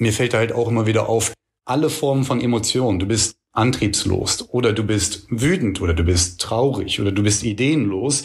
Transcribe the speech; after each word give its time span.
mir 0.00 0.12
fällt 0.12 0.34
halt 0.34 0.52
auch 0.52 0.68
immer 0.68 0.86
wieder 0.86 1.08
auf, 1.08 1.32
alle 1.64 1.90
Formen 1.90 2.24
von 2.24 2.40
Emotionen. 2.40 2.98
Du 2.98 3.06
bist 3.06 3.36
antriebslos 3.52 4.48
oder 4.50 4.72
du 4.72 4.82
bist 4.82 5.26
wütend 5.28 5.80
oder 5.80 5.94
du 5.94 6.04
bist 6.04 6.40
traurig 6.40 7.00
oder 7.00 7.12
du 7.12 7.22
bist 7.22 7.44
ideenlos. 7.44 8.24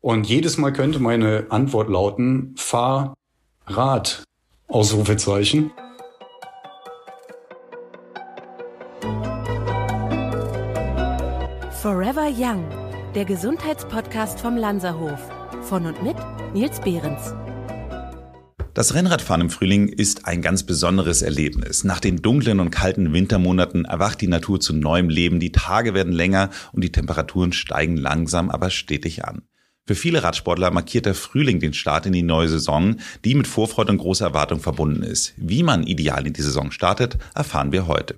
Und 0.00 0.26
jedes 0.26 0.56
Mal 0.56 0.72
könnte 0.72 0.98
meine 0.98 1.46
Antwort 1.50 1.88
lauten, 1.88 2.54
fahr 2.56 3.14
Rad, 3.66 4.24
Ausrufezeichen. 4.68 5.70
Forever 11.82 12.28
Young, 12.36 12.64
der 13.14 13.24
Gesundheitspodcast 13.24 14.40
vom 14.40 14.56
Lanzerhof. 14.56 15.20
Von 15.62 15.86
und 15.86 16.02
mit 16.02 16.16
Nils 16.54 16.80
Behrens. 16.80 17.34
Das 18.74 18.94
Rennradfahren 18.94 19.42
im 19.42 19.50
Frühling 19.50 19.88
ist 19.88 20.24
ein 20.24 20.40
ganz 20.40 20.62
besonderes 20.62 21.20
Erlebnis. 21.20 21.84
Nach 21.84 22.00
den 22.00 22.22
dunklen 22.22 22.58
und 22.58 22.70
kalten 22.70 23.12
Wintermonaten 23.12 23.84
erwacht 23.84 24.22
die 24.22 24.28
Natur 24.28 24.60
zu 24.60 24.72
neuem 24.72 25.10
Leben, 25.10 25.40
die 25.40 25.52
Tage 25.52 25.92
werden 25.92 26.14
länger 26.14 26.48
und 26.72 26.82
die 26.82 26.90
Temperaturen 26.90 27.52
steigen 27.52 27.98
langsam, 27.98 28.48
aber 28.48 28.70
stetig 28.70 29.26
an. 29.26 29.42
Für 29.84 29.94
viele 29.94 30.22
Radsportler 30.22 30.70
markiert 30.70 31.04
der 31.04 31.14
Frühling 31.14 31.60
den 31.60 31.74
Start 31.74 32.06
in 32.06 32.14
die 32.14 32.22
neue 32.22 32.48
Saison, 32.48 32.96
die 33.26 33.34
mit 33.34 33.46
Vorfreude 33.46 33.92
und 33.92 33.98
großer 33.98 34.24
Erwartung 34.24 34.60
verbunden 34.60 35.02
ist. 35.02 35.34
Wie 35.36 35.62
man 35.62 35.82
ideal 35.82 36.26
in 36.26 36.32
die 36.32 36.40
Saison 36.40 36.70
startet, 36.70 37.18
erfahren 37.34 37.72
wir 37.72 37.86
heute. 37.86 38.16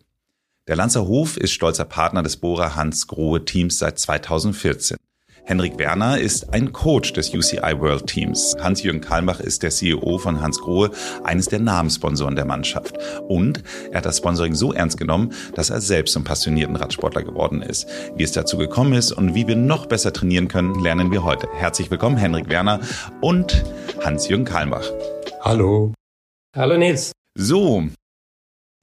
Der 0.69 0.77
Lanzer 0.77 1.09
Hof 1.09 1.37
ist 1.37 1.51
stolzer 1.51 1.85
Partner 1.85 2.23
des 2.23 2.37
Bohrer 2.37 2.77
Hans 2.77 3.09
Grohe 3.09 3.45
Teams 3.45 3.79
seit 3.79 3.99
2014. 3.99 4.99
Henrik 5.47 5.79
Werner 5.79 6.19
ist 6.19 6.55
ein 6.55 6.73
Coach 6.73 7.13
des 7.13 7.35
UCI 7.35 7.79
World 7.79 8.07
Teams. 8.07 8.57
Hans-Jürgen 8.63 9.03
Kalmbach 9.03 9.41
ist 9.41 9.63
der 9.63 9.69
CEO 9.69 10.17
von 10.17 10.41
Hans 10.41 10.59
Grohe, 10.59 10.91
eines 11.23 11.49
der 11.49 11.59
Namenssponsoren 11.59 12.35
der 12.35 12.47
Mannschaft. 12.47 12.97
Und 13.29 13.63
er 13.91 13.99
hat 13.99 14.07
das 14.07 14.17
Sponsoring 14.17 14.55
so 14.55 14.73
ernst 14.73 14.97
genommen, 14.97 15.35
dass 15.55 15.69
er 15.69 15.83
selbst 15.83 16.13
zum 16.15 16.25
passionierten 16.25 16.77
Radsportler 16.77 17.23
geworden 17.23 17.61
ist. 17.61 17.87
Wie 18.17 18.23
es 18.23 18.33
dazu 18.33 18.57
gekommen 18.57 18.95
ist 18.95 19.13
und 19.13 19.35
wie 19.35 19.47
wir 19.47 19.57
noch 19.57 19.85
besser 19.85 20.15
trainieren 20.15 20.49
können, 20.49 20.81
lernen 20.83 21.13
wir 21.13 21.25
heute. 21.25 21.47
Herzlich 21.53 21.91
willkommen, 21.91 22.17
Henrik 22.17 22.49
Werner 22.49 22.81
und 23.21 23.65
Hans-Jürgen 24.03 24.47
Kalmbach. 24.47 24.91
Hallo. 25.43 25.93
Hallo 26.57 26.79
Nils. 26.79 27.13
So, 27.37 27.85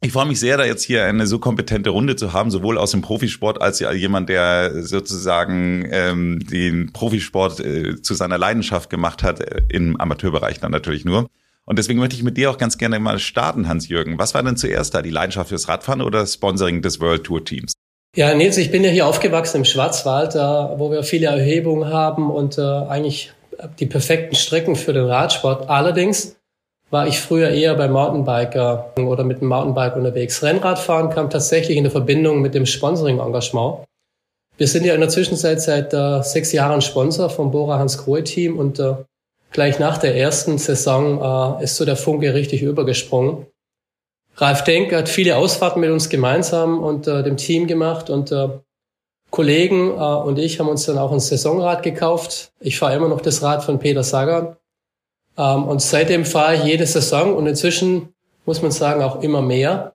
ich 0.04 0.12
freue 0.12 0.26
mich 0.26 0.40
sehr, 0.40 0.58
da 0.58 0.66
jetzt 0.66 0.84
hier 0.84 1.06
eine 1.06 1.28
so 1.28 1.38
kompetente 1.38 1.92
Runde 1.92 2.16
zu 2.16 2.34
haben, 2.34 2.50
sowohl 2.50 2.80
aus 2.80 2.92
dem 2.92 3.02
Profisport 3.02 3.62
als 3.62 3.80
ja 3.80 3.92
jemand, 3.92 4.30
der 4.30 4.84
sozusagen 4.84 5.88
ähm, 5.92 6.40
den 6.52 6.92
Profisport 6.92 7.60
äh, 7.60 8.02
zu 8.02 8.16
seiner 8.16 8.40
Leidenschaft 8.40 8.90
gemacht 8.90 9.22
hat, 9.22 9.42
äh, 9.42 9.62
im 9.70 10.02
Amateurbereich 10.02 10.60
dann 10.60 10.72
natürlich 10.72 11.06
nur. 11.06 11.30
Und 11.66 11.78
deswegen 11.78 12.00
möchte 12.00 12.16
ich 12.16 12.24
mit 12.24 12.36
dir 12.36 12.50
auch 12.50 12.58
ganz 12.58 12.80
gerne 12.80 13.00
mal 13.00 13.20
starten, 13.20 13.68
Hans-Jürgen. 13.68 14.18
Was 14.18 14.34
war 14.34 14.42
denn 14.42 14.58
zuerst 14.58 14.96
da, 14.96 15.04
die 15.04 15.12
Leidenschaft 15.12 15.50
fürs 15.50 15.68
Radfahren 15.68 16.02
oder 16.02 16.22
das 16.22 16.34
Sponsoring 16.34 16.82
des 16.82 17.00
World 17.00 17.24
Tour 17.24 17.46
Teams? 17.46 17.74
Ja, 18.16 18.34
Nils, 18.34 18.58
ich 18.58 18.72
bin 18.72 18.84
ja 18.84 18.90
hier 18.90 19.06
aufgewachsen 19.06 19.58
im 19.58 19.66
Schwarzwald, 19.66 20.34
äh, 20.34 20.40
wo 20.40 20.90
wir 20.90 21.04
viele 21.04 21.28
Erhebungen 21.28 21.94
haben 21.94 22.32
und 22.32 22.58
äh, 22.58 22.62
eigentlich 22.62 23.34
die 23.80 23.86
perfekten 23.86 24.36
Strecken 24.36 24.76
für 24.76 24.94
den 24.94 25.06
Radsport. 25.06 25.70
Allerdings 25.70 26.36
war 26.92 27.08
ich 27.08 27.20
früher 27.20 27.50
eher 27.50 27.74
beim 27.76 27.94
Mountainbiker 27.94 28.94
oder 28.98 29.24
mit 29.24 29.40
dem 29.40 29.48
Mountainbike 29.48 29.96
unterwegs. 29.96 30.44
Rennradfahren 30.44 31.10
kam 31.10 31.30
tatsächlich 31.30 31.78
in 31.78 31.86
der 31.86 31.92
Verbindung 31.92 32.42
mit 32.42 32.54
dem 32.54 32.66
Sponsoring-Engagement. 32.66 33.86
Wir 34.58 34.68
sind 34.68 34.86
ja 34.86 34.94
in 34.94 35.00
der 35.00 35.10
Zwischenzeit 35.10 35.62
seit 35.62 35.94
äh, 35.94 36.22
sechs 36.22 36.52
Jahren 36.52 36.82
Sponsor 36.82 37.30
vom 37.30 37.50
Bora 37.50 37.80
Hans 37.80 37.98
Grohe 37.98 38.24
Team 38.24 38.60
und 38.60 38.78
äh, 38.80 38.96
gleich 39.52 39.80
nach 39.80 39.98
der 39.98 40.16
ersten 40.16 40.58
Saison 40.58 41.60
äh, 41.60 41.64
ist 41.64 41.78
so 41.78 41.86
der 41.86 41.96
Funke 41.96 42.34
richtig 42.34 42.62
übergesprungen. 42.62 43.48
Ralf 44.36 44.64
Denk 44.66 44.94
hat 44.94 45.08
viele 45.08 45.38
Ausfahrten 45.38 45.80
mit 45.80 45.92
uns 45.92 46.10
gemeinsam 46.10 46.84
und 46.84 47.08
äh, 47.08 47.24
dem 47.24 47.38
Team 47.38 47.68
gemacht 47.68 48.10
und 48.10 48.34
äh, 48.34 48.50
Kollegen 49.30 49.92
äh, 49.92 49.94
und 49.94 50.38
ich 50.38 50.60
haben 50.60 50.68
uns 50.68 50.86
dann 50.86 50.98
auch 50.98 51.14
ein 51.14 51.22
Saisonrad 51.22 51.84
gekauft. 51.84 52.52
Ich 52.60 52.78
fahre 52.78 52.96
immer 52.96 53.08
noch 53.08 53.22
das 53.22 53.42
Rad 53.42 53.64
von 53.64 53.80
Peter 53.80 54.04
Sagan 54.04 54.58
und 55.36 55.82
seitdem 55.82 56.26
fahre 56.26 56.56
ich 56.56 56.64
jede 56.64 56.86
Saison 56.86 57.36
und 57.36 57.48
inzwischen 57.48 58.14
muss 58.46 58.62
man 58.62 58.72
sagen 58.72 59.02
auch 59.02 59.22
immer 59.22 59.42
mehr, 59.42 59.94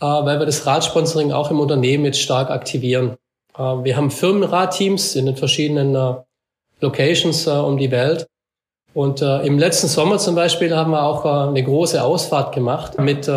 äh, 0.00 0.04
weil 0.04 0.38
wir 0.38 0.46
das 0.46 0.66
Radsponsoring 0.66 1.32
auch 1.32 1.50
im 1.50 1.60
Unternehmen 1.60 2.04
jetzt 2.04 2.20
stark 2.20 2.50
aktivieren. 2.50 3.16
Äh, 3.56 3.62
wir 3.62 3.96
haben 3.96 4.10
Firmenradteams 4.10 5.16
in 5.16 5.26
den 5.26 5.36
verschiedenen 5.36 5.94
äh, 5.94 6.14
Locations 6.80 7.46
um 7.48 7.76
die 7.76 7.90
Welt. 7.90 8.28
Und 8.94 9.20
im 9.20 9.58
letzten 9.58 9.86
Sommer 9.86 10.18
zum 10.18 10.34
Beispiel 10.34 10.74
haben 10.74 10.92
wir 10.92 11.02
auch 11.02 11.24
eine 11.24 11.62
große 11.62 12.02
Ausfahrt 12.02 12.54
gemacht 12.54 12.98
mit 12.98 13.30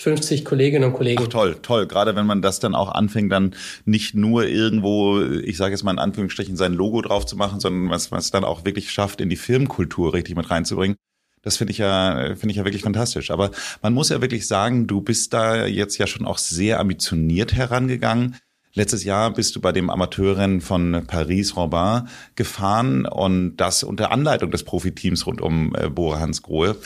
50 0.00 0.46
Kolleginnen 0.46 0.84
und 0.84 0.94
Kollegen. 0.94 1.22
Ach, 1.22 1.28
toll, 1.28 1.56
toll. 1.60 1.86
Gerade 1.86 2.16
wenn 2.16 2.24
man 2.24 2.40
das 2.40 2.58
dann 2.58 2.74
auch 2.74 2.90
anfängt, 2.90 3.30
dann 3.30 3.54
nicht 3.84 4.14
nur 4.14 4.46
irgendwo, 4.46 5.20
ich 5.20 5.58
sage 5.58 5.72
jetzt 5.72 5.82
mal 5.82 5.92
in 5.92 5.98
Anführungsstrichen, 5.98 6.56
sein 6.56 6.72
Logo 6.72 7.02
drauf 7.02 7.26
zu 7.26 7.36
machen, 7.36 7.60
sondern 7.60 7.90
was, 7.90 8.10
was 8.10 8.30
dann 8.30 8.44
auch 8.44 8.64
wirklich 8.64 8.90
schafft, 8.90 9.20
in 9.20 9.28
die 9.28 9.36
Firmenkultur 9.36 10.14
richtig 10.14 10.36
mit 10.36 10.50
reinzubringen. 10.50 10.96
Das 11.42 11.58
finde 11.58 11.72
ich 11.72 11.78
ja, 11.78 12.34
finde 12.34 12.50
ich 12.50 12.56
ja 12.56 12.64
wirklich 12.64 12.82
fantastisch. 12.82 13.30
Aber 13.30 13.50
man 13.82 13.92
muss 13.92 14.08
ja 14.08 14.22
wirklich 14.22 14.46
sagen, 14.46 14.86
du 14.86 15.02
bist 15.02 15.34
da 15.34 15.66
jetzt 15.66 15.98
ja 15.98 16.06
schon 16.06 16.26
auch 16.26 16.38
sehr 16.38 16.80
ambitioniert 16.80 17.52
herangegangen. 17.52 18.36
Letztes 18.72 19.02
Jahr 19.02 19.32
bist 19.32 19.56
du 19.56 19.60
bei 19.60 19.72
dem 19.72 19.90
Amateurrennen 19.90 20.60
von 20.60 21.02
Paris-Roubaix 21.06 22.08
gefahren 22.36 23.04
und 23.04 23.56
das 23.56 23.82
unter 23.82 24.12
Anleitung 24.12 24.52
des 24.52 24.62
Profiteams 24.62 25.26
rund 25.26 25.40
um 25.40 25.74
äh, 25.76 25.90
Bora 25.90 26.20
Hans 26.20 26.42
Grohe. 26.42 26.76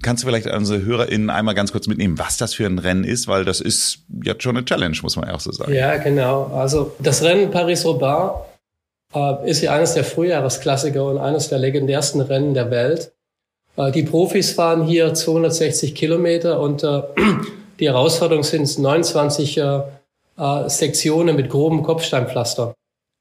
Kannst 0.00 0.22
du 0.22 0.28
vielleicht 0.28 0.46
unsere 0.46 0.82
HörerInnen 0.82 1.28
einmal 1.28 1.54
ganz 1.54 1.72
kurz 1.72 1.88
mitnehmen, 1.88 2.16
was 2.18 2.36
das 2.36 2.54
für 2.54 2.66
ein 2.66 2.78
Rennen 2.78 3.02
ist? 3.02 3.26
Weil 3.26 3.44
das 3.44 3.60
ist 3.60 3.98
jetzt 4.22 4.44
schon 4.44 4.56
eine 4.56 4.64
Challenge, 4.64 4.96
muss 5.02 5.16
man 5.16 5.28
auch 5.28 5.40
so 5.40 5.50
sagen. 5.50 5.72
Ja, 5.72 5.96
genau. 5.96 6.52
Also 6.54 6.92
das 7.00 7.22
Rennen 7.22 7.50
Paris-Roubaix 7.50 8.46
äh, 9.12 9.50
ist 9.50 9.60
ja 9.60 9.74
eines 9.74 9.94
der 9.94 10.04
Frühjahresklassiker 10.04 11.04
und 11.04 11.18
eines 11.18 11.48
der 11.48 11.58
legendärsten 11.58 12.20
Rennen 12.20 12.54
der 12.54 12.70
Welt. 12.70 13.12
Äh, 13.76 13.90
die 13.90 14.04
Profis 14.04 14.52
fahren 14.52 14.84
hier 14.84 15.14
260 15.14 15.96
Kilometer 15.96 16.60
und 16.60 16.84
äh, 16.84 17.02
die 17.80 17.88
Herausforderung 17.88 18.44
sind 18.44 18.78
29 18.78 19.58
äh, 19.58 19.80
äh, 20.38 20.68
Sektionen 20.68 21.34
mit 21.34 21.50
grobem 21.50 21.82
Kopfsteinpflaster. 21.82 22.74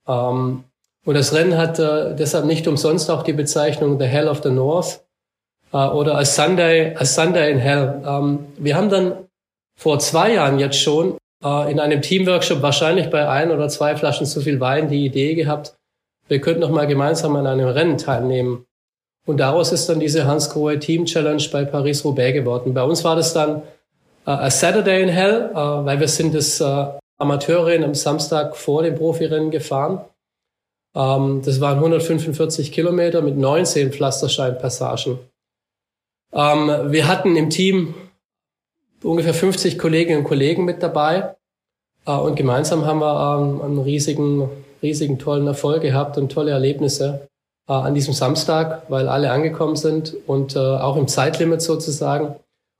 Ähm, 0.08 0.64
und 1.06 1.16
das 1.16 1.34
Rennen 1.34 1.58
hat 1.58 1.80
äh, 1.80 2.16
deshalb 2.16 2.46
nicht 2.46 2.68
umsonst 2.68 3.10
auch 3.10 3.24
die 3.24 3.34
Bezeichnung 3.34 4.00
The 4.00 4.06
Hell 4.06 4.28
of 4.28 4.42
the 4.44 4.52
North 4.52 5.02
oder 5.78 6.18
A 6.18 6.26
Sunday, 6.26 6.96
A 6.96 7.06
Sunday 7.06 7.52
in 7.52 7.60
Hell. 7.60 8.02
Ähm, 8.06 8.48
wir 8.58 8.76
haben 8.76 8.90
dann 8.90 9.14
vor 9.78 10.00
zwei 10.00 10.34
Jahren 10.34 10.60
jetzt 10.60 10.80
schon 10.80 11.18
äh, 11.44 11.72
in 11.72 11.80
einem 11.80 12.02
Teamworkshop 12.02 12.62
wahrscheinlich 12.62 13.10
bei 13.10 13.28
ein 13.28 13.52
oder 13.52 13.70
zwei 13.70 13.96
Flaschen 13.96 14.26
zu 14.26 14.42
viel 14.42 14.60
Wein 14.60 14.90
die 14.90 15.06
Idee 15.06 15.36
gehabt, 15.36 15.74
wir 16.28 16.40
könnten 16.40 16.62
noch 16.62 16.70
mal 16.70 16.88
gemeinsam 16.88 17.36
an 17.36 17.46
einem 17.46 17.68
Rennen 17.68 17.98
teilnehmen. 17.98 18.66
Und 19.28 19.38
daraus 19.38 19.72
ist 19.72 19.90
dann 19.90 20.00
diese 20.00 20.26
Hans 20.26 20.50
Grohe 20.50 20.80
Team 20.80 21.06
Challenge 21.06 21.44
bei 21.52 21.66
Paris-Roubaix 21.66 22.34
geworden. 22.34 22.74
Bei 22.74 22.84
uns 22.84 23.04
war 23.04 23.16
das 23.16 23.34
dann 23.34 23.64
äh, 24.26 24.32
A 24.32 24.50
Saturday 24.50 25.04
in 25.04 25.10
Hell, 25.10 25.50
äh, 25.52 25.56
weil 25.56 26.00
wir 26.00 26.08
sind 26.08 26.34
das 26.34 26.62
äh, 26.62 26.86
Amateurrennen 27.20 27.84
am 27.84 27.96
Samstag 27.96 28.56
vor 28.56 28.82
dem 28.84 28.96
Profirennen 28.96 29.52
gefahren. 29.52 30.02
Ähm, 30.96 31.42
das 31.44 31.60
waren 31.60 31.78
145 31.80 32.72
Kilometer 32.72 33.22
mit 33.22 33.38
19 33.38 33.92
Pflastersteinpassagen. 33.92 35.20
Ähm, 36.34 36.92
wir 36.92 37.08
hatten 37.08 37.36
im 37.36 37.50
Team 37.50 37.94
ungefähr 39.04 39.34
50 39.34 39.78
Kolleginnen 39.78 40.20
und 40.20 40.26
Kollegen 40.26 40.66
mit 40.66 40.82
dabei. 40.82 41.36
Äh, 42.06 42.12
und 42.12 42.36
gemeinsam 42.36 42.86
haben 42.86 43.00
wir 43.00 43.40
ähm, 43.40 43.62
einen 43.62 43.80
riesigen, 43.80 44.50
riesigen 44.82 45.20
tollen 45.20 45.48
Erfolg 45.48 45.82
gehabt 45.82 46.18
und 46.18 46.32
tolle 46.32 46.52
Erlebnisse 46.52 47.28
äh, 47.68 47.74
an 47.74 47.94
diesem 47.94 48.14
Samstag, 48.14 48.84
weil 48.90 49.08
alle 49.08 49.32
angekommen 49.32 49.76
sind 49.76 50.16
und 50.28 50.56
äh, 50.56 50.60
auch 50.60 50.98
im 50.98 51.08
Zeitlimit 51.08 51.62
sozusagen. 51.62 52.36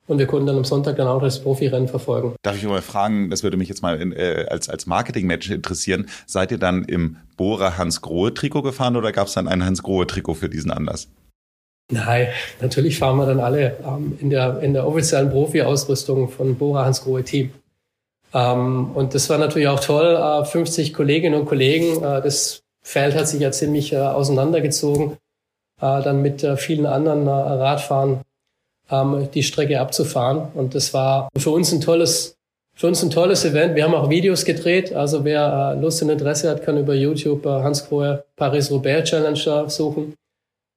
Und 0.08 0.18
wir 0.18 0.26
konnten 0.26 0.48
dann 0.48 0.58
am 0.58 0.66
Sonntag 0.66 0.98
dann 0.98 1.08
auch 1.08 1.22
das 1.22 1.42
Profirennen 1.42 1.88
verfolgen. 1.88 2.36
Darf 2.42 2.58
ich 2.58 2.64
mal 2.64 2.82
fragen, 2.82 3.30
das 3.30 3.44
würde 3.44 3.56
mich 3.56 3.70
jetzt 3.70 3.82
mal 3.82 4.02
in, 4.02 4.12
äh, 4.12 4.46
als, 4.50 4.68
als 4.68 4.86
Marketing-Match 4.86 5.50
interessieren. 5.52 6.08
Seid 6.26 6.52
ihr 6.52 6.58
dann 6.58 6.84
im 6.84 7.18
Bora 7.38 7.78
Hans 7.78 8.02
Grohe 8.02 8.34
Trikot 8.34 8.64
gefahren 8.64 8.98
oder 8.98 9.12
gab 9.12 9.28
es 9.28 9.34
dann 9.34 9.48
ein 9.48 9.64
Hans 9.64 9.84
Grohe 9.84 10.08
Trikot 10.08 10.34
für 10.34 10.50
diesen 10.50 10.72
Anlass? 10.72 11.08
Nein, 11.92 12.30
natürlich 12.62 12.98
fahren 12.98 13.18
wir 13.18 13.26
dann 13.26 13.40
alle 13.40 13.78
ähm, 13.86 14.18
in, 14.20 14.30
der, 14.30 14.60
in 14.62 14.74
der 14.74 14.88
offiziellen 14.88 15.30
Profi-Ausrüstung 15.30 16.30
von 16.30 16.56
Bora 16.56 16.86
Hans 16.86 17.04
Grohe 17.04 17.24
Team. 17.24 17.52
Ähm, 18.34 18.92
und 18.94 19.14
das 19.14 19.30
war 19.30 19.38
natürlich 19.38 19.68
auch 19.68 19.82
toll. 19.82 20.16
Äh, 20.16 20.46
50 20.46 20.94
Kolleginnen 20.94 21.40
und 21.40 21.46
Kollegen. 21.46 21.98
Äh, 22.04 22.22
das 22.22 22.62
Feld 22.82 23.16
hat 23.16 23.28
sich 23.28 23.42
ja 23.42 23.52
ziemlich 23.52 23.92
äh, 23.94 23.98
auseinandergezogen. 23.98 25.18
Äh, 25.82 26.02
dann 26.02 26.22
mit 26.22 26.44
äh, 26.44 26.58
vielen 26.58 26.86
anderen 26.86 27.28
äh, 27.28 27.32
Radfahren 27.32 28.22
ähm, 28.90 29.28
die 29.34 29.44
Strecke 29.44 29.80
abzufahren. 29.82 30.48
Und 30.54 30.76
das 30.76 30.94
war 30.94 31.30
für 31.36 31.50
uns 31.50 31.74
ein 31.74 31.82
tolles, 31.82 32.36
für 32.74 32.88
uns 32.88 33.04
ein 33.04 33.10
tolles 33.10 33.44
Event. 33.44 33.76
Wir 33.76 33.84
haben 33.84 33.96
auch 33.96 34.10
Videos 34.10 34.46
gedreht. 34.46 34.94
Also 34.94 35.26
wer 35.26 35.76
Lust 35.80 36.02
und 36.02 36.10
Interesse 36.10 36.50
hat, 36.50 36.64
kann 36.64 36.78
über 36.78 36.94
YouTube 36.94 37.46
Hans 37.46 37.88
Grohe 37.88 38.24
Paris-Roubaix 38.38 39.10
Challenge 39.10 39.70
suchen. 39.70 40.14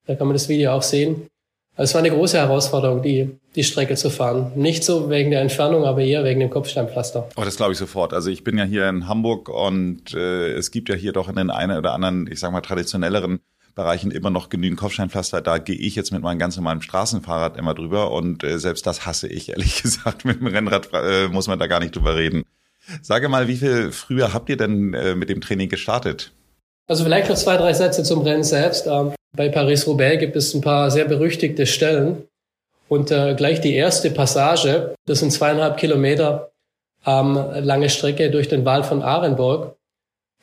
Da 0.07 0.15
kann 0.15 0.27
man 0.27 0.35
das 0.35 0.49
Video 0.49 0.73
auch 0.73 0.83
sehen. 0.83 1.29
Es 1.77 1.93
war 1.95 2.01
eine 2.01 2.11
große 2.11 2.39
Herausforderung, 2.39 3.03
die, 3.03 3.37
die 3.57 3.65
Strecke 3.65 3.97
zu 3.97 4.09
fahren. 4.09 4.53
Nicht 4.55 4.85
so 4.85 5.11
wegen 5.11 5.33
der 5.33 5.41
Entfernung, 5.41 5.85
aber 5.85 6.03
eher 6.03 6.23
wegen 6.23 6.39
dem 6.39 6.51
Kopfsteinpflaster. 6.51 7.29
Oh, 7.37 7.43
das 7.45 7.57
glaube 7.57 7.73
ich 7.73 7.79
sofort. 7.79 8.13
Also 8.13 8.31
ich 8.31 8.45
bin 8.45 8.57
ja 8.57 8.65
hier 8.65 8.89
in 8.89 9.09
Hamburg 9.09 9.49
und 9.49 10.15
äh, 10.15 10.53
es 10.53 10.71
gibt 10.71 10.89
ja 10.89 10.95
hier 10.95 11.13
doch 11.13 11.29
in 11.29 11.35
den 11.35 11.51
einen 11.51 11.77
oder 11.77 11.93
anderen, 11.93 12.29
ich 12.31 12.39
sag 12.39 12.53
mal, 12.53 12.61
traditionelleren 12.61 13.41
Bereichen 13.75 14.13
immer 14.13 14.31
noch 14.31 14.51
genügend 14.51 14.79
Kopfsteinpflaster. 14.79 15.41
Da 15.41 15.59
gehe 15.59 15.75
ich 15.75 15.97
jetzt 15.97 16.13
mit 16.13 16.23
meinem 16.23 16.39
ganz 16.39 16.57
normalen 16.57 16.81
Straßenfahrrad 16.81 17.57
immer 17.57 17.75
drüber 17.75 18.13
und 18.13 18.45
äh, 18.45 18.61
selbst 18.61 18.87
das 18.87 19.05
hasse 19.05 19.27
ich, 19.27 19.49
ehrlich 19.51 19.83
gesagt. 19.83 20.25
Mit 20.25 20.41
dem 20.41 20.47
Rennrad 20.47 20.91
äh, 20.93 21.27
muss 21.27 21.49
man 21.49 21.59
da 21.59 21.67
gar 21.67 21.81
nicht 21.81 21.97
drüber 21.97 22.15
reden. 22.15 22.45
Sage 23.03 23.29
mal, 23.29 23.49
wie 23.49 23.57
viel 23.57 23.91
früher 23.91 24.33
habt 24.33 24.49
ihr 24.49 24.57
denn 24.57 24.95
äh, 24.95 25.17
mit 25.17 25.29
dem 25.29 25.41
Training 25.41 25.69
gestartet? 25.69 26.33
Also 26.87 27.05
vielleicht 27.05 27.29
noch 27.29 27.37
zwei, 27.37 27.57
drei 27.57 27.73
Sätze 27.73 28.03
zum 28.03 28.23
Rennen 28.23 28.45
selbst. 28.45 28.87
Ähm, 28.87 29.15
bei 29.37 29.49
Paris-Roubaix 29.49 30.21
gibt 30.21 30.37
es 30.37 30.55
ein 30.55 30.61
paar 30.61 30.91
sehr 30.91 31.07
berüchtigte 31.07 31.67
Stellen. 31.67 32.29
Und 32.89 33.11
äh, 33.11 33.35
gleich 33.35 33.61
die 33.61 33.75
erste 33.75 34.11
Passage, 34.11 34.95
das 35.07 35.21
sind 35.21 35.33
zweieinhalb 35.33 35.79
Kilometer 35.79 36.51
ähm, 37.07 37.43
lange 37.61 37.89
Strecke 37.89 38.31
durch 38.31 38.49
den 38.49 38.65
Wald 38.65 38.87
von 38.87 39.03
Arenburg. 39.03 39.77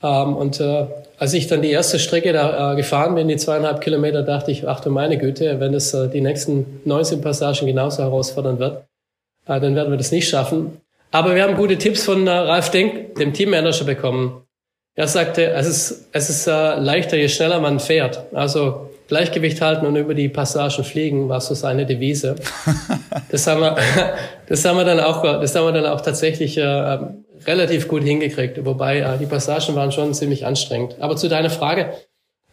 Ähm, 0.04 0.36
und 0.36 0.60
äh, 0.60 0.88
als 1.20 1.34
ich 1.34 1.48
dann 1.48 1.62
die 1.62 1.70
erste 1.70 2.00
Strecke 2.00 2.34
da 2.34 2.74
äh, 2.74 2.76
gefahren 2.76 3.16
bin, 3.16 3.28
die 3.28 3.38
zweieinhalb 3.38 3.82
Kilometer, 3.82 4.24
dachte 4.24 4.52
ich, 4.52 4.68
ach 4.68 4.80
du 4.80 4.90
meine 4.90 5.18
Güte, 5.18 5.60
wenn 5.60 5.74
es 5.74 5.94
äh, 5.94 6.10
die 6.10 6.22
nächsten 6.22 6.82
19 6.86 7.22
Passagen 7.22 7.68
genauso 7.68 8.02
herausfordernd 8.02 8.60
wird, 8.60 8.86
äh, 9.46 9.60
dann 9.60 9.76
werden 9.76 9.92
wir 9.92 9.98
das 9.98 10.12
nicht 10.12 10.28
schaffen. 10.28 10.82
Aber 11.12 11.36
wir 11.36 11.44
haben 11.44 11.56
gute 11.56 11.78
Tipps 11.78 12.04
von 12.04 12.26
äh, 12.26 12.32
Ralf 12.32 12.72
Denk, 12.72 13.16
dem 13.16 13.34
Teammanager, 13.34 13.86
bekommen. 13.86 14.44
Er 14.96 15.08
sagte, 15.08 15.52
es 15.52 15.68
ist, 15.68 16.08
es 16.12 16.30
ist 16.30 16.48
äh, 16.48 16.76
leichter, 16.76 17.18
je 17.18 17.30
schneller 17.30 17.60
man 17.60 17.80
fährt. 17.80 18.26
Also 18.34 18.90
Gleichgewicht 19.08 19.62
halten 19.62 19.86
und 19.86 19.96
über 19.96 20.14
die 20.14 20.30
Passagen 20.30 20.84
fliegen 20.84 21.30
war 21.30 21.42
so 21.42 21.54
seine 21.54 21.86
Devise. 21.86 22.36
Das 23.30 23.48
haben 23.48 23.62
wir, 23.62 23.78
das 24.50 24.66
haben 24.66 24.76
wir 24.76 24.84
dann 24.84 25.00
auch, 25.00 25.24
das 25.24 25.56
haben 25.56 25.66
wir 25.66 25.72
dann 25.72 25.86
auch 25.86 26.02
tatsächlich 26.02 26.58
äh, 26.58 26.98
relativ 27.48 27.88
gut 27.88 28.04
hingekriegt. 28.04 28.66
Wobei 28.66 29.00
äh, 29.00 29.18
die 29.18 29.26
Passagen 29.26 29.74
waren 29.76 29.94
schon 29.94 30.14
ziemlich 30.14 30.46
anstrengend. 30.46 30.98
Aber 31.00 31.16
zu 31.16 31.30
deiner 31.30 31.50
Frage, 31.50 31.94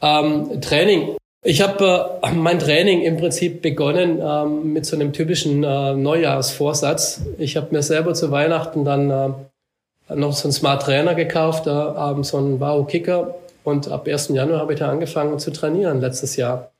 ähm, 0.00 0.60
Training. 0.60 1.16
Ich 1.44 1.62
habe 1.62 2.20
äh, 2.22 2.32
mein 2.32 2.58
Training 2.60 3.02
im 3.02 3.16
Prinzip 3.16 3.62
begonnen 3.62 4.20
ähm, 4.22 4.72
mit 4.72 4.86
so 4.86 4.94
einem 4.94 5.12
typischen 5.12 5.64
äh, 5.64 5.94
Neujahrsvorsatz. 5.94 7.22
Ich 7.38 7.56
habe 7.56 7.68
mir 7.72 7.82
selber 7.82 8.14
zu 8.14 8.30
Weihnachten 8.30 8.84
dann 8.84 9.10
äh, 9.10 9.30
noch 10.14 10.32
so 10.32 10.44
einen 10.44 10.52
Smart 10.52 10.82
Trainer 10.82 11.14
gekauft, 11.14 11.66
da 11.66 12.12
ähm, 12.12 12.24
so 12.24 12.38
einen 12.38 12.60
Wow 12.60 12.86
Kicker 12.86 13.34
und 13.64 13.88
ab 13.90 14.08
1. 14.08 14.28
Januar 14.28 14.60
habe 14.60 14.72
ich 14.72 14.78
da 14.78 14.88
angefangen 14.90 15.38
zu 15.38 15.50
trainieren 15.50 16.00
letztes 16.00 16.36
Jahr. 16.36 16.70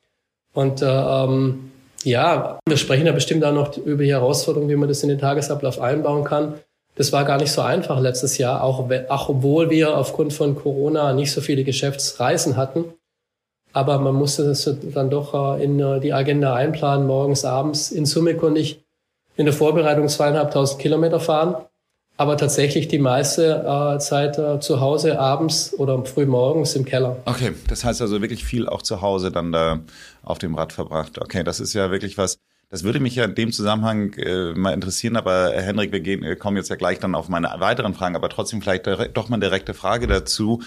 Und 0.55 0.83
äh, 0.83 0.87
ähm, 0.87 1.71
ja, 2.05 2.59
wir 2.67 2.77
sprechen 2.77 3.07
ja 3.07 3.13
bestimmt 3.13 3.45
auch 3.45 3.53
noch 3.53 3.77
über 3.77 4.03
die 4.03 4.13
Herausforderungen, 4.13 4.71
wie 4.71 4.77
man 4.77 4.89
das 4.89 5.03
in 5.03 5.09
den 5.09 5.19
Tagesablauf 5.19 5.81
einbauen 5.81 6.25
kann. 6.25 6.55
Das 6.95 7.13
war 7.13 7.25
gar 7.25 7.37
nicht 7.39 7.53
so 7.53 7.61
einfach 7.61 8.01
letztes 8.01 8.39
Jahr, 8.39 8.65
auch, 8.65 8.91
auch 9.09 9.29
obwohl 9.29 9.71
wir 9.71 9.97
aufgrund 9.97 10.33
von 10.33 10.57
Corona 10.57 11.13
nicht 11.13 11.31
so 11.31 11.41
viele 11.41 11.63
Geschäftsreisen 11.63 12.57
hatten. 12.57 12.87
Aber 13.73 13.99
man 13.99 14.15
musste 14.15 14.45
das 14.45 14.69
dann 14.95 15.11
doch 15.11 15.59
äh, 15.59 15.63
in 15.63 15.79
äh, 15.79 16.01
die 16.01 16.13
Agenda 16.13 16.55
einplanen, 16.55 17.07
morgens, 17.07 17.45
abends. 17.45 17.93
In 17.93 18.07
Summe 18.07 18.35
konnte 18.35 18.61
ich 18.61 18.83
in 19.37 19.45
der 19.45 19.55
Vorbereitung 19.55 20.09
zweieinhalbtausend 20.09 20.81
Kilometer 20.81 21.21
fahren 21.21 21.57
aber 22.19 22.37
tatsächlich 22.37 22.88
die 22.88 22.99
meiste 22.99 23.65
äh, 23.65 23.99
Zeit 24.00 24.38
äh, 24.38 24.59
zu 24.59 24.81
Hause 24.81 25.20
abends 25.20 25.73
oder 25.79 26.05
früh 26.05 26.26
morgens 26.26 26.75
im 26.75 26.85
Keller. 26.85 27.17
Okay, 27.25 27.53
das 27.69 27.85
heißt 27.85 28.03
also 28.03 28.20
wirklich 28.20 28.44
viel 28.44 28.69
auch 28.69 28.82
zu 28.82 29.00
Hause 29.00 29.31
dann 29.31 29.53
da 29.53 29.81
auf 30.25 30.38
dem 30.38 30.56
Rad 30.56 30.73
verbracht. 30.73 31.19
Okay, 31.20 31.44
das 31.44 31.61
ist 31.61 31.75
ja 31.75 31.93
wirklich 31.93 32.19
was. 32.19 32.38
Das 32.70 32.82
würde 32.82 32.99
mich 32.99 33.15
ja 33.15 33.25
in 33.25 33.37
dem 33.37 33.53
Zusammenhang 33.53 34.12
äh, 34.15 34.53
mal 34.53 34.75
interessieren, 34.75 35.17
aber 35.17 35.53
Herr 35.55 35.62
Henrik, 35.62 35.93
wir 35.93 36.00
gehen, 36.00 36.23
wir 36.23 36.37
kommen 36.37 36.56
jetzt 36.56 36.69
ja 36.69 36.76
gleich 36.76 36.99
dann 36.99 37.15
auf 37.15 37.29
meine 37.29 37.49
weiteren 37.59 37.94
Fragen, 37.94 38.17
aber 38.17 38.29
trotzdem 38.29 38.61
vielleicht 38.61 38.87
doch 38.87 39.29
mal 39.29 39.37
eine 39.37 39.47
direkte 39.47 39.73
Frage 39.73 40.09
dazu. 40.09 40.61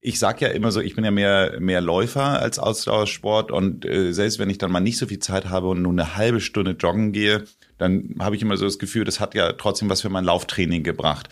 Ich 0.00 0.18
sag 0.18 0.40
ja 0.40 0.48
immer 0.48 0.72
so, 0.72 0.80
ich 0.80 0.96
bin 0.96 1.04
ja 1.04 1.12
mehr 1.12 1.60
mehr 1.60 1.80
Läufer 1.80 2.40
als 2.40 2.58
Ausdauersport 2.58 3.52
und 3.52 3.84
äh, 3.84 4.12
selbst 4.12 4.40
wenn 4.40 4.50
ich 4.50 4.58
dann 4.58 4.72
mal 4.72 4.80
nicht 4.80 4.98
so 4.98 5.06
viel 5.06 5.20
Zeit 5.20 5.50
habe 5.50 5.68
und 5.68 5.82
nur 5.82 5.92
eine 5.92 6.16
halbe 6.16 6.40
Stunde 6.40 6.72
joggen 6.72 7.12
gehe, 7.12 7.44
dann 7.80 8.14
habe 8.20 8.36
ich 8.36 8.42
immer 8.42 8.58
so 8.58 8.66
das 8.66 8.78
Gefühl, 8.78 9.04
das 9.04 9.20
hat 9.20 9.34
ja 9.34 9.52
trotzdem 9.54 9.88
was 9.88 10.02
für 10.02 10.10
mein 10.10 10.24
Lauftraining 10.24 10.82
gebracht. 10.82 11.30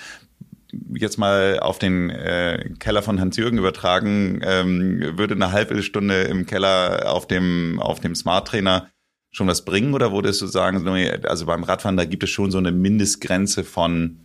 Jetzt 0.95 1.19
mal 1.19 1.61
auf 1.61 1.79
den 1.79 2.11
äh, 2.11 2.71
Keller 2.79 3.03
von 3.03 3.21
Hans-Jürgen 3.21 3.59
übertragen, 3.59 4.41
ähm, 4.43 5.19
würde 5.19 5.35
eine 5.35 5.53
halbe 5.53 5.83
Stunde 5.83 6.23
im 6.23 6.47
Keller 6.47 7.13
auf 7.13 7.27
dem, 7.27 7.81
auf 7.81 8.01
dem 8.01 8.15
Smart 8.15 8.49
Trainer 8.49 8.89
schon 9.31 9.47
was 9.47 9.65
bringen 9.65 9.93
oder 9.93 10.13
würdest 10.13 10.41
du 10.41 10.47
sagen, 10.47 10.87
also 11.25 11.47
beim 11.47 11.65
Radfahren, 11.65 11.99
da 11.99 12.07
gibt 12.07 12.23
es 12.23 12.31
schon 12.31 12.51
so 12.51 12.59
eine 12.59 12.73
Mindestgrenze 12.73 13.63
von, 13.63 14.19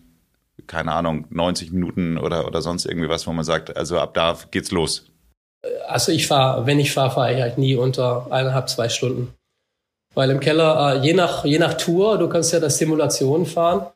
keine 0.65 0.93
Ahnung, 0.93 1.27
90 1.29 1.73
Minuten 1.73 2.17
oder, 2.17 2.47
oder 2.47 2.61
sonst 2.61 2.85
irgendwie 2.85 3.09
was, 3.09 3.27
wo 3.27 3.33
man 3.33 3.43
sagt, 3.43 3.75
also 3.75 3.99
ab 3.99 4.13
da 4.13 4.37
geht's 4.51 4.71
los? 4.71 5.11
Also 5.87 6.13
ich 6.13 6.27
fahre, 6.27 6.65
wenn 6.65 6.79
ich 6.79 6.93
fahre, 6.93 7.11
fahre 7.11 7.33
ich 7.33 7.41
halt 7.41 7.57
nie 7.57 7.75
unter 7.75 8.31
eineinhalb, 8.31 8.69
zwei 8.69 8.87
Stunden. 8.87 9.33
Weil 10.15 10.29
im 10.29 10.39
Keller, 10.39 10.95
äh, 10.95 11.05
je, 11.05 11.13
nach, 11.13 11.43
je 11.45 11.59
nach 11.59 11.73
Tour, 11.73 12.17
du 12.17 12.29
kannst 12.29 12.53
ja 12.53 12.59
das 12.59 12.77
Simulation 12.77 13.45
fahren, 13.45 13.87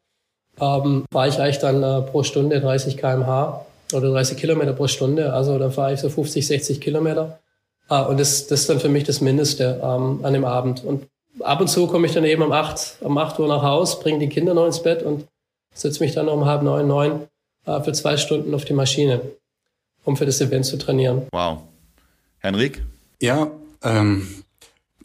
ähm, 0.60 1.06
fahre 1.12 1.30
ich 1.30 1.40
eigentlich 1.40 1.60
dann 1.60 1.84
äh, 1.84 2.02
pro 2.02 2.24
Stunde 2.24 2.60
30 2.60 2.98
kmh 2.98 3.66
oder 3.94 4.12
30 4.12 4.38
Kilometer 4.38 4.74
pro 4.74 4.88
Stunde. 4.88 5.34
Also 5.34 5.60
dann 5.60 5.72
fahre 5.72 5.94
ich 5.94 6.00
so 6.00 6.10
50, 6.10 6.46
60 6.46 6.82
Kilometer. 6.82 7.40
Ah, 7.88 8.02
und 8.02 8.20
das, 8.20 8.48
das 8.48 8.62
ist 8.62 8.70
dann 8.70 8.80
für 8.80 8.90
mich 8.90 9.06
das 9.06 9.22
Mindeste 9.22 9.80
ähm, 9.82 10.20
an 10.24 10.34
dem 10.34 10.44
Abend. 10.44 10.84
Und 10.84 11.08
ab 11.42 11.62
und 11.62 11.68
zu 11.68 11.88
komme 11.88 12.08
ich 12.08 12.14
dann 12.14 12.26
eben 12.26 12.42
um 12.42 12.52
8, 12.52 12.98
um 13.02 13.18
8 13.18 13.40
Uhr 13.40 13.48
nach 13.48 13.62
Haus, 13.62 14.00
bringe 14.00 14.20
die 14.20 14.30
Kinder 14.30 14.54
noch 14.54 14.66
ins 14.66 14.82
Bett 14.82 15.04
und 15.04 15.26
setze 15.74 16.04
mich 16.04 16.14
dann 16.14 16.28
um 16.28 16.46
halb 16.46 16.64
neun, 16.64 16.88
neun 16.88 17.28
äh, 17.66 17.82
für 17.82 17.94
zwei 17.94 18.18
Stunden 18.18 18.54
auf 18.54 18.66
die 18.66 18.74
Maschine, 18.74 19.22
um 20.04 20.18
für 20.18 20.26
das 20.26 20.42
Event 20.42 20.66
zu 20.66 20.78
trainieren. 20.78 21.28
Wow. 21.32 21.60
Henrik? 22.40 22.84
Ja, 23.22 23.52
ähm, 23.84 24.28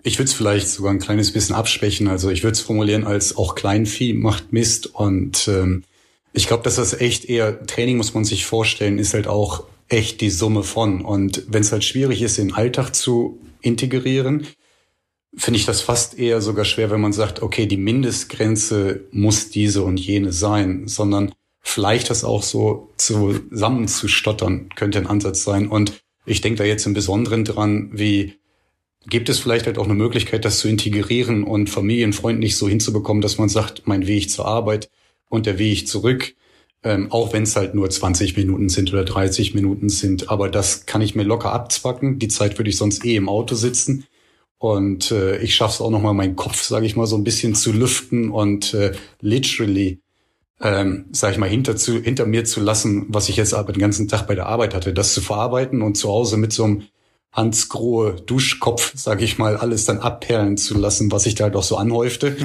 ich 0.02 0.18
würde 0.18 0.28
es 0.28 0.34
vielleicht 0.34 0.68
sogar 0.68 0.92
ein 0.92 0.98
kleines 0.98 1.32
bisschen 1.32 1.54
abschwächen. 1.54 2.08
Also 2.08 2.30
ich 2.30 2.42
würde 2.42 2.52
es 2.52 2.60
formulieren 2.60 3.04
als 3.04 3.36
auch 3.36 3.54
Kleinvieh 3.54 4.14
macht 4.14 4.52
Mist. 4.52 4.86
Und 4.86 5.48
ähm, 5.48 5.84
ich 6.32 6.46
glaube, 6.46 6.64
dass 6.64 6.76
das 6.76 6.94
echt 6.94 7.24
eher 7.26 7.66
Training 7.66 7.96
muss 7.96 8.14
man 8.14 8.24
sich 8.24 8.44
vorstellen, 8.44 8.98
ist 8.98 9.14
halt 9.14 9.28
auch 9.28 9.64
echt 9.88 10.20
die 10.20 10.30
Summe 10.30 10.62
von. 10.62 11.02
Und 11.02 11.44
wenn 11.48 11.62
es 11.62 11.72
halt 11.72 11.84
schwierig 11.84 12.22
ist, 12.22 12.38
den 12.38 12.54
Alltag 12.54 12.94
zu 12.94 13.38
integrieren, 13.60 14.46
finde 15.36 15.58
ich 15.58 15.66
das 15.66 15.80
fast 15.80 16.18
eher 16.18 16.42
sogar 16.42 16.64
schwer, 16.64 16.90
wenn 16.90 17.00
man 17.00 17.12
sagt, 17.12 17.42
okay, 17.42 17.66
die 17.66 17.76
Mindestgrenze 17.76 19.04
muss 19.12 19.50
diese 19.50 19.82
und 19.82 19.98
jene 19.98 20.32
sein, 20.32 20.88
sondern 20.88 21.32
vielleicht 21.60 22.10
das 22.10 22.24
auch 22.24 22.42
so 22.42 22.90
zusammenzustottern 22.96 24.70
könnte 24.74 24.98
ein 24.98 25.06
Ansatz 25.06 25.44
sein. 25.44 25.68
Und 25.68 26.02
ich 26.26 26.40
denke 26.40 26.58
da 26.58 26.64
jetzt 26.64 26.86
im 26.86 26.94
Besonderen 26.94 27.44
dran, 27.44 27.90
wie 27.92 28.34
Gibt 29.06 29.28
es 29.28 29.40
vielleicht 29.40 29.66
halt 29.66 29.78
auch 29.78 29.84
eine 29.84 29.94
Möglichkeit, 29.94 30.44
das 30.44 30.58
zu 30.58 30.68
integrieren 30.68 31.42
und 31.44 31.68
familienfreundlich 31.68 32.56
so 32.56 32.68
hinzubekommen, 32.68 33.20
dass 33.20 33.38
man 33.38 33.48
sagt, 33.48 33.86
mein 33.86 34.06
Weg 34.06 34.30
zur 34.30 34.46
Arbeit 34.46 34.90
und 35.28 35.46
der 35.46 35.58
Weg 35.58 35.88
zurück, 35.88 36.34
ähm, 36.84 37.10
auch 37.10 37.32
wenn 37.32 37.42
es 37.42 37.56
halt 37.56 37.74
nur 37.74 37.88
20 37.90 38.36
Minuten 38.36 38.68
sind 38.68 38.92
oder 38.92 39.04
30 39.04 39.54
Minuten 39.54 39.88
sind, 39.88 40.30
aber 40.30 40.48
das 40.48 40.86
kann 40.86 41.02
ich 41.02 41.14
mir 41.14 41.22
locker 41.24 41.52
abzwacken. 41.52 42.18
Die 42.18 42.28
Zeit 42.28 42.58
würde 42.58 42.70
ich 42.70 42.76
sonst 42.76 43.04
eh 43.04 43.16
im 43.16 43.28
Auto 43.28 43.54
sitzen. 43.54 44.04
Und 44.58 45.10
äh, 45.10 45.38
ich 45.38 45.56
schaffe 45.56 45.74
es 45.74 45.80
auch 45.80 45.90
nochmal, 45.90 46.14
meinen 46.14 46.36
Kopf, 46.36 46.62
sage 46.62 46.86
ich 46.86 46.94
mal, 46.94 47.06
so 47.06 47.16
ein 47.16 47.24
bisschen 47.24 47.56
zu 47.56 47.72
lüften 47.72 48.30
und 48.30 48.74
äh, 48.74 48.92
literally, 49.20 50.00
ähm, 50.60 51.06
sage 51.10 51.32
ich 51.32 51.38
mal, 51.40 51.48
hinter, 51.48 51.74
zu, 51.74 52.00
hinter 52.00 52.26
mir 52.26 52.44
zu 52.44 52.60
lassen, 52.60 53.06
was 53.08 53.28
ich 53.28 53.36
jetzt 53.36 53.54
aber 53.54 53.72
den 53.72 53.80
ganzen 53.80 54.06
Tag 54.06 54.28
bei 54.28 54.36
der 54.36 54.46
Arbeit 54.46 54.74
hatte, 54.74 54.92
das 54.92 55.14
zu 55.14 55.20
verarbeiten 55.20 55.82
und 55.82 55.96
zu 55.96 56.08
Hause 56.08 56.36
mit 56.36 56.52
so 56.52 56.62
einem 56.62 56.82
Hansgrohe 57.32 58.16
Duschkopf, 58.26 58.92
sag 58.94 59.22
ich 59.22 59.38
mal, 59.38 59.56
alles 59.56 59.84
dann 59.84 59.98
abperlen 59.98 60.56
zu 60.56 60.76
lassen, 60.76 61.10
was 61.10 61.24
sich 61.24 61.34
da 61.34 61.44
halt 61.44 61.56
auch 61.56 61.62
so 61.62 61.76
anhäufte. 61.76 62.36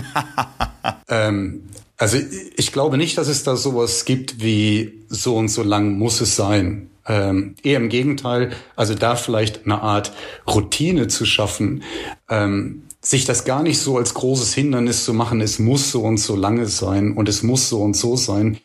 ähm, 1.09 1.63
also 1.97 2.17
ich 2.55 2.71
glaube 2.71 2.97
nicht, 2.97 3.17
dass 3.17 3.27
es 3.27 3.43
da 3.43 3.55
sowas 3.55 4.05
gibt 4.05 4.41
wie 4.41 5.03
so 5.09 5.35
und 5.35 5.49
so 5.49 5.63
lang 5.63 5.97
muss 5.97 6.21
es 6.21 6.35
sein. 6.35 6.89
Ähm, 7.07 7.55
eher 7.63 7.77
im 7.77 7.89
Gegenteil, 7.89 8.51
also 8.75 8.93
da 8.93 9.15
vielleicht 9.15 9.65
eine 9.65 9.81
Art 9.81 10.11
Routine 10.47 11.07
zu 11.07 11.25
schaffen, 11.25 11.83
ähm, 12.29 12.83
sich 13.01 13.25
das 13.25 13.45
gar 13.45 13.63
nicht 13.63 13.79
so 13.79 13.97
als 13.97 14.13
großes 14.13 14.53
Hindernis 14.53 15.05
zu 15.05 15.13
machen, 15.13 15.39
es 15.39 15.59
muss 15.59 15.91
so 15.91 16.03
und 16.03 16.17
so 16.17 16.35
lange 16.35 16.65
sein 16.67 17.13
und 17.13 17.29
es 17.29 17.43
muss 17.43 17.69
so 17.69 17.81
und 17.81 17.95
so 17.95 18.17
sein, 18.17 18.57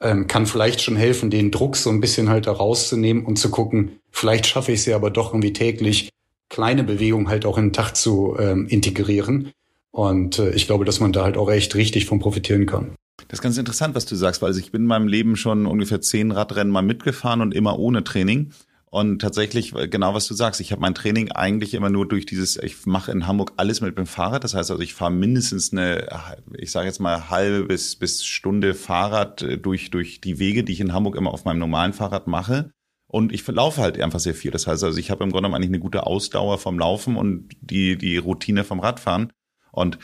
ähm, 0.00 0.26
kann 0.26 0.46
vielleicht 0.46 0.80
schon 0.80 0.96
helfen, 0.96 1.30
den 1.30 1.50
Druck 1.50 1.76
so 1.76 1.90
ein 1.90 2.00
bisschen 2.00 2.28
halt 2.28 2.46
da 2.46 2.52
rauszunehmen 2.52 3.24
und 3.24 3.38
zu 3.38 3.50
gucken, 3.50 3.98
vielleicht 4.10 4.46
schaffe 4.46 4.72
ich 4.72 4.80
es 4.80 4.86
ja 4.86 4.96
aber 4.96 5.10
doch 5.10 5.32
irgendwie 5.32 5.52
täglich, 5.52 6.10
kleine 6.48 6.84
Bewegungen 6.84 7.28
halt 7.28 7.44
auch 7.44 7.58
in 7.58 7.66
den 7.66 7.72
Tag 7.72 7.94
zu 7.94 8.36
ähm, 8.38 8.66
integrieren. 8.68 9.52
Und 9.90 10.38
äh, 10.38 10.50
ich 10.50 10.66
glaube, 10.66 10.84
dass 10.84 11.00
man 11.00 11.12
da 11.12 11.24
halt 11.24 11.36
auch 11.36 11.50
echt 11.50 11.74
richtig 11.74 12.06
von 12.06 12.20
profitieren 12.20 12.66
kann. 12.66 12.94
Das 13.28 13.40
ist 13.40 13.42
ganz 13.42 13.58
interessant, 13.58 13.94
was 13.94 14.06
du 14.06 14.14
sagst, 14.14 14.40
weil 14.40 14.48
also 14.48 14.60
ich 14.60 14.70
bin 14.70 14.82
in 14.82 14.88
meinem 14.88 15.08
Leben 15.08 15.36
schon 15.36 15.66
ungefähr 15.66 16.00
zehn 16.00 16.30
Radrennen 16.30 16.72
mal 16.72 16.82
mitgefahren 16.82 17.40
und 17.40 17.52
immer 17.52 17.78
ohne 17.78 18.04
Training. 18.04 18.52
Und 18.90 19.20
tatsächlich, 19.20 19.74
genau 19.90 20.14
was 20.14 20.26
du 20.26 20.34
sagst, 20.34 20.60
ich 20.60 20.72
habe 20.72 20.80
mein 20.80 20.94
Training 20.94 21.30
eigentlich 21.30 21.74
immer 21.74 21.90
nur 21.90 22.08
durch 22.08 22.24
dieses, 22.24 22.56
ich 22.56 22.86
mache 22.86 23.12
in 23.12 23.26
Hamburg 23.26 23.52
alles 23.56 23.80
mit 23.80 23.98
dem 23.98 24.06
Fahrrad. 24.06 24.44
Das 24.44 24.54
heißt 24.54 24.70
also, 24.70 24.82
ich 24.82 24.94
fahre 24.94 25.10
mindestens 25.10 25.72
eine, 25.72 26.08
ich 26.56 26.70
sage 26.70 26.86
jetzt 26.86 26.98
mal 26.98 27.28
halbe 27.28 27.66
bis, 27.66 27.96
bis 27.96 28.24
Stunde 28.24 28.74
Fahrrad 28.74 29.42
äh, 29.42 29.58
durch, 29.58 29.90
durch 29.90 30.20
die 30.20 30.38
Wege, 30.38 30.64
die 30.64 30.72
ich 30.72 30.80
in 30.80 30.94
Hamburg 30.94 31.16
immer 31.16 31.32
auf 31.32 31.44
meinem 31.44 31.58
normalen 31.58 31.92
Fahrrad 31.92 32.26
mache. 32.28 32.70
Und 33.06 33.32
ich 33.32 33.46
laufe 33.46 33.80
halt 33.80 34.00
einfach 34.00 34.20
sehr 34.20 34.34
viel. 34.34 34.50
Das 34.50 34.66
heißt 34.66 34.84
also, 34.84 34.98
ich 34.98 35.10
habe 35.10 35.24
im 35.24 35.30
Grunde 35.30 35.48
genommen 35.48 35.54
eigentlich 35.54 35.70
eine 35.70 35.80
gute 35.80 36.06
Ausdauer 36.06 36.58
vom 36.58 36.78
Laufen 36.78 37.16
und 37.16 37.50
die, 37.60 37.96
die 37.96 38.16
Routine 38.16 38.64
vom 38.64 38.80
Radfahren. 38.80 39.32
Und 39.70 39.98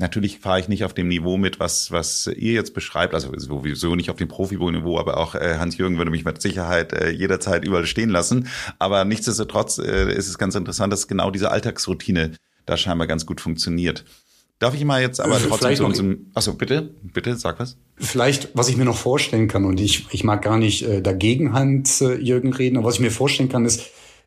Natürlich 0.00 0.38
fahre 0.38 0.60
ich 0.60 0.68
nicht 0.68 0.84
auf 0.84 0.94
dem 0.94 1.08
Niveau 1.08 1.36
mit, 1.36 1.58
was, 1.58 1.90
was 1.90 2.28
ihr 2.28 2.52
jetzt 2.52 2.72
beschreibt, 2.72 3.14
also 3.14 3.32
sowieso 3.36 3.96
nicht 3.96 4.10
auf 4.10 4.16
dem 4.16 4.28
Profi-Niveau, 4.28 4.96
aber 4.96 5.16
auch 5.16 5.34
äh, 5.34 5.56
Hans-Jürgen 5.58 5.98
würde 5.98 6.12
mich 6.12 6.24
mit 6.24 6.40
Sicherheit 6.40 6.92
äh, 6.92 7.10
jederzeit 7.10 7.64
überall 7.64 7.84
stehen 7.84 8.08
lassen. 8.08 8.48
Aber 8.78 9.04
nichtsdestotrotz 9.04 9.78
äh, 9.78 10.14
ist 10.14 10.28
es 10.28 10.38
ganz 10.38 10.54
interessant, 10.54 10.92
dass 10.92 11.08
genau 11.08 11.32
diese 11.32 11.50
Alltagsroutine 11.50 12.36
da 12.64 12.76
scheinbar 12.76 13.08
ganz 13.08 13.26
gut 13.26 13.40
funktioniert. 13.40 14.04
Darf 14.60 14.74
ich 14.74 14.84
mal 14.84 15.00
jetzt 15.00 15.20
aber 15.20 15.36
äh, 15.36 15.40
trotzdem 15.48 15.74
zu 15.74 15.84
unserem. 15.84 16.30
Achso, 16.34 16.54
bitte, 16.54 16.94
bitte, 17.02 17.36
sag 17.36 17.58
was. 17.58 17.76
Vielleicht, 17.96 18.50
was 18.54 18.68
ich 18.68 18.76
mir 18.76 18.84
noch 18.84 18.96
vorstellen 18.96 19.48
kann, 19.48 19.64
und 19.64 19.80
ich, 19.80 20.06
ich 20.12 20.22
mag 20.22 20.42
gar 20.42 20.58
nicht 20.58 20.82
äh, 20.82 21.00
dagegen 21.00 21.52
Hans 21.52 22.00
äh, 22.00 22.14
Jürgen 22.14 22.52
reden, 22.52 22.76
aber 22.76 22.86
was 22.86 22.94
ich 22.94 23.00
mir 23.00 23.10
vorstellen 23.10 23.48
kann, 23.48 23.64
ist, 23.64 23.82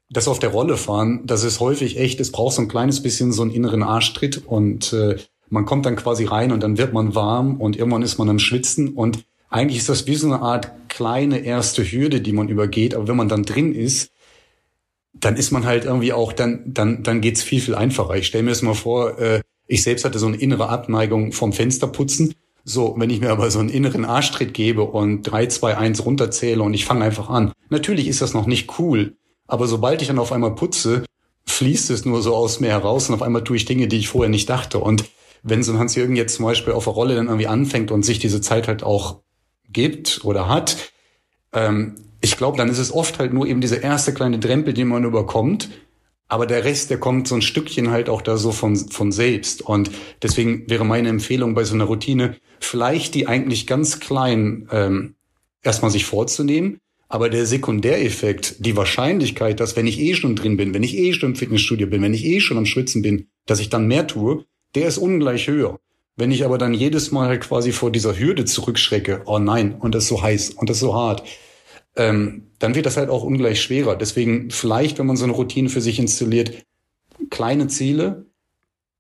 dass 0.10 0.28
auf 0.28 0.40
der 0.40 0.50
Rolle 0.50 0.76
fahren, 0.76 1.22
das 1.26 1.46
ist 1.46 1.62
häufig 1.62 1.98
echt, 1.98 2.20
es 2.20 2.32
braucht 2.32 2.56
so 2.56 2.62
ein 2.62 2.68
kleines 2.68 3.02
bisschen 3.02 3.32
so 3.32 3.42
einen 3.42 3.52
inneren 3.52 3.84
Arschtritt 3.84 4.46
und 4.46 4.92
äh, 4.92 5.18
man 5.52 5.66
kommt 5.66 5.86
dann 5.86 5.98
quasi 5.98 6.26
rein 6.26 6.52
und 6.52 6.64
dann 6.64 6.78
wird 6.78 6.94
man 6.94 7.14
warm 7.14 7.60
und 7.60 7.76
irgendwann 7.78 8.02
ist 8.02 8.18
man 8.18 8.30
am 8.30 8.40
Schwitzen 8.40 8.94
und 8.94 9.26
eigentlich 9.50 9.80
ist 9.80 9.90
das 9.90 10.08
wie 10.08 10.16
so 10.16 10.28
eine 10.28 10.42
Art 10.42 10.72
kleine 10.88 11.40
erste 11.40 11.84
Hürde, 11.84 12.22
die 12.22 12.32
man 12.32 12.48
übergeht. 12.48 12.96
Aber 12.96 13.10
wenn 13.10 13.18
man 13.18 13.28
dann 13.28 13.44
drin 13.44 13.76
ist, 13.76 14.12
dann 15.14 15.36
ist 15.36 15.52
man 15.52 15.66
halt 15.66 15.84
irgendwie 15.84 16.14
auch, 16.14 16.32
dann, 16.32 16.62
dann, 16.66 17.04
dann 17.04 17.20
geht's 17.20 17.44
viel, 17.44 17.60
viel 17.60 17.76
einfacher. 17.76 18.16
Ich 18.16 18.28
stelle 18.28 18.46
mir 18.46 18.52
das 18.52 18.62
mal 18.62 18.74
vor, 18.74 19.20
äh, 19.20 19.42
ich 19.68 19.84
selbst 19.84 20.06
hatte 20.06 20.20
so 20.20 20.28
eine 20.28 20.38
innere 20.38 20.70
Abneigung 20.70 21.34
vom 21.34 21.52
Fensterputzen. 21.52 22.34
So, 22.64 22.96
wenn 22.98 23.10
ich 23.10 23.20
mir 23.20 23.32
aber 23.32 23.52
so 23.52 23.60
einen 23.60 23.70
inneren 23.70 24.06
Arschtritt 24.06 24.54
gebe 24.54 24.84
und 24.84 25.24
drei, 25.24 25.48
zwei, 25.48 25.76
eins 25.78 26.06
runterzähle 26.06 26.64
und 26.64 26.74
ich 26.74 26.86
fange 26.86 27.04
einfach 27.04 27.30
an. 27.30 27.52
Natürlich 27.70 28.08
ist 28.08 28.22
das 28.22 28.34
noch 28.34 28.46
nicht 28.46 28.80
cool, 28.80 29.18
aber 29.48 29.68
sobald 29.68 30.02
ich 30.02 30.08
dann 30.08 30.20
auf 30.20 30.32
einmal 30.32 30.56
putze, 30.56 31.04
fließt 31.46 31.90
es 31.90 32.06
nur 32.06 32.22
so 32.22 32.36
aus 32.36 32.62
mir 32.62 32.70
heraus 32.70 33.10
und 33.10 33.16
auf 33.16 33.22
einmal 33.22 33.44
tue 33.44 33.58
ich 33.58 33.66
Dinge, 33.66 33.90
die 33.90 33.98
ich 33.98 34.08
vorher 34.08 34.30
nicht 34.30 34.50
dachte. 34.50 34.78
Und 34.80 35.04
wenn 35.44 35.64
so 35.64 35.72
ein 35.74 35.80
Hans-Jürgen 35.80 36.16
jetzt 36.16 36.36
zum 36.36 36.46
Beispiel 36.46 36.74
auf 36.74 36.86
der 36.86 36.94
Rolle 36.94 37.16
dann 37.16 37.28
irgendwie 37.28 37.48
anfängt 37.48 37.92
und 37.92 38.04
sich 38.04 38.20
diese 38.20 38.42
Zeit 38.42 38.68
halt 38.68 38.84
auch 38.84 39.22
gibt 39.70 40.22
oder 40.24 40.48
hat, 40.48 40.92
ähm, 41.54 41.96
ich 42.22 42.38
glaube, 42.38 42.58
dann 42.58 42.70
ist 42.70 42.78
es 42.78 42.94
oft 42.94 43.20
halt 43.20 43.34
nur 43.34 43.48
eben 43.48 43.62
diese 43.62 43.78
erste 43.78 44.14
kleine 44.14 44.40
Drempel, 44.40 44.74
die 44.74 44.84
man 44.84 45.04
überkommt. 45.04 45.70
Aber 46.28 46.46
der 46.46 46.64
Rest, 46.64 46.90
der 46.90 47.00
kommt 47.00 47.28
so 47.28 47.36
ein 47.36 47.42
Stückchen 47.42 47.92
halt 47.92 48.08
auch 48.08 48.22
da 48.22 48.38
so 48.38 48.52
von, 48.52 48.76
von 48.76 49.12
selbst. 49.12 49.62
Und 49.62 49.92
deswegen 50.22 50.70
wäre 50.70 50.86
meine 50.86 51.10
Empfehlung 51.10 51.56
bei 51.56 51.66
so 51.66 51.74
einer 51.74 51.86
Routine, 51.86 52.38
vielleicht 52.60 53.16
die 53.16 53.28
eigentlich 53.28 53.68
ganz 53.68 54.00
klein 54.00 54.70
ähm, 54.72 55.16
erstmal 55.62 55.92
sich 55.92 56.06
vorzunehmen. 56.06 56.80
Aber 57.10 57.30
der 57.30 57.46
Sekundäreffekt, 57.46 58.66
die 58.66 58.78
Wahrscheinlichkeit, 58.78 59.60
dass 59.60 59.76
wenn 59.76 59.88
ich 59.88 60.00
eh 60.00 60.14
schon 60.14 60.38
drin 60.38 60.56
bin, 60.56 60.74
wenn 60.74 60.84
ich 60.84 60.96
eh 60.96 61.12
schon 61.12 61.32
im 61.32 61.36
Fitnessstudio 61.36 61.88
bin, 61.88 62.02
wenn 62.02 62.14
ich 62.14 62.24
eh 62.24 62.40
schon 62.40 62.58
am 62.58 62.66
Schwitzen 62.66 63.02
bin, 63.02 63.28
dass 63.46 63.60
ich 63.60 63.70
dann 63.70 63.88
mehr 63.88 64.08
tue, 64.08 64.46
der 64.76 64.88
ist 64.88 64.98
ungleich 64.98 65.48
höher. 65.48 65.80
Wenn 66.16 66.32
ich 66.32 66.46
aber 66.46 66.58
dann 66.58 66.74
jedes 66.74 67.12
Mal 67.12 67.30
halt 67.30 67.42
quasi 67.42 67.72
vor 67.72 67.92
dieser 67.92 68.18
Hürde 68.18 68.46
zurückschrecke, 68.46 69.24
oh 69.26 69.40
nein, 69.40 69.76
und 69.80 69.96
das 69.96 70.04
ist 70.04 70.10
so 70.10 70.22
heiß 70.22 70.52
und 70.52 70.70
das 70.70 70.78
ist 70.78 70.82
so 70.82 70.94
hart, 70.94 71.24
ähm, 71.96 72.48
dann 72.60 72.76
wird 72.76 72.86
das 72.86 72.98
halt 72.98 73.10
auch 73.10 73.24
ungleich 73.24 73.62
schwerer. 73.62 73.96
Deswegen 73.96 74.52
vielleicht, 74.52 75.00
wenn 75.00 75.08
man 75.08 75.18
so 75.18 75.24
eine 75.24 75.34
Routine 75.34 75.70
für 75.70 75.82
sich 75.82 76.00
installiert, 76.00 76.64
kleine 77.30 77.68
Ziele, 77.68 78.26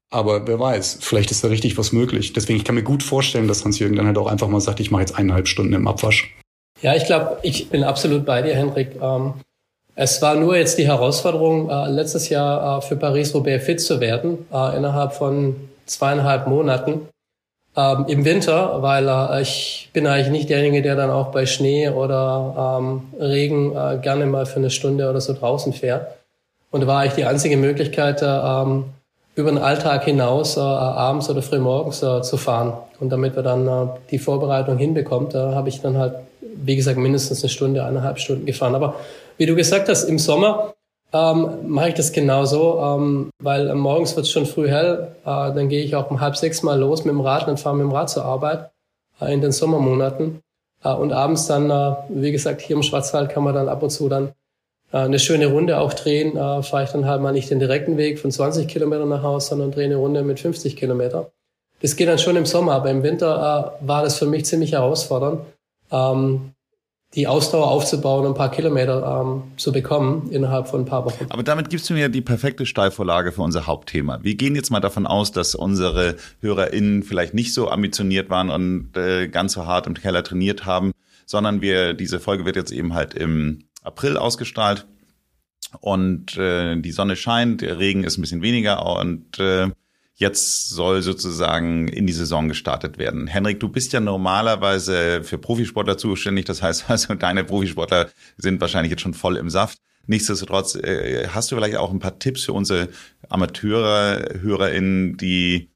aber 0.09 0.45
wer 0.47 0.59
weiß, 0.59 0.99
vielleicht 1.01 1.31
ist 1.31 1.43
da 1.43 1.47
richtig 1.47 1.77
was 1.77 1.93
möglich. 1.93 2.33
Deswegen, 2.33 2.57
ich 2.57 2.65
kann 2.65 2.75
mir 2.75 2.83
gut 2.83 3.01
vorstellen, 3.01 3.47
dass 3.47 3.63
Hans-Jürgen 3.63 3.95
dann 3.95 4.07
halt 4.07 4.17
auch 4.17 4.27
einfach 4.27 4.49
mal 4.49 4.59
sagt, 4.59 4.79
ich 4.79 4.91
mache 4.91 5.01
jetzt 5.01 5.15
eineinhalb 5.15 5.47
Stunden 5.47 5.73
im 5.73 5.87
Abwasch. 5.87 6.35
Ja, 6.81 6.95
ich 6.95 7.05
glaube, 7.05 7.39
ich 7.43 7.69
bin 7.69 7.83
absolut 7.83 8.25
bei 8.25 8.41
dir, 8.41 8.55
Henrik. 8.55 8.95
Ähm, 9.01 9.35
es 9.95 10.21
war 10.21 10.36
nur 10.36 10.55
jetzt 10.57 10.77
die 10.77 10.88
Herausforderung, 10.88 11.69
äh, 11.69 11.89
letztes 11.89 12.29
Jahr 12.29 12.77
äh, 12.77 12.81
für 12.81 12.95
Paris-Roubaix 12.95 13.63
fit 13.63 13.81
zu 13.81 14.00
werden, 14.00 14.45
äh, 14.53 14.77
innerhalb 14.77 15.13
von 15.13 15.55
zweieinhalb 15.86 16.48
Monaten 16.48 17.10
ähm, 17.75 18.05
im 18.07 18.25
Winter, 18.25 18.81
weil 18.81 19.07
äh, 19.07 19.41
ich 19.41 19.89
bin 19.93 20.07
eigentlich 20.07 20.29
nicht 20.29 20.50
derjenige, 20.50 20.81
der 20.81 20.95
dann 20.95 21.10
auch 21.10 21.27
bei 21.27 21.45
Schnee 21.45 21.89
oder 21.89 22.79
ähm, 22.79 23.01
Regen 23.19 23.75
äh, 23.75 23.98
gerne 24.01 24.25
mal 24.25 24.45
für 24.45 24.57
eine 24.57 24.69
Stunde 24.69 25.10
oder 25.10 25.21
so 25.21 25.33
draußen 25.33 25.74
fährt. 25.74 26.07
Und 26.69 26.88
war 26.88 27.01
eigentlich 27.01 27.15
die 27.15 27.25
einzige 27.25 27.57
Möglichkeit, 27.57 28.21
äh, 28.21 28.25
ähm, 28.25 28.86
über 29.36 29.50
den 29.50 29.57
Alltag 29.57 30.03
hinaus 30.03 30.57
äh, 30.57 30.60
abends 30.60 31.29
oder 31.29 31.41
frühmorgens 31.41 32.03
äh, 32.03 32.21
zu 32.21 32.38
fahren. 32.38 32.74
Und 33.00 33.10
damit 33.10 33.36
wir 33.36 33.43
dann 33.43 33.67
äh, 33.67 33.88
die 34.10 34.19
Vorbereitung 34.19 34.77
hinbekommt, 34.77 35.33
da 35.33 35.53
habe 35.53 35.69
ich 35.69 35.81
dann 35.81 35.98
halt, 35.98 36.15
wie 36.41 36.75
gesagt, 36.75 36.98
mindestens 36.98 37.41
eine 37.41 37.50
Stunde, 37.50 37.83
eineinhalb 37.86 38.19
Stunden 38.19 38.45
gefahren. 38.45 38.75
Aber 38.75 38.95
wie 39.41 39.48
du 39.48 39.55
gesagt 39.55 39.89
hast, 39.89 40.03
im 40.03 40.19
Sommer 40.19 40.75
ähm, 41.12 41.67
mache 41.67 41.89
ich 41.89 41.95
das 41.95 42.12
genauso, 42.12 42.79
ähm, 42.79 43.31
weil 43.39 43.74
morgens 43.74 44.15
wird 44.15 44.27
es 44.27 44.31
schon 44.31 44.45
früh 44.45 44.69
hell. 44.69 45.15
Äh, 45.24 45.25
dann 45.25 45.67
gehe 45.67 45.83
ich 45.83 45.95
auch 45.95 46.12
um 46.12 46.21
halb 46.21 46.38
sechs 46.38 46.62
mal 46.62 46.79
los 46.79 47.05
mit 47.05 47.13
dem 47.15 47.21
Rad 47.21 47.48
und 47.48 47.60
fahre 47.60 47.75
mit 47.75 47.86
dem 47.86 47.91
Rad 47.91 48.12
zur 48.12 48.24
Arbeit 48.24 48.69
äh, 49.19 49.33
in 49.33 49.41
den 49.41 49.51
Sommermonaten. 49.51 50.43
Äh, 50.83 50.93
und 50.93 51.12
abends 51.12 51.48
dann, 51.48 51.71
äh, 51.71 51.95
wie 52.10 52.31
gesagt, 52.31 52.62
hier 52.62 52.75
im 52.75 52.83
Schwarzwald 52.83 53.31
kann 53.31 53.43
man 53.43 53.55
dann 53.55 53.67
ab 53.67 53.81
und 53.81 53.89
zu 53.89 54.10
dann 54.10 54.33
äh, 54.93 54.98
eine 54.98 55.17
schöne 55.17 55.48
Runde 55.48 55.79
auch 55.79 55.95
drehen. 55.95 56.38
Äh, 56.38 56.62
fahre 56.62 56.83
ich 56.83 56.91
dann 56.91 57.07
halt 57.07 57.24
mal 57.24 57.31
nicht 57.31 57.50
den 57.50 57.57
direkten 57.57 57.98
Weg 57.98 58.19
von 58.19 58.29
20 58.29 58.67
Kilometern 58.67 59.10
nach 59.10 59.24
Hause, 59.24 59.48
sondern 59.48 59.71
drehe 59.71 59.86
eine 59.86 59.95
Runde 59.95 60.21
mit 60.21 60.39
50 60.39 60.77
Kilometer. 60.77 61.31
Das 61.81 61.95
geht 61.95 62.07
dann 62.07 62.19
schon 62.19 62.36
im 62.36 62.45
Sommer, 62.45 62.74
aber 62.74 62.91
im 62.91 63.01
Winter 63.01 63.74
äh, 63.81 63.88
war 63.88 64.03
das 64.03 64.19
für 64.19 64.27
mich 64.27 64.45
ziemlich 64.45 64.74
herausfordernd. 64.74 65.41
Ähm, 65.91 66.53
die 67.13 67.27
Ausdauer 67.27 67.69
aufzubauen, 67.69 68.25
ein 68.25 68.33
paar 68.33 68.51
Kilometer 68.51 69.23
ähm, 69.25 69.43
zu 69.57 69.71
bekommen 69.71 70.29
innerhalb 70.31 70.67
von 70.67 70.81
ein 70.81 70.85
paar 70.85 71.03
Wochen. 71.05 71.25
Aber 71.29 71.43
damit 71.43 71.69
gibst 71.69 71.89
du 71.89 71.93
mir 71.93 72.07
die 72.07 72.21
perfekte 72.21 72.65
Steilvorlage 72.65 73.33
für 73.33 73.41
unser 73.41 73.67
Hauptthema. 73.67 74.19
Wir 74.23 74.35
gehen 74.35 74.55
jetzt 74.55 74.71
mal 74.71 74.79
davon 74.79 75.05
aus, 75.05 75.31
dass 75.33 75.53
unsere 75.53 76.15
HörerInnen 76.39 77.03
vielleicht 77.03 77.33
nicht 77.33 77.53
so 77.53 77.69
ambitioniert 77.69 78.29
waren 78.29 78.49
und 78.49 78.95
äh, 78.95 79.27
ganz 79.27 79.53
so 79.53 79.65
hart 79.65 79.87
im 79.87 79.95
Keller 79.95 80.23
trainiert 80.23 80.65
haben, 80.65 80.91
sondern 81.25 81.61
wir, 81.61 81.93
diese 81.93 82.21
Folge 82.21 82.45
wird 82.45 82.55
jetzt 82.55 82.71
eben 82.71 82.93
halt 82.93 83.13
im 83.13 83.65
April 83.83 84.15
ausgestrahlt 84.15 84.87
und 85.81 86.37
äh, 86.37 86.79
die 86.79 86.91
Sonne 86.91 87.17
scheint, 87.17 87.61
der 87.61 87.77
Regen 87.77 88.05
ist 88.05 88.17
ein 88.17 88.21
bisschen 88.21 88.41
weniger 88.41 88.85
und 88.85 89.37
äh, 89.39 89.69
Jetzt 90.21 90.69
soll 90.69 91.01
sozusagen 91.01 91.87
in 91.87 92.05
die 92.05 92.13
Saison 92.13 92.47
gestartet 92.47 92.99
werden. 92.99 93.25
Henrik, 93.25 93.59
du 93.59 93.69
bist 93.69 93.91
ja 93.91 93.99
normalerweise 93.99 95.23
für 95.23 95.39
Profisportler 95.39 95.97
zuständig. 95.97 96.45
Das 96.45 96.61
heißt 96.61 96.91
also, 96.91 97.15
deine 97.19 97.43
Profisportler 97.43 98.07
sind 98.37 98.61
wahrscheinlich 98.61 98.91
jetzt 98.91 99.01
schon 99.01 99.15
voll 99.15 99.35
im 99.35 99.49
Saft. 99.49 99.79
Nichtsdestotrotz, 100.05 100.75
äh, 100.75 101.27
hast 101.29 101.51
du 101.51 101.55
vielleicht 101.55 101.75
auch 101.77 101.89
ein 101.89 101.97
paar 101.97 102.19
Tipps 102.19 102.43
für 102.43 102.53
unsere 102.53 102.89
Amateure, 103.29 104.39
HörerInnen, 104.39 105.17
die 105.17 105.71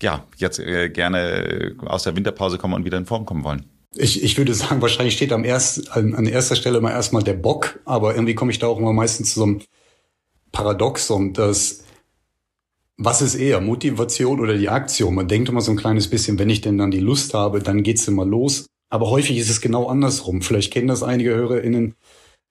ja 0.00 0.24
jetzt 0.36 0.60
äh, 0.60 0.88
gerne 0.88 1.74
aus 1.84 2.04
der 2.04 2.14
Winterpause 2.14 2.58
kommen 2.58 2.74
und 2.74 2.84
wieder 2.84 2.96
in 2.96 3.06
Form 3.06 3.26
kommen 3.26 3.42
wollen? 3.42 3.64
Ich, 3.96 4.22
ich 4.22 4.38
würde 4.38 4.54
sagen, 4.54 4.80
wahrscheinlich 4.82 5.14
steht 5.16 5.32
am 5.32 5.42
erst, 5.42 5.90
an, 5.90 6.26
erster 6.26 6.54
Stelle 6.54 6.80
mal 6.80 6.92
erstmal 6.92 7.24
der 7.24 7.34
Bock, 7.34 7.80
aber 7.86 8.14
irgendwie 8.14 8.36
komme 8.36 8.52
ich 8.52 8.60
da 8.60 8.68
auch 8.68 8.78
immer 8.78 8.92
meistens 8.92 9.34
zu 9.34 9.40
so 9.40 9.46
einem 9.46 9.62
Paradoxon, 10.52 11.32
dass 11.32 11.82
was 13.02 13.22
ist 13.22 13.34
eher, 13.34 13.62
Motivation 13.62 14.40
oder 14.40 14.56
die 14.58 14.68
Aktion? 14.68 15.14
Man 15.14 15.26
denkt 15.26 15.48
immer 15.48 15.62
so 15.62 15.70
ein 15.70 15.78
kleines 15.78 16.08
bisschen, 16.08 16.38
wenn 16.38 16.50
ich 16.50 16.60
denn 16.60 16.76
dann 16.76 16.90
die 16.90 17.00
Lust 17.00 17.32
habe, 17.32 17.60
dann 17.60 17.82
geht's 17.82 18.06
immer 18.06 18.26
los. 18.26 18.66
Aber 18.90 19.08
häufig 19.08 19.38
ist 19.38 19.48
es 19.48 19.62
genau 19.62 19.86
andersrum. 19.86 20.42
Vielleicht 20.42 20.70
kennen 20.70 20.88
das 20.88 21.02
einige 21.02 21.34
HörerInnen, 21.34 21.94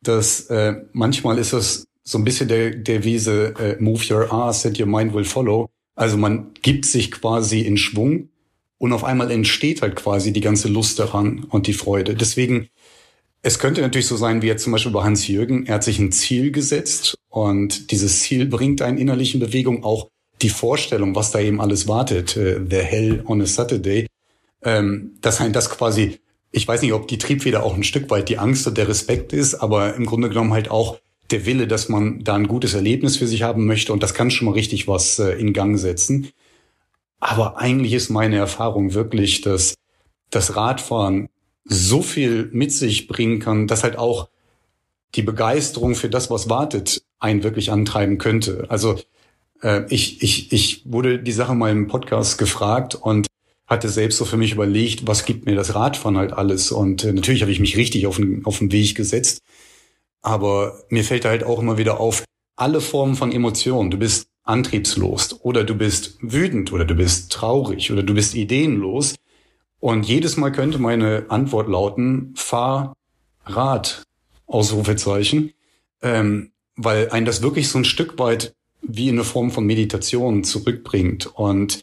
dass 0.02 0.48
äh, 0.48 0.74
manchmal 0.92 1.38
ist 1.38 1.54
das 1.54 1.86
so 2.04 2.18
ein 2.18 2.24
bisschen 2.24 2.48
der, 2.48 3.04
Wiese 3.04 3.54
äh, 3.60 3.82
Move 3.82 4.04
your 4.10 4.34
ass 4.34 4.66
and 4.66 4.80
your 4.80 4.88
mind 4.88 5.14
will 5.14 5.24
follow. 5.24 5.70
Also 5.96 6.18
man 6.18 6.52
gibt 6.64 6.86
sich 6.86 7.12
quasi 7.12 7.62
in 7.62 7.78
Schwung 7.78 8.30
und 8.80 8.92
auf 8.92 9.04
einmal 9.04 9.30
entsteht 9.30 9.84
halt 9.84 9.96
quasi 9.98 10.34
die 10.34 10.42
ganze 10.42 10.68
Lust 10.68 10.98
daran 10.98 11.46
und 11.50 11.68
die 11.68 11.74
Freude. 11.74 12.16
Deswegen, 12.16 12.70
es 13.44 13.60
könnte 13.60 13.82
natürlich 13.82 14.08
so 14.08 14.18
sein, 14.18 14.42
wie 14.42 14.48
jetzt 14.48 14.64
zum 14.64 14.72
Beispiel 14.72 14.94
bei 14.94 15.04
Hans-Jürgen, 15.04 15.68
er 15.68 15.76
hat 15.76 15.84
sich 15.84 16.00
ein 16.00 16.12
Ziel 16.12 16.52
gesetzt 16.52 17.16
und 17.28 17.92
dieses 17.92 18.22
Ziel 18.22 18.48
bringt 18.48 18.82
einen 18.82 18.98
innerlichen 18.98 19.40
Bewegung 19.40 19.84
auch 19.84 20.10
die 20.42 20.50
Vorstellung, 20.50 21.16
was 21.16 21.32
da 21.32 21.40
eben 21.40 21.62
alles 21.62 21.88
wartet, 21.88 22.38
äh, 22.38 22.60
The 22.70 22.78
Hell 22.78 23.24
on 23.26 23.42
a 23.42 23.46
Saturday, 23.46 24.08
ähm, 24.64 25.18
dass 25.22 25.42
ein 25.42 25.54
das 25.54 25.70
quasi, 25.70 26.20
ich 26.52 26.68
weiß 26.68 26.82
nicht, 26.82 26.94
ob 26.94 27.08
die 27.08 27.18
Triebfeder 27.18 27.64
auch 27.64 27.76
ein 27.76 27.84
Stück 27.84 28.10
weit 28.10 28.30
die 28.30 28.38
Angst 28.38 28.68
und 28.68 28.78
der 28.78 28.88
Respekt 28.88 29.34
ist, 29.34 29.56
aber 29.56 29.96
im 29.96 30.06
Grunde 30.06 30.30
genommen 30.30 30.54
halt 30.54 30.72
auch 30.72 31.00
der 31.32 31.46
Wille, 31.46 31.68
dass 31.68 31.90
man 31.90 32.24
da 32.24 32.36
ein 32.36 32.48
gutes 32.48 32.74
Erlebnis 32.74 33.18
für 33.18 33.28
sich 33.28 33.44
haben 33.44 33.66
möchte 33.66 33.94
und 33.94 34.02
das 34.02 34.14
kann 34.14 34.32
schon 34.32 34.46
mal 34.46 34.54
richtig 34.54 34.88
was 34.88 35.20
äh, 35.20 35.32
in 35.34 35.54
Gang 35.54 35.78
setzen. 35.78 36.30
Aber 37.20 37.58
eigentlich 37.58 37.94
ist 37.94 38.10
meine 38.10 38.38
Erfahrung 38.38 38.94
wirklich, 38.94 39.42
dass 39.42 39.76
das 40.30 40.56
Radfahren 40.56 41.30
so 41.66 42.02
viel 42.02 42.50
mit 42.52 42.72
sich 42.72 43.08
bringen 43.08 43.40
kann, 43.40 43.68
dass 43.68 43.84
halt 43.84 43.98
auch 43.98 44.30
die 45.16 45.22
Begeisterung 45.22 45.96
für 45.96 46.10
das, 46.10 46.32
was 46.32 46.50
wartet, 46.50 47.04
einen 47.20 47.44
wirklich 47.44 47.72
antreiben 47.72 48.18
könnte. 48.18 48.66
Also 48.70 49.00
äh, 49.62 49.84
ich, 49.90 50.22
ich, 50.22 50.52
ich 50.52 50.82
wurde 50.86 51.20
die 51.20 51.32
Sache 51.32 51.56
mal 51.56 51.72
im 51.72 51.88
Podcast 51.88 52.38
gefragt 52.38 52.96
und 52.96 53.28
hatte 53.68 53.90
selbst 53.90 54.18
so 54.18 54.26
für 54.26 54.38
mich 54.38 54.52
überlegt, 54.52 55.08
was 55.08 55.26
gibt 55.26 55.46
mir 55.46 55.56
das 55.56 55.76
Radfahren 55.76 56.18
halt 56.18 56.34
alles. 56.34 56.72
Und 56.72 57.04
äh, 57.04 57.14
natürlich 57.14 57.42
habe 57.42 57.52
ich 57.52 57.60
mich 57.60 57.78
richtig 57.78 58.08
auf 58.08 58.18
den, 58.18 58.46
auf 58.46 58.58
den 58.60 58.72
Weg 58.72 58.96
gesetzt. 58.96 59.42
Aber 60.22 60.84
mir 60.90 61.04
fällt 61.04 61.26
halt 61.26 61.44
auch 61.44 61.60
immer 61.60 61.78
wieder 61.78 62.00
auf, 62.00 62.24
alle 62.56 62.82
Formen 62.82 63.16
von 63.16 63.32
Emotionen. 63.32 63.92
Du 63.92 63.98
bist 63.98 64.28
antriebslos 64.44 65.40
oder 65.42 65.64
du 65.64 65.76
bist 65.76 66.18
wütend 66.22 66.74
oder 66.74 66.84
du 66.84 66.96
bist 66.96 67.32
traurig 67.32 67.92
oder 67.92 68.04
du 68.04 68.14
bist 68.14 68.36
ideenlos. 68.36 69.16
Und 69.80 70.06
jedes 70.06 70.36
Mal 70.36 70.52
könnte 70.52 70.80
meine 70.80 71.28
Antwort 71.30 71.70
lauten, 71.70 72.34
fahr 72.36 72.96
Rad, 73.46 74.04
Ausrufezeichen, 74.46 75.54
ähm, 76.02 76.52
weil 76.76 77.10
ein 77.12 77.26
das 77.26 77.42
wirklich 77.42 77.70
so 77.70 77.78
ein 77.78 77.86
Stück 77.86 78.20
weit 78.20 78.54
wie 78.92 79.10
in 79.10 79.16
eine 79.16 79.24
Form 79.24 79.52
von 79.52 79.66
Meditation 79.66 80.44
zurückbringt. 80.44 81.28
Und 81.28 81.82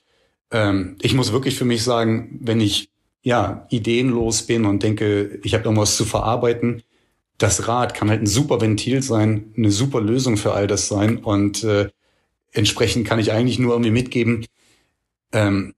ähm, 0.50 0.96
ich 1.00 1.14
muss 1.14 1.32
wirklich 1.32 1.56
für 1.56 1.64
mich 1.64 1.82
sagen, 1.82 2.38
wenn 2.40 2.60
ich 2.60 2.90
ja 3.22 3.66
ideenlos 3.70 4.42
bin 4.42 4.64
und 4.64 4.82
denke, 4.82 5.40
ich 5.42 5.54
habe 5.54 5.64
irgendwas 5.64 5.96
zu 5.96 6.04
verarbeiten, 6.04 6.82
das 7.38 7.68
Rad 7.68 7.94
kann 7.94 8.10
halt 8.10 8.22
ein 8.22 8.26
super 8.26 8.60
Ventil 8.60 9.02
sein, 9.02 9.52
eine 9.56 9.70
super 9.70 10.00
Lösung 10.00 10.36
für 10.36 10.52
all 10.52 10.66
das 10.66 10.88
sein. 10.88 11.18
Und 11.18 11.64
äh, 11.64 11.88
entsprechend 12.52 13.06
kann 13.06 13.18
ich 13.18 13.32
eigentlich 13.32 13.58
nur 13.58 13.72
irgendwie 13.72 13.90
mitgeben, 13.90 14.46
ähm, 15.32 15.74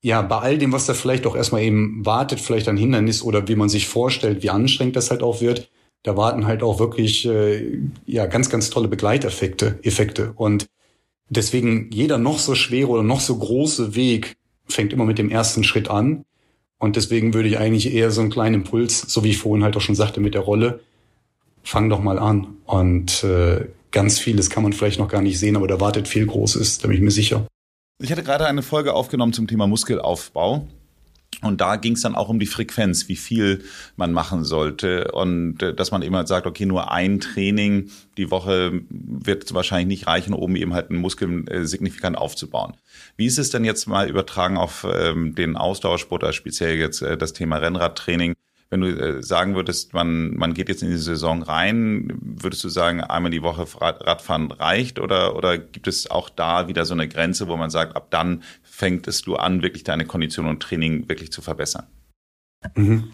ja, 0.00 0.22
bei 0.22 0.38
all 0.38 0.58
dem, 0.58 0.72
was 0.72 0.86
da 0.86 0.94
vielleicht 0.94 1.26
auch 1.26 1.34
erstmal 1.34 1.62
eben 1.62 2.04
wartet, 2.06 2.40
vielleicht 2.40 2.68
ein 2.68 2.76
Hindernis 2.76 3.22
oder 3.22 3.48
wie 3.48 3.56
man 3.56 3.68
sich 3.68 3.88
vorstellt, 3.88 4.42
wie 4.42 4.50
anstrengend 4.50 4.96
das 4.96 5.10
halt 5.10 5.22
auch 5.22 5.40
wird, 5.40 5.70
da 6.02 6.16
warten 6.16 6.46
halt 6.46 6.62
auch 6.62 6.78
wirklich 6.78 7.26
äh, 7.26 7.80
ja 8.06 8.26
ganz, 8.26 8.50
ganz 8.50 8.70
tolle 8.70 8.88
Begleiteffekte, 8.88 9.78
Effekte. 9.82 10.32
Und 10.36 10.66
deswegen 11.28 11.90
jeder 11.92 12.18
noch 12.18 12.38
so 12.38 12.54
schwere 12.54 12.88
oder 12.88 13.02
noch 13.02 13.20
so 13.20 13.36
große 13.36 13.94
Weg 13.94 14.36
fängt 14.66 14.92
immer 14.92 15.04
mit 15.04 15.18
dem 15.18 15.30
ersten 15.30 15.64
Schritt 15.64 15.90
an. 15.90 16.24
Und 16.78 16.96
deswegen 16.96 17.34
würde 17.34 17.48
ich 17.48 17.58
eigentlich 17.58 17.92
eher 17.92 18.10
so 18.10 18.20
einen 18.20 18.30
kleinen 18.30 18.56
Impuls, 18.56 19.00
so 19.00 19.24
wie 19.24 19.30
ich 19.30 19.38
vorhin 19.38 19.64
halt 19.64 19.76
auch 19.76 19.80
schon 19.80 19.96
sagte 19.96 20.20
mit 20.20 20.34
der 20.34 20.42
Rolle, 20.42 20.80
fang 21.64 21.88
doch 21.88 22.00
mal 22.00 22.18
an. 22.18 22.56
Und 22.66 23.24
äh, 23.24 23.66
ganz 23.90 24.18
vieles 24.18 24.50
kann 24.50 24.62
man 24.62 24.72
vielleicht 24.72 25.00
noch 25.00 25.08
gar 25.08 25.22
nicht 25.22 25.38
sehen, 25.38 25.56
aber 25.56 25.66
da 25.66 25.80
wartet 25.80 26.06
viel 26.06 26.26
Großes, 26.26 26.78
da 26.78 26.88
bin 26.88 26.96
ich 26.96 27.02
mir 27.02 27.10
sicher. 27.10 27.46
Ich 28.00 28.12
hatte 28.12 28.22
gerade 28.22 28.46
eine 28.46 28.62
Folge 28.62 28.94
aufgenommen 28.94 29.32
zum 29.32 29.48
Thema 29.48 29.66
Muskelaufbau. 29.66 30.68
Und 31.40 31.60
da 31.60 31.76
ging 31.76 31.92
es 31.92 32.02
dann 32.02 32.16
auch 32.16 32.28
um 32.28 32.40
die 32.40 32.46
Frequenz, 32.46 33.08
wie 33.08 33.16
viel 33.16 33.62
man 33.96 34.12
machen 34.12 34.42
sollte 34.42 35.12
und 35.12 35.62
äh, 35.62 35.72
dass 35.72 35.92
man 35.92 36.02
immer 36.02 36.26
sagt, 36.26 36.46
okay, 36.46 36.66
nur 36.66 36.90
ein 36.90 37.20
Training 37.20 37.90
die 38.16 38.30
Woche 38.30 38.82
wird 38.90 39.54
wahrscheinlich 39.54 39.86
nicht 39.86 40.06
reichen, 40.08 40.32
um 40.34 40.56
eben 40.56 40.74
halt 40.74 40.90
einen 40.90 41.00
Muskel 41.00 41.48
äh, 41.48 41.64
signifikant 41.64 42.18
aufzubauen. 42.18 42.74
Wie 43.16 43.26
ist 43.26 43.38
es 43.38 43.50
denn 43.50 43.64
jetzt 43.64 43.86
mal 43.86 44.08
übertragen 44.08 44.56
auf 44.56 44.84
ähm, 44.92 45.36
den 45.36 45.56
Ausdauersport, 45.56 46.24
also 46.24 46.32
speziell 46.32 46.76
jetzt 46.76 47.02
äh, 47.02 47.16
das 47.16 47.32
Thema 47.32 47.58
Rennradtraining? 47.58 48.34
Wenn 48.70 48.80
du 48.80 48.88
äh, 48.88 49.22
sagen 49.22 49.54
würdest, 49.54 49.94
man, 49.94 50.34
man 50.34 50.52
geht 50.52 50.68
jetzt 50.68 50.82
in 50.82 50.90
die 50.90 50.98
Saison 50.98 51.42
rein, 51.42 52.12
würdest 52.20 52.64
du 52.64 52.68
sagen, 52.68 53.00
einmal 53.00 53.30
die 53.30 53.42
Woche 53.42 53.66
Radfahren 53.80 54.50
reicht 54.50 54.98
oder, 54.98 55.36
oder 55.36 55.56
gibt 55.56 55.86
es 55.86 56.10
auch 56.10 56.28
da 56.28 56.68
wieder 56.68 56.84
so 56.84 56.94
eine 56.94 57.08
Grenze, 57.08 57.48
wo 57.48 57.56
man 57.56 57.70
sagt, 57.70 57.96
ab 57.96 58.08
dann 58.10 58.42
fängtest 58.78 59.26
du 59.26 59.34
an, 59.34 59.62
wirklich 59.62 59.82
deine 59.82 60.06
Kondition 60.06 60.46
und 60.46 60.62
Training 60.62 61.08
wirklich 61.08 61.32
zu 61.32 61.42
verbessern? 61.42 61.88
Mhm. 62.76 63.12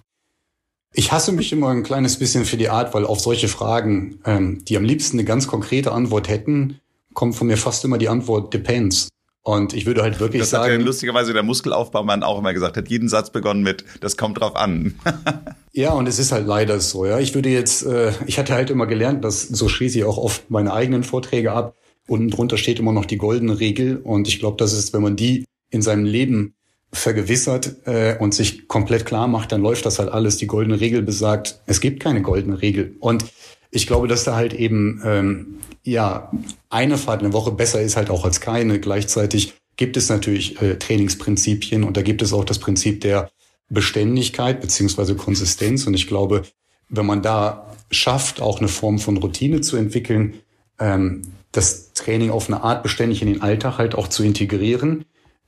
Ich 0.93 1.11
hasse 1.11 1.33
mich 1.33 1.53
immer 1.53 1.71
ein 1.71 1.83
kleines 1.83 2.19
bisschen 2.19 2.45
für 2.45 2.59
die 2.59 2.69
Art, 2.69 2.93
weil 2.93 3.07
auf 3.07 3.19
solche 3.19 3.49
Fragen, 3.49 4.21
ähm, 4.27 4.63
die 4.67 4.77
am 4.77 4.85
liebsten 4.85 5.19
eine 5.19 5.25
ganz 5.25 5.47
konkrete 5.47 5.93
Antwort 5.93 6.29
hätten, 6.29 6.81
kommt 7.15 7.35
von 7.35 7.47
mir 7.47 7.57
fast 7.57 7.83
immer 7.85 7.97
die 7.97 8.11
Antwort 8.11 8.53
depends. 8.53 9.09
Und 9.43 9.73
ich 9.73 9.87
würde 9.87 10.03
halt 10.03 10.21
wirklich 10.21 10.43
das 10.43 10.51
sagen. 10.51 10.65
Das 10.65 10.75
hat 10.75 10.81
ja 10.81 10.87
lustigerweise 10.87 11.33
der 11.33 11.43
Muskelaufbaumann 11.43 12.23
auch 12.23 12.39
immer 12.39 12.53
gesagt, 12.53 12.77
hat 12.77 12.89
jeden 12.89 13.09
Satz 13.09 13.31
begonnen 13.31 13.63
mit, 13.63 13.85
das 14.01 14.19
kommt 14.19 14.41
drauf 14.41 14.57
an. 14.57 14.95
ja, 15.73 15.93
und 15.93 16.07
es 16.07 16.19
ist 16.19 16.31
halt 16.31 16.47
leider 16.47 16.79
so, 16.79 17.07
ja. 17.07 17.19
Ich 17.21 17.35
würde 17.35 17.49
jetzt, 17.49 17.87
äh, 17.87 18.13
ich 18.27 18.39
hatte 18.39 18.53
halt 18.53 18.71
immer 18.71 18.87
gelernt, 18.87 19.25
dass 19.25 19.43
so 19.43 19.69
schließe 19.69 19.99
ich 19.99 20.05
auch 20.05 20.19
oft 20.19 20.51
meine 20.51 20.75
eigenen 20.75 21.05
Vorträge 21.05 21.53
ab. 21.53 21.75
Unten 22.07 22.29
drunter 22.29 22.59
steht 22.59 22.79
immer 22.79 22.93
noch 22.93 23.07
die 23.07 23.17
goldene 23.17 23.61
Regel. 23.61 23.97
Und 23.97 24.29
ich 24.29 24.39
glaube, 24.39 24.59
das 24.59 24.75
ist, 24.75 24.93
wenn 24.93 25.03
man 25.03 25.17
die 25.17 25.45
in 25.75 25.83
seinem 25.83 26.05
Leben 26.05 26.55
vergewissert 26.93 27.77
äh, 27.87 28.17
und 28.19 28.35
sich 28.35 28.69
komplett 28.69 29.05
klar 29.05 29.27
macht, 29.27 29.53
dann 29.53 29.61
läuft 29.61 29.85
das 29.85 29.99
halt 29.99 30.11
alles. 30.11 30.37
Die 30.37 30.47
goldene 30.47 30.81
Regel 30.81 31.03
besagt, 31.03 31.61
es 31.67 31.81
gibt 31.81 32.01
keine 32.01 32.23
goldene 32.23 32.63
Regel. 32.63 32.97
Und 33.01 33.25
ich 33.71 33.87
glaube, 33.87 34.07
dass 34.07 34.25
da 34.25 34.37
halt 34.37 34.55
eben 34.55 35.03
ähm, 35.05 35.59
ja 35.83 36.31
eine 36.71 36.97
Fahrt 36.97 37.23
eine 37.23 37.33
Woche 37.33 37.51
besser 37.51 37.83
ist 37.83 37.97
halt 37.97 38.11
auch 38.11 38.25
als 38.25 38.41
keine. 38.41 38.79
Gleichzeitig 38.79 39.55
gibt 39.77 39.97
es 39.97 40.09
natürlich 40.09 40.63
äh, 40.63 40.79
Trainingsprinzipien 40.79 41.83
und 41.83 41.97
da 41.97 42.03
gibt 42.03 42.23
es 42.23 42.33
auch 42.33 42.45
das 42.45 42.61
Prinzip 42.61 43.01
der 43.01 43.31
Beständigkeit 43.69 44.61
beziehungsweise 44.61 45.17
Konsistenz. 45.17 45.87
Und 45.89 45.95
ich 45.95 46.07
glaube, 46.07 46.43
wenn 46.89 47.07
man 47.07 47.23
da 47.23 47.75
schafft, 47.91 48.41
auch 48.41 48.61
eine 48.61 48.69
Form 48.69 49.01
von 49.01 49.17
Routine 49.17 49.61
zu 49.61 49.77
entwickeln, 49.77 50.35
ähm, 50.79 51.23
das 51.51 51.93
Training 51.93 52.31
auf 52.31 52.49
eine 52.49 52.63
Art 52.63 52.83
beständig 52.85 53.23
in 53.23 53.29
den 53.29 53.43
Alltag 53.43 53.79
halt 53.79 53.95
auch 53.95 54.09
zu 54.09 54.23
integrieren, 54.23 55.05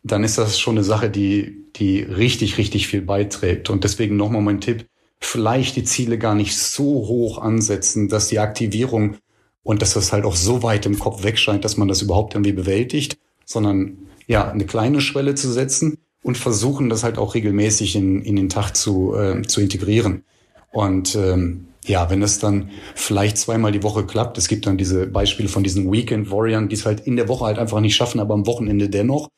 dann 0.06 0.24
ist 0.24 0.38
das 0.38 0.58
schon 0.58 0.76
eine 0.76 0.84
Sache, 0.84 1.10
die, 1.10 1.64
die 1.76 2.00
richtig, 2.00 2.58
richtig 2.58 2.88
viel 2.88 3.02
beiträgt. 3.02 3.70
Und 3.70 3.84
deswegen 3.84 4.16
nochmal 4.16 4.42
mein 4.42 4.60
Tipp, 4.60 4.86
vielleicht 5.18 5.76
die 5.76 5.84
Ziele 5.84 6.18
gar 6.18 6.34
nicht 6.34 6.56
so 6.56 6.84
hoch 6.84 7.38
ansetzen, 7.38 8.08
dass 8.08 8.28
die 8.28 8.38
Aktivierung 8.38 9.16
und 9.62 9.82
dass 9.82 9.94
das 9.94 10.12
halt 10.12 10.24
auch 10.24 10.36
so 10.36 10.62
weit 10.62 10.86
im 10.86 10.98
Kopf 10.98 11.24
wegscheint, 11.24 11.64
dass 11.64 11.76
man 11.76 11.88
das 11.88 12.02
überhaupt 12.02 12.34
irgendwie 12.34 12.52
bewältigt, 12.52 13.18
sondern 13.44 13.98
ja, 14.26 14.50
eine 14.50 14.66
kleine 14.66 15.00
Schwelle 15.00 15.34
zu 15.34 15.50
setzen 15.50 15.98
und 16.22 16.36
versuchen, 16.36 16.88
das 16.88 17.04
halt 17.04 17.18
auch 17.18 17.34
regelmäßig 17.34 17.96
in, 17.96 18.22
in 18.22 18.36
den 18.36 18.48
Tag 18.48 18.76
zu, 18.76 19.14
äh, 19.14 19.42
zu 19.42 19.60
integrieren. 19.60 20.24
Und 20.72 21.14
ähm, 21.14 21.68
ja, 21.84 22.10
wenn 22.10 22.20
das 22.20 22.38
dann 22.38 22.70
vielleicht 22.94 23.38
zweimal 23.38 23.72
die 23.72 23.82
Woche 23.82 24.04
klappt, 24.04 24.38
es 24.38 24.48
gibt 24.48 24.66
dann 24.66 24.76
diese 24.76 25.06
Beispiele 25.06 25.48
von 25.48 25.62
diesen 25.62 25.90
Weekend 25.90 26.30
Warriors, 26.30 26.68
die 26.68 26.74
es 26.74 26.84
halt 26.84 27.00
in 27.00 27.16
der 27.16 27.28
Woche 27.28 27.44
halt 27.44 27.58
einfach 27.58 27.80
nicht 27.80 27.94
schaffen, 27.94 28.20
aber 28.20 28.34
am 28.34 28.46
Wochenende 28.46 28.88
dennoch. 28.88 29.30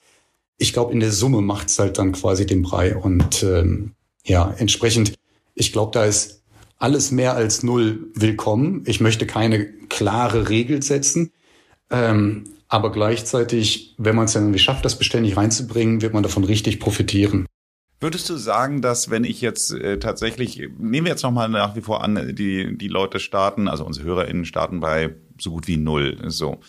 Ich 0.59 0.73
glaube, 0.73 0.93
in 0.93 1.01
der 1.01 1.13
Summe 1.13 1.41
macht's 1.41 1.79
halt 1.79 1.99
dann 1.99 2.13
quasi 2.13 2.45
den 2.45 2.63
Brei. 2.63 2.97
Und 2.97 3.43
ähm, 3.43 3.93
ja, 4.25 4.55
entsprechend 4.59 5.15
ich 5.59 5.73
glaube, 5.73 5.91
da 5.93 6.05
ist 6.05 6.45
alles 6.79 7.11
mehr 7.11 7.35
als 7.35 7.63
null 7.63 8.11
willkommen. 8.15 8.85
Ich 8.87 9.01
möchte 9.01 9.27
keine 9.27 9.67
klare 9.89 10.49
Regel 10.49 10.83
setzen. 10.83 11.33
Ähm, 11.91 12.45
aber 12.69 12.93
gleichzeitig, 12.93 13.95
wenn 13.99 14.15
man 14.15 14.27
es 14.27 14.35
dann 14.35 14.45
irgendwie 14.45 14.61
schafft, 14.61 14.85
das 14.85 14.99
beständig 14.99 15.37
reinzubringen, 15.37 16.01
wird 16.01 16.15
man 16.15 16.23
davon 16.23 16.45
richtig 16.45 16.79
profitieren. 16.79 17.47
Würdest 18.01 18.31
du 18.31 18.37
sagen, 18.37 18.81
dass 18.81 19.11
wenn 19.11 19.25
ich 19.25 19.41
jetzt 19.41 19.73
äh, 19.73 19.99
tatsächlich, 19.99 20.59
nehmen 20.79 21.07
wir 21.07 21.13
jetzt 21.13 21.25
nochmal 21.25 21.49
nach 21.49 21.75
wie 21.75 21.81
vor 21.81 22.05
an, 22.05 22.37
die, 22.37 22.79
die 22.79 22.89
Leute 22.89 23.19
starten, 23.19 23.67
also 23.67 23.85
unsere 23.85 24.07
HörerInnen 24.07 24.45
starten 24.45 24.79
bei 24.79 25.17
so 25.41 25.51
gut 25.51 25.67
wie 25.67 25.77
null, 25.77 26.19
so. 26.27 26.61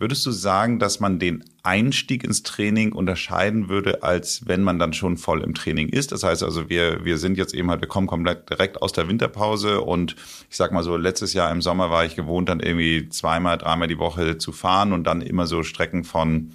Würdest 0.00 0.24
du 0.26 0.30
sagen, 0.30 0.78
dass 0.78 1.00
man 1.00 1.18
den 1.18 1.42
Einstieg 1.64 2.22
ins 2.22 2.44
Training 2.44 2.92
unterscheiden 2.92 3.68
würde, 3.68 4.04
als 4.04 4.46
wenn 4.46 4.62
man 4.62 4.78
dann 4.78 4.92
schon 4.92 5.16
voll 5.16 5.42
im 5.42 5.54
Training 5.54 5.88
ist? 5.88 6.12
Das 6.12 6.22
heißt 6.22 6.44
also, 6.44 6.70
wir, 6.70 7.04
wir 7.04 7.18
sind 7.18 7.36
jetzt 7.36 7.52
eben 7.52 7.68
halt, 7.68 7.80
wir 7.80 7.88
kommen 7.88 8.06
komplett 8.06 8.48
direkt 8.48 8.80
aus 8.80 8.92
der 8.92 9.08
Winterpause 9.08 9.80
und 9.80 10.14
ich 10.48 10.56
sag 10.56 10.70
mal 10.70 10.84
so, 10.84 10.96
letztes 10.96 11.32
Jahr 11.32 11.50
im 11.50 11.62
Sommer 11.62 11.90
war 11.90 12.04
ich 12.04 12.14
gewohnt, 12.14 12.48
dann 12.48 12.60
irgendwie 12.60 13.08
zweimal, 13.08 13.58
dreimal 13.58 13.88
die 13.88 13.98
Woche 13.98 14.38
zu 14.38 14.52
fahren 14.52 14.92
und 14.92 15.02
dann 15.02 15.20
immer 15.20 15.48
so 15.48 15.64
Strecken 15.64 16.04
von, 16.04 16.52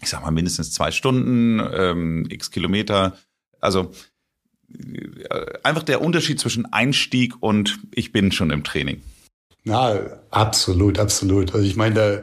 ich 0.00 0.08
sag 0.08 0.22
mal, 0.22 0.30
mindestens 0.30 0.70
zwei 0.70 0.92
Stunden, 0.92 1.60
ähm, 1.72 2.26
x 2.30 2.52
Kilometer. 2.52 3.18
Also 3.60 3.90
äh, 4.72 5.58
einfach 5.64 5.82
der 5.82 6.00
Unterschied 6.00 6.38
zwischen 6.38 6.72
Einstieg 6.72 7.34
und 7.40 7.80
ich 7.92 8.12
bin 8.12 8.30
schon 8.30 8.50
im 8.50 8.62
Training. 8.62 9.02
Na, 9.64 10.20
absolut, 10.30 10.98
absolut. 10.98 11.54
Also 11.54 11.66
ich 11.66 11.76
meine, 11.76 11.94
da, 11.94 12.20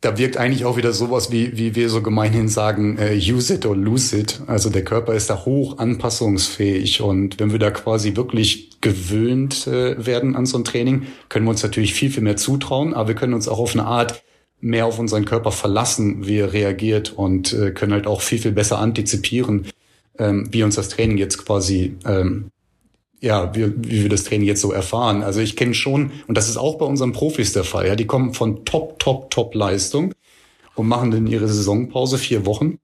da 0.00 0.18
wirkt 0.18 0.36
eigentlich 0.36 0.64
auch 0.64 0.76
wieder 0.76 0.92
sowas, 0.92 1.32
wie, 1.32 1.56
wie 1.56 1.74
wir 1.74 1.88
so 1.88 2.02
gemeinhin 2.02 2.48
sagen, 2.48 2.98
äh, 2.98 3.14
use 3.16 3.54
it 3.54 3.66
or 3.66 3.76
lose 3.76 4.16
it. 4.16 4.40
Also 4.46 4.70
der 4.70 4.84
Körper 4.84 5.14
ist 5.14 5.30
da 5.30 5.44
hoch 5.44 5.78
anpassungsfähig 5.78 7.00
und 7.00 7.40
wenn 7.40 7.52
wir 7.52 7.58
da 7.58 7.70
quasi 7.70 8.14
wirklich 8.14 8.80
gewöhnt 8.80 9.66
äh, 9.66 10.04
werden 10.04 10.36
an 10.36 10.46
so 10.46 10.58
ein 10.58 10.64
Training, 10.64 11.06
können 11.28 11.46
wir 11.46 11.50
uns 11.50 11.62
natürlich 11.62 11.94
viel, 11.94 12.10
viel 12.10 12.22
mehr 12.22 12.36
zutrauen, 12.36 12.94
aber 12.94 13.08
wir 13.08 13.14
können 13.14 13.34
uns 13.34 13.48
auch 13.48 13.58
auf 13.58 13.72
eine 13.72 13.86
Art 13.86 14.22
mehr 14.60 14.86
auf 14.86 14.98
unseren 14.98 15.24
Körper 15.24 15.52
verlassen, 15.52 16.26
wie 16.26 16.38
er 16.38 16.52
reagiert 16.52 17.12
und 17.12 17.52
äh, 17.52 17.70
können 17.70 17.92
halt 17.92 18.06
auch 18.06 18.20
viel, 18.20 18.38
viel 18.38 18.52
besser 18.52 18.78
antizipieren, 18.78 19.66
ähm, 20.18 20.48
wie 20.52 20.62
uns 20.62 20.76
das 20.76 20.88
Training 20.90 21.18
jetzt 21.18 21.44
quasi 21.44 21.96
ähm, 22.06 22.50
ja, 23.24 23.54
wie, 23.54 23.72
wie 23.76 24.02
wir 24.02 24.08
das 24.10 24.24
Training 24.24 24.46
jetzt 24.46 24.60
so 24.60 24.70
erfahren. 24.70 25.22
Also 25.22 25.40
ich 25.40 25.56
kenne 25.56 25.74
schon, 25.74 26.12
und 26.28 26.36
das 26.36 26.48
ist 26.48 26.58
auch 26.58 26.76
bei 26.76 26.84
unseren 26.84 27.12
Profis 27.12 27.54
der 27.54 27.64
Fall, 27.64 27.86
ja, 27.86 27.96
die 27.96 28.06
kommen 28.06 28.34
von 28.34 28.64
Top, 28.66 28.98
Top, 28.98 29.30
Top 29.30 29.54
Leistung 29.54 30.12
und 30.74 30.86
machen 30.86 31.10
dann 31.10 31.26
ihre 31.26 31.48
Saisonpause 31.48 32.18
vier 32.18 32.44
Wochen 32.44 32.78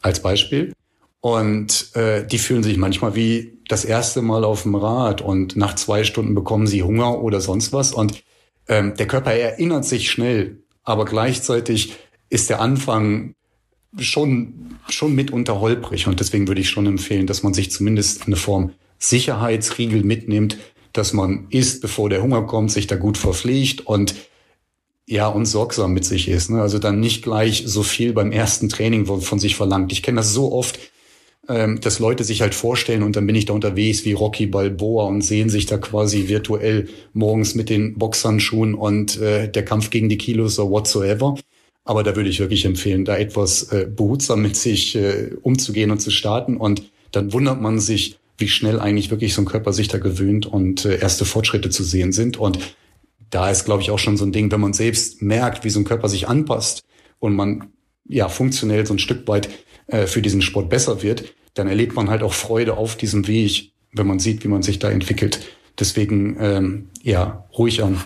als 0.00 0.20
Beispiel. 0.20 0.72
Und 1.20 1.94
äh, 1.96 2.26
die 2.26 2.38
fühlen 2.38 2.62
sich 2.62 2.78
manchmal 2.78 3.14
wie 3.14 3.58
das 3.68 3.84
erste 3.84 4.22
Mal 4.22 4.44
auf 4.44 4.62
dem 4.62 4.74
Rad 4.74 5.20
und 5.20 5.56
nach 5.56 5.74
zwei 5.74 6.04
Stunden 6.04 6.34
bekommen 6.34 6.66
sie 6.66 6.82
Hunger 6.82 7.22
oder 7.22 7.40
sonst 7.40 7.72
was 7.72 7.92
und 7.92 8.22
ähm, 8.68 8.94
der 8.98 9.06
Körper 9.06 9.32
erinnert 9.32 9.84
sich 9.84 10.10
schnell, 10.10 10.58
aber 10.82 11.06
gleichzeitig 11.06 11.94
ist 12.28 12.50
der 12.50 12.60
Anfang 12.60 13.34
schon, 13.98 14.76
schon 14.88 15.14
mitunter 15.14 15.60
holprig 15.60 16.06
und 16.06 16.20
deswegen 16.20 16.46
würde 16.46 16.60
ich 16.60 16.68
schon 16.68 16.86
empfehlen, 16.86 17.26
dass 17.26 17.42
man 17.42 17.54
sich 17.54 17.70
zumindest 17.70 18.26
eine 18.26 18.36
Form 18.36 18.72
Sicherheitsriegel 19.08 20.02
mitnimmt, 20.04 20.58
dass 20.92 21.12
man 21.12 21.46
isst, 21.50 21.82
bevor 21.82 22.08
der 22.08 22.22
Hunger 22.22 22.42
kommt, 22.42 22.70
sich 22.70 22.86
da 22.86 22.96
gut 22.96 23.18
verpflegt 23.18 23.86
und 23.86 24.14
ja, 25.06 25.28
und 25.28 25.44
sorgsam 25.44 25.92
mit 25.92 26.04
sich 26.04 26.28
ist. 26.28 26.50
Ne? 26.50 26.62
Also 26.62 26.78
dann 26.78 27.00
nicht 27.00 27.22
gleich 27.22 27.64
so 27.66 27.82
viel 27.82 28.14
beim 28.14 28.32
ersten 28.32 28.68
Training 28.68 29.04
von 29.06 29.38
sich 29.38 29.54
verlangt. 29.54 29.92
Ich 29.92 30.02
kenne 30.02 30.16
das 30.16 30.32
so 30.32 30.52
oft, 30.52 30.78
ähm, 31.46 31.78
dass 31.80 31.98
Leute 31.98 32.24
sich 32.24 32.40
halt 32.40 32.54
vorstellen 32.54 33.02
und 33.02 33.16
dann 33.16 33.26
bin 33.26 33.36
ich 33.36 33.44
da 33.44 33.52
unterwegs 33.52 34.06
wie 34.06 34.14
Rocky 34.14 34.46
Balboa 34.46 35.04
und 35.04 35.20
sehen 35.20 35.50
sich 35.50 35.66
da 35.66 35.76
quasi 35.76 36.28
virtuell 36.28 36.88
morgens 37.12 37.54
mit 37.54 37.68
den 37.68 37.98
Boxhandschuhen 37.98 38.74
und 38.74 39.20
äh, 39.20 39.50
der 39.50 39.64
Kampf 39.64 39.90
gegen 39.90 40.08
die 40.08 40.16
Kilos 40.16 40.58
oder 40.58 40.70
whatsoever. 40.70 41.36
Aber 41.84 42.02
da 42.02 42.16
würde 42.16 42.30
ich 42.30 42.40
wirklich 42.40 42.64
empfehlen, 42.64 43.04
da 43.04 43.18
etwas 43.18 43.64
äh, 43.64 43.86
behutsam 43.94 44.40
mit 44.40 44.56
sich 44.56 44.96
äh, 44.96 45.32
umzugehen 45.42 45.90
und 45.90 46.00
zu 46.00 46.10
starten. 46.10 46.56
Und 46.56 46.82
dann 47.12 47.34
wundert 47.34 47.60
man 47.60 47.78
sich, 47.78 48.16
wie 48.38 48.48
schnell 48.48 48.80
eigentlich 48.80 49.10
wirklich 49.10 49.34
so 49.34 49.42
ein 49.42 49.46
Körper 49.46 49.72
sich 49.72 49.88
da 49.88 49.98
gewöhnt 49.98 50.46
und 50.46 50.84
äh, 50.84 50.98
erste 50.98 51.24
Fortschritte 51.24 51.70
zu 51.70 51.84
sehen 51.84 52.12
sind. 52.12 52.36
Und 52.36 52.58
da 53.30 53.50
ist, 53.50 53.64
glaube 53.64 53.82
ich, 53.82 53.90
auch 53.90 53.98
schon 53.98 54.16
so 54.16 54.24
ein 54.24 54.32
Ding, 54.32 54.50
wenn 54.50 54.60
man 54.60 54.72
selbst 54.72 55.22
merkt, 55.22 55.64
wie 55.64 55.70
so 55.70 55.80
ein 55.80 55.84
Körper 55.84 56.08
sich 56.08 56.28
anpasst 56.28 56.82
und 57.18 57.34
man 57.34 57.72
ja 58.06 58.28
funktionell 58.28 58.86
so 58.86 58.94
ein 58.94 58.98
Stück 58.98 59.26
weit 59.28 59.48
äh, 59.86 60.06
für 60.06 60.22
diesen 60.22 60.42
Sport 60.42 60.68
besser 60.68 61.02
wird, 61.02 61.34
dann 61.54 61.68
erlebt 61.68 61.94
man 61.94 62.10
halt 62.10 62.22
auch 62.22 62.32
Freude 62.32 62.76
auf 62.76 62.96
diesem 62.96 63.26
Weg, 63.26 63.72
wenn 63.92 64.06
man 64.06 64.18
sieht, 64.18 64.44
wie 64.44 64.48
man 64.48 64.62
sich 64.62 64.78
da 64.78 64.90
entwickelt. 64.90 65.40
Deswegen, 65.78 66.36
ähm, 66.40 66.88
ja, 67.02 67.48
ruhig 67.56 67.82
an. 67.82 68.02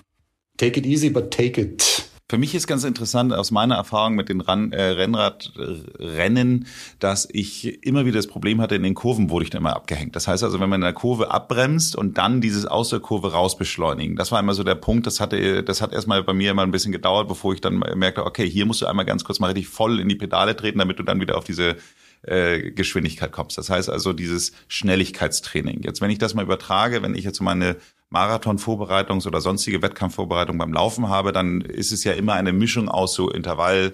Take 0.56 0.80
it 0.80 0.86
easy, 0.86 1.10
but 1.10 1.30
take 1.30 1.60
it. 1.60 2.08
Für 2.30 2.36
mich 2.36 2.54
ist 2.54 2.66
ganz 2.66 2.84
interessant 2.84 3.32
aus 3.32 3.50
meiner 3.50 3.76
Erfahrung 3.76 4.14
mit 4.14 4.28
den 4.28 4.42
Ran 4.42 4.70
äh, 4.72 4.82
Rennradrennen, 4.82 6.66
dass 6.98 7.26
ich 7.32 7.82
immer 7.82 8.04
wieder 8.04 8.18
das 8.18 8.26
Problem 8.26 8.60
hatte, 8.60 8.74
in 8.74 8.82
den 8.82 8.92
Kurven 8.92 9.30
wurde 9.30 9.44
ich 9.44 9.50
dann 9.50 9.62
immer 9.62 9.74
abgehängt. 9.74 10.14
Das 10.14 10.28
heißt 10.28 10.44
also, 10.44 10.60
wenn 10.60 10.68
man 10.68 10.82
in 10.82 10.84
der 10.84 10.92
Kurve 10.92 11.30
abbremst 11.30 11.96
und 11.96 12.18
dann 12.18 12.42
dieses 12.42 12.66
aus 12.66 12.90
der 12.90 13.00
Kurve 13.00 13.32
raus 13.32 13.56
beschleunigen, 13.56 14.14
das 14.16 14.30
war 14.30 14.40
immer 14.40 14.52
so 14.52 14.62
der 14.62 14.74
Punkt, 14.74 15.06
das 15.06 15.20
hatte, 15.20 15.62
das 15.62 15.80
hat 15.80 15.94
erstmal 15.94 16.22
bei 16.22 16.34
mir 16.34 16.50
immer 16.50 16.64
ein 16.64 16.70
bisschen 16.70 16.92
gedauert, 16.92 17.28
bevor 17.28 17.54
ich 17.54 17.62
dann 17.62 17.78
merkte, 17.78 18.26
okay, 18.26 18.48
hier 18.48 18.66
musst 18.66 18.82
du 18.82 18.86
einmal 18.86 19.06
ganz 19.06 19.24
kurz 19.24 19.40
mal 19.40 19.46
richtig 19.46 19.68
voll 19.68 19.98
in 19.98 20.10
die 20.10 20.16
Pedale 20.16 20.54
treten, 20.54 20.80
damit 20.80 20.98
du 20.98 21.04
dann 21.04 21.22
wieder 21.22 21.38
auf 21.38 21.44
diese 21.44 21.76
äh, 22.22 22.72
Geschwindigkeit 22.72 23.32
kommst. 23.32 23.56
Das 23.56 23.70
heißt 23.70 23.88
also 23.88 24.12
dieses 24.12 24.52
Schnelligkeitstraining. 24.68 25.80
Jetzt, 25.82 26.02
wenn 26.02 26.10
ich 26.10 26.18
das 26.18 26.34
mal 26.34 26.42
übertrage, 26.42 27.02
wenn 27.02 27.14
ich 27.14 27.24
jetzt 27.24 27.40
meine 27.40 27.76
Marathonvorbereitungs- 28.12 29.26
oder 29.26 29.40
sonstige 29.40 29.82
Wettkampfvorbereitung 29.82 30.58
beim 30.58 30.72
Laufen 30.72 31.08
habe, 31.08 31.32
dann 31.32 31.60
ist 31.60 31.92
es 31.92 32.04
ja 32.04 32.12
immer 32.12 32.34
eine 32.34 32.52
Mischung 32.52 32.88
aus 32.88 33.14
so 33.14 33.30
Intervall, 33.30 33.92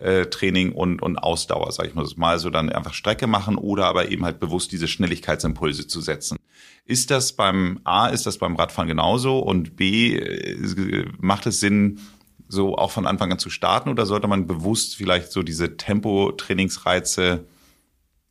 äh, 0.00 0.26
und, 0.74 1.02
und 1.02 1.18
Ausdauer, 1.18 1.72
sag 1.72 1.86
ich 1.86 1.94
mal. 1.94 2.06
Mal 2.16 2.38
so 2.38 2.50
dann 2.50 2.70
einfach 2.70 2.94
Strecke 2.94 3.26
machen 3.26 3.56
oder 3.56 3.86
aber 3.86 4.10
eben 4.10 4.24
halt 4.24 4.40
bewusst 4.40 4.72
diese 4.72 4.88
Schnelligkeitsimpulse 4.88 5.86
zu 5.86 6.00
setzen. 6.00 6.36
Ist 6.84 7.10
das 7.10 7.32
beim 7.32 7.80
A, 7.84 8.08
ist 8.08 8.26
das 8.26 8.38
beim 8.38 8.56
Radfahren 8.56 8.88
genauso 8.88 9.38
und 9.38 9.76
B, 9.76 10.16
äh, 10.16 11.06
macht 11.18 11.46
es 11.46 11.60
Sinn, 11.60 12.00
so 12.46 12.76
auch 12.76 12.90
von 12.90 13.06
Anfang 13.06 13.32
an 13.32 13.38
zu 13.38 13.48
starten 13.50 13.88
oder 13.88 14.04
sollte 14.04 14.28
man 14.28 14.46
bewusst 14.46 14.96
vielleicht 14.96 15.32
so 15.32 15.42
diese 15.42 15.76
Tempo-Trainingsreize 15.76 17.46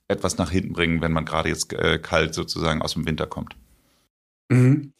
etwas 0.08 0.38
nach 0.38 0.52
hinten 0.52 0.74
bringen, 0.74 1.02
wenn 1.02 1.12
man 1.12 1.26
gerade 1.26 1.50
jetzt 1.50 1.74
äh, 1.74 1.98
kalt 1.98 2.36
sozusagen 2.36 2.82
aus 2.82 2.94
dem 2.94 3.08
Winter 3.08 3.26
kommt? 3.26 3.56
Mhm. 4.50 4.94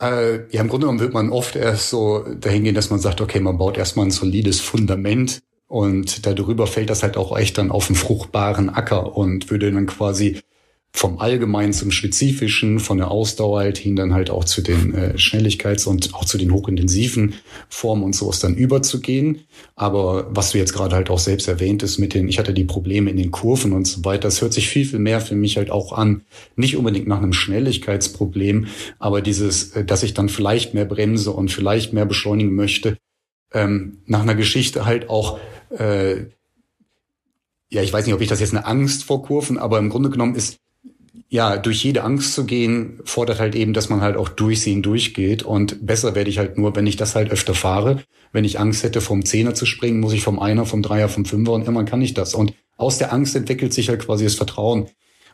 Äh, 0.00 0.48
ja, 0.54 0.60
im 0.60 0.68
Grunde 0.68 0.86
genommen 0.86 1.00
wird 1.00 1.12
man 1.12 1.30
oft 1.30 1.56
erst 1.56 1.90
so 1.90 2.20
dahin 2.20 2.64
gehen, 2.64 2.74
dass 2.74 2.90
man 2.90 3.00
sagt, 3.00 3.20
okay, 3.20 3.40
man 3.40 3.58
baut 3.58 3.76
erstmal 3.76 4.06
ein 4.06 4.12
solides 4.12 4.60
Fundament 4.60 5.40
und 5.66 6.24
darüber 6.24 6.66
fällt 6.66 6.90
das 6.90 7.02
halt 7.02 7.16
auch 7.16 7.36
echt 7.36 7.58
dann 7.58 7.70
auf 7.70 7.88
einen 7.88 7.96
fruchtbaren 7.96 8.70
Acker 8.70 9.16
und 9.16 9.50
würde 9.50 9.72
dann 9.72 9.86
quasi 9.86 10.40
vom 10.98 11.20
Allgemeinen 11.20 11.72
zum 11.72 11.92
Spezifischen, 11.92 12.80
von 12.80 12.98
der 12.98 13.12
Ausdauer 13.12 13.60
halt 13.60 13.78
hin 13.78 13.94
dann 13.94 14.12
halt 14.12 14.30
auch 14.30 14.42
zu 14.42 14.62
den 14.62 14.94
äh, 14.94 15.14
Schnelligkeits- 15.16 15.86
und 15.86 16.12
auch 16.12 16.24
zu 16.24 16.38
den 16.38 16.52
hochintensiven 16.52 17.34
Formen 17.68 18.02
und 18.02 18.16
sowas 18.16 18.40
dann 18.40 18.56
überzugehen. 18.56 19.42
Aber 19.76 20.26
was 20.30 20.50
du 20.50 20.58
jetzt 20.58 20.72
gerade 20.72 20.96
halt 20.96 21.08
auch 21.08 21.20
selbst 21.20 21.46
erwähnt 21.46 21.84
ist 21.84 21.98
mit 21.98 22.14
den, 22.14 22.26
ich 22.26 22.40
hatte 22.40 22.52
die 22.52 22.64
Probleme 22.64 23.10
in 23.10 23.16
den 23.16 23.30
Kurven 23.30 23.74
und 23.74 23.86
so 23.86 24.04
weiter, 24.04 24.22
das 24.22 24.42
hört 24.42 24.52
sich 24.52 24.68
viel, 24.68 24.84
viel 24.84 24.98
mehr 24.98 25.20
für 25.20 25.36
mich 25.36 25.56
halt 25.56 25.70
auch 25.70 25.92
an. 25.92 26.22
Nicht 26.56 26.76
unbedingt 26.76 27.06
nach 27.06 27.18
einem 27.18 27.32
Schnelligkeitsproblem, 27.32 28.66
aber 28.98 29.22
dieses, 29.22 29.76
äh, 29.76 29.84
dass 29.84 30.02
ich 30.02 30.14
dann 30.14 30.28
vielleicht 30.28 30.74
mehr 30.74 30.84
bremse 30.84 31.30
und 31.30 31.52
vielleicht 31.52 31.92
mehr 31.92 32.06
beschleunigen 32.06 32.56
möchte, 32.56 32.98
ähm, 33.52 33.98
nach 34.06 34.22
einer 34.22 34.34
Geschichte 34.34 34.84
halt 34.84 35.08
auch, 35.08 35.38
äh, 35.70 36.24
ja, 37.70 37.82
ich 37.82 37.92
weiß 37.92 38.04
nicht, 38.04 38.16
ob 38.16 38.20
ich 38.20 38.28
das 38.28 38.40
jetzt 38.40 38.52
eine 38.52 38.66
Angst 38.66 39.04
vor 39.04 39.22
Kurven, 39.22 39.58
aber 39.58 39.78
im 39.78 39.90
Grunde 39.90 40.10
genommen 40.10 40.34
ist 40.34 40.58
ja, 41.30 41.58
durch 41.58 41.84
jede 41.84 42.04
Angst 42.04 42.32
zu 42.32 42.44
gehen, 42.44 43.00
fordert 43.04 43.38
halt 43.38 43.54
eben, 43.54 43.74
dass 43.74 43.90
man 43.90 44.00
halt 44.00 44.16
auch 44.16 44.30
durch 44.30 44.60
sie 44.62 44.80
durchgeht. 44.80 45.42
Und 45.42 45.86
besser 45.86 46.14
werde 46.14 46.30
ich 46.30 46.38
halt 46.38 46.56
nur, 46.56 46.74
wenn 46.74 46.86
ich 46.86 46.96
das 46.96 47.14
halt 47.14 47.30
öfter 47.30 47.54
fahre. 47.54 48.02
Wenn 48.32 48.44
ich 48.44 48.58
Angst 48.58 48.82
hätte, 48.82 49.00
vom 49.00 49.24
Zehner 49.24 49.54
zu 49.54 49.66
springen, 49.66 50.00
muss 50.00 50.14
ich 50.14 50.22
vom 50.22 50.38
Einer, 50.38 50.64
vom 50.64 50.82
Dreier, 50.82 51.08
vom 51.08 51.26
Fünfer 51.26 51.52
und 51.52 51.62
irgendwann 51.62 51.86
kann 51.86 52.02
ich 52.02 52.14
das. 52.14 52.34
Und 52.34 52.54
aus 52.76 52.98
der 52.98 53.12
Angst 53.12 53.36
entwickelt 53.36 53.74
sich 53.74 53.90
halt 53.90 54.04
quasi 54.04 54.24
das 54.24 54.36
Vertrauen. 54.36 54.86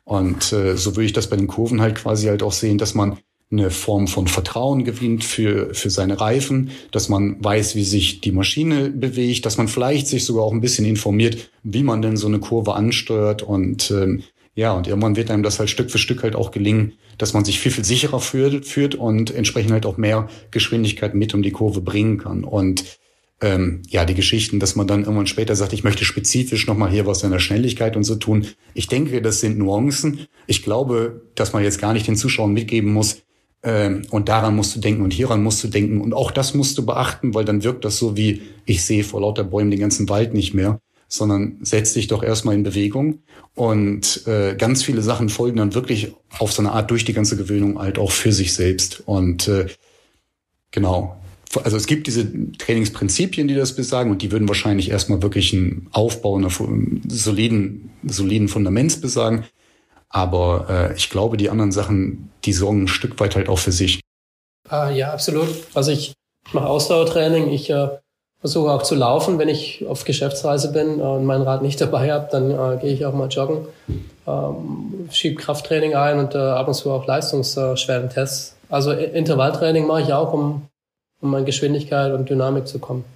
Und 0.02 0.52
äh, 0.52 0.76
so 0.76 0.96
würde 0.96 1.06
ich 1.06 1.12
das 1.12 1.28
bei 1.28 1.36
den 1.36 1.46
Kurven 1.46 1.80
halt 1.80 1.94
quasi 1.94 2.26
halt 2.26 2.42
auch 2.42 2.52
sehen, 2.52 2.78
dass 2.78 2.94
man 2.94 3.18
eine 3.50 3.70
Form 3.70 4.08
von 4.08 4.26
Vertrauen 4.26 4.84
gewinnt 4.84 5.22
für, 5.22 5.74
für 5.74 5.90
seine 5.90 6.20
Reifen, 6.20 6.70
dass 6.90 7.08
man 7.08 7.42
weiß, 7.42 7.76
wie 7.76 7.84
sich 7.84 8.20
die 8.20 8.32
Maschine 8.32 8.90
bewegt, 8.90 9.46
dass 9.46 9.58
man 9.58 9.68
vielleicht 9.68 10.08
sich 10.08 10.24
sogar 10.24 10.44
auch 10.44 10.52
ein 10.52 10.60
bisschen 10.60 10.86
informiert, 10.86 11.50
wie 11.62 11.82
man 11.82 12.02
denn 12.02 12.16
so 12.16 12.26
eine 12.26 12.40
Kurve 12.40 12.74
ansteuert 12.74 13.42
und 13.42 13.90
ähm, 13.90 14.24
ja, 14.54 14.72
und 14.72 14.86
irgendwann 14.86 15.16
wird 15.16 15.30
einem 15.30 15.42
das 15.42 15.58
halt 15.58 15.68
Stück 15.70 15.90
für 15.90 15.98
Stück 15.98 16.22
halt 16.22 16.36
auch 16.36 16.52
gelingen, 16.52 16.92
dass 17.18 17.32
man 17.32 17.44
sich 17.44 17.58
viel, 17.58 17.72
viel 17.72 17.84
sicherer 17.84 18.20
führt, 18.20 18.66
führt 18.66 18.94
und 18.94 19.34
entsprechend 19.34 19.72
halt 19.72 19.86
auch 19.86 19.96
mehr 19.96 20.28
Geschwindigkeit 20.52 21.14
mit 21.14 21.34
um 21.34 21.42
die 21.42 21.50
Kurve 21.50 21.80
bringen 21.80 22.18
kann. 22.18 22.44
Und 22.44 22.98
ähm, 23.40 23.82
ja, 23.88 24.04
die 24.04 24.14
Geschichten, 24.14 24.60
dass 24.60 24.76
man 24.76 24.86
dann 24.86 25.00
irgendwann 25.00 25.26
später 25.26 25.56
sagt, 25.56 25.72
ich 25.72 25.82
möchte 25.82 26.04
spezifisch 26.04 26.68
nochmal 26.68 26.90
hier 26.90 27.04
was 27.04 27.24
in 27.24 27.32
der 27.32 27.40
Schnelligkeit 27.40 27.96
und 27.96 28.04
so 28.04 28.14
tun. 28.14 28.46
Ich 28.74 28.86
denke, 28.86 29.20
das 29.20 29.40
sind 29.40 29.58
Nuancen. 29.58 30.26
Ich 30.46 30.62
glaube, 30.62 31.22
dass 31.34 31.52
man 31.52 31.64
jetzt 31.64 31.80
gar 31.80 31.92
nicht 31.92 32.06
den 32.06 32.16
Zuschauern 32.16 32.52
mitgeben 32.52 32.92
muss, 32.92 33.22
ähm, 33.64 34.02
und 34.10 34.28
daran 34.28 34.54
musst 34.54 34.76
du 34.76 34.80
denken 34.80 35.02
und 35.02 35.12
hieran 35.12 35.42
musst 35.42 35.64
du 35.64 35.68
denken. 35.68 36.00
Und 36.00 36.12
auch 36.12 36.30
das 36.30 36.54
musst 36.54 36.76
du 36.76 36.84
beachten, 36.84 37.34
weil 37.34 37.46
dann 37.46 37.64
wirkt 37.64 37.84
das 37.84 37.96
so 37.96 38.16
wie, 38.16 38.42
ich 38.66 38.84
sehe 38.84 39.02
vor 39.04 39.22
lauter 39.22 39.42
Bäumen 39.42 39.70
den 39.70 39.80
ganzen 39.80 40.08
Wald 40.10 40.34
nicht 40.34 40.52
mehr 40.52 40.80
sondern 41.16 41.58
setz 41.62 41.92
dich 41.94 42.08
doch 42.08 42.22
erstmal 42.22 42.54
in 42.54 42.62
Bewegung. 42.62 43.20
Und 43.54 44.26
äh, 44.26 44.54
ganz 44.56 44.82
viele 44.82 45.02
Sachen 45.02 45.28
folgen 45.28 45.58
dann 45.58 45.74
wirklich 45.74 46.12
auf 46.38 46.52
so 46.52 46.62
eine 46.62 46.72
Art 46.72 46.90
durch 46.90 47.04
die 47.04 47.12
ganze 47.12 47.36
Gewöhnung 47.36 47.78
halt 47.78 47.98
auch 47.98 48.10
für 48.10 48.32
sich 48.32 48.54
selbst. 48.54 49.02
Und 49.06 49.48
äh, 49.48 49.66
genau. 50.70 51.20
Also 51.62 51.76
es 51.76 51.86
gibt 51.86 52.08
diese 52.08 52.52
Trainingsprinzipien, 52.58 53.46
die 53.46 53.54
das 53.54 53.76
besagen, 53.76 54.10
und 54.10 54.22
die 54.22 54.32
würden 54.32 54.48
wahrscheinlich 54.48 54.90
erstmal 54.90 55.22
wirklich 55.22 55.52
einen 55.52 55.88
Aufbau 55.92 56.36
einer 56.36 56.50
soliden, 57.08 57.90
soliden 58.02 58.48
Fundaments 58.48 59.00
besagen. 59.00 59.44
Aber 60.08 60.66
äh, 60.68 60.96
ich 60.96 61.10
glaube, 61.10 61.36
die 61.36 61.50
anderen 61.50 61.72
Sachen, 61.72 62.30
die 62.44 62.52
sorgen 62.52 62.84
ein 62.84 62.88
Stück 62.88 63.20
weit 63.20 63.36
halt 63.36 63.48
auch 63.48 63.58
für 63.58 63.72
sich. 63.72 64.00
Ah, 64.68 64.90
ja, 64.90 65.12
absolut. 65.12 65.48
Also 65.74 65.92
ich 65.92 66.14
mache 66.52 66.66
Ausdauertraining. 66.66 67.50
Ich 67.50 67.70
äh, 67.70 67.88
versuche 68.44 68.70
auch 68.72 68.82
zu 68.82 68.94
laufen, 68.94 69.38
wenn 69.38 69.48
ich 69.48 69.86
auf 69.88 70.04
Geschäftsreise 70.04 70.70
bin 70.70 71.00
und 71.00 71.24
mein 71.24 71.40
Rad 71.40 71.62
nicht 71.62 71.80
dabei 71.80 72.12
habe, 72.12 72.28
dann 72.30 72.50
äh, 72.50 72.76
gehe 72.78 72.92
ich 72.92 73.06
auch 73.06 73.14
mal 73.14 73.28
joggen, 73.28 73.66
ähm, 74.26 75.08
schiebe 75.10 75.40
Krafttraining 75.40 75.94
ein 75.94 76.18
und 76.18 76.34
äh, 76.34 76.38
ab 76.38 76.68
und 76.68 76.74
zu 76.74 76.90
auch 76.90 77.06
leistungsschweren 77.06 78.10
Tests. 78.10 78.54
Also 78.68 78.92
Intervalltraining 78.92 79.86
mache 79.86 80.02
ich 80.02 80.12
auch, 80.12 80.34
um, 80.34 80.68
um 81.22 81.34
an 81.34 81.46
Geschwindigkeit 81.46 82.12
und 82.12 82.28
Dynamik 82.28 82.68
zu 82.68 82.78
kommen. 82.78 83.06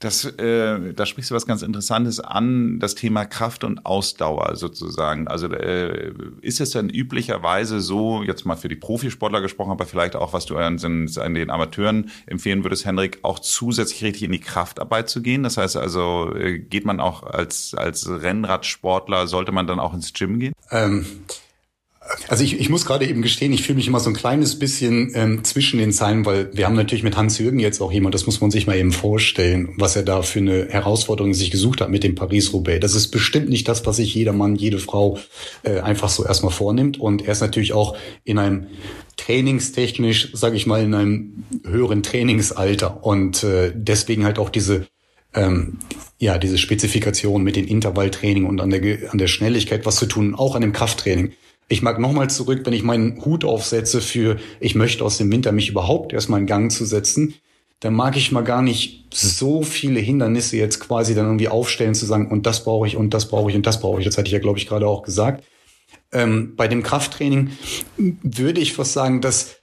Das, 0.00 0.24
äh, 0.24 0.92
da 0.92 1.06
sprichst 1.06 1.30
du 1.30 1.34
was 1.34 1.46
ganz 1.46 1.62
Interessantes 1.62 2.20
an, 2.20 2.78
das 2.78 2.94
Thema 2.94 3.24
Kraft 3.24 3.64
und 3.64 3.86
Ausdauer 3.86 4.56
sozusagen. 4.56 5.28
Also 5.28 5.46
äh, 5.48 6.12
ist 6.42 6.60
es 6.60 6.70
denn 6.70 6.90
üblicherweise 6.90 7.80
so, 7.80 8.22
jetzt 8.22 8.44
mal 8.44 8.56
für 8.56 8.68
die 8.68 8.76
Profisportler 8.76 9.40
gesprochen, 9.40 9.70
aber 9.70 9.86
vielleicht 9.86 10.16
auch, 10.16 10.32
was 10.32 10.46
du 10.46 10.56
an, 10.56 10.78
an 10.84 11.34
den 11.34 11.50
Amateuren 11.50 12.10
empfehlen 12.26 12.64
würdest, 12.64 12.84
Henrik, 12.84 13.18
auch 13.22 13.38
zusätzlich 13.38 14.02
richtig 14.04 14.24
in 14.24 14.32
die 14.32 14.40
Kraftarbeit 14.40 15.08
zu 15.08 15.22
gehen? 15.22 15.42
Das 15.42 15.56
heißt 15.56 15.76
also, 15.76 16.34
äh, 16.34 16.58
geht 16.58 16.84
man 16.84 17.00
auch 17.00 17.22
als, 17.22 17.74
als 17.74 18.08
Rennradsportler, 18.08 19.26
sollte 19.26 19.52
man 19.52 19.66
dann 19.66 19.80
auch 19.80 19.94
ins 19.94 20.12
Gym 20.12 20.38
gehen? 20.38 20.52
Ähm 20.70 21.06
Also 22.34 22.42
ich, 22.42 22.58
ich 22.58 22.68
muss 22.68 22.84
gerade 22.84 23.06
eben 23.06 23.22
gestehen, 23.22 23.52
ich 23.52 23.62
fühle 23.62 23.76
mich 23.76 23.86
immer 23.86 24.00
so 24.00 24.10
ein 24.10 24.16
kleines 24.16 24.58
bisschen 24.58 25.12
ähm, 25.14 25.44
zwischen 25.44 25.78
den 25.78 25.92
Zeilen, 25.92 26.26
weil 26.26 26.50
wir 26.52 26.66
haben 26.66 26.74
natürlich 26.74 27.04
mit 27.04 27.16
Hans-Jürgen 27.16 27.60
jetzt 27.60 27.80
auch 27.80 27.92
jemand, 27.92 28.12
das 28.12 28.26
muss 28.26 28.40
man 28.40 28.50
sich 28.50 28.66
mal 28.66 28.76
eben 28.76 28.90
vorstellen, 28.90 29.68
was 29.76 29.94
er 29.94 30.02
da 30.02 30.20
für 30.22 30.40
eine 30.40 30.66
Herausforderung 30.68 31.32
sich 31.32 31.52
gesucht 31.52 31.80
hat 31.80 31.90
mit 31.90 32.02
dem 32.02 32.16
Paris-Roubaix. 32.16 32.80
Das 32.80 32.96
ist 32.96 33.12
bestimmt 33.12 33.50
nicht 33.50 33.68
das, 33.68 33.86
was 33.86 33.98
sich 33.98 34.12
jeder 34.16 34.32
Mann, 34.32 34.56
jede 34.56 34.80
Frau 34.80 35.20
äh, 35.62 35.78
einfach 35.78 36.08
so 36.08 36.24
erstmal 36.24 36.50
vornimmt. 36.50 36.98
Und 36.98 37.22
er 37.22 37.30
ist 37.30 37.40
natürlich 37.40 37.72
auch 37.72 37.96
in 38.24 38.40
einem 38.40 38.66
trainingstechnisch, 39.16 40.30
sage 40.32 40.56
ich 40.56 40.66
mal, 40.66 40.82
in 40.82 40.92
einem 40.92 41.44
höheren 41.64 42.02
Trainingsalter. 42.02 43.04
Und 43.04 43.44
äh, 43.44 43.70
deswegen 43.72 44.24
halt 44.24 44.40
auch 44.40 44.50
diese 44.50 44.88
ähm, 45.34 45.78
ja, 46.18 46.38
diese 46.38 46.58
Spezifikation 46.58 47.44
mit 47.44 47.54
den 47.54 47.68
Intervalltraining 47.68 48.44
und 48.44 48.60
an 48.60 48.70
der, 48.70 49.12
an 49.12 49.18
der 49.18 49.28
Schnelligkeit 49.28 49.86
was 49.86 49.96
zu 49.96 50.06
tun, 50.06 50.34
auch 50.34 50.56
an 50.56 50.62
dem 50.62 50.72
Krafttraining. 50.72 51.32
Ich 51.68 51.82
mag 51.82 51.98
nochmal 51.98 52.28
zurück, 52.30 52.60
wenn 52.64 52.72
ich 52.72 52.82
meinen 52.82 53.24
Hut 53.24 53.44
aufsetze 53.44 54.00
für, 54.00 54.36
ich 54.60 54.74
möchte 54.74 55.04
aus 55.04 55.18
dem 55.18 55.32
Winter 55.32 55.52
mich 55.52 55.70
überhaupt 55.70 56.12
erstmal 56.12 56.40
in 56.40 56.46
Gang 56.46 56.70
zu 56.70 56.84
setzen, 56.84 57.34
dann 57.80 57.94
mag 57.94 58.16
ich 58.16 58.32
mal 58.32 58.42
gar 58.42 58.62
nicht 58.62 59.06
so 59.12 59.62
viele 59.62 60.00
Hindernisse 60.00 60.56
jetzt 60.56 60.80
quasi 60.80 61.14
dann 61.14 61.26
irgendwie 61.26 61.48
aufstellen, 61.48 61.94
zu 61.94 62.06
sagen, 62.06 62.30
und 62.30 62.46
das 62.46 62.64
brauche 62.64 62.86
ich, 62.86 62.96
und 62.96 63.12
das 63.12 63.28
brauche 63.28 63.50
ich, 63.50 63.56
und 63.56 63.66
das 63.66 63.80
brauche 63.80 64.00
ich. 64.00 64.06
Das 64.06 64.16
hatte 64.16 64.26
ich 64.26 64.32
ja, 64.32 64.38
glaube 64.38 64.58
ich, 64.58 64.66
gerade 64.66 64.86
auch 64.86 65.02
gesagt. 65.02 65.44
Ähm, 66.12 66.54
bei 66.56 66.68
dem 66.68 66.82
Krafttraining 66.82 67.50
würde 67.96 68.60
ich 68.60 68.72
fast 68.72 68.92
sagen, 68.92 69.20
dass 69.20 69.56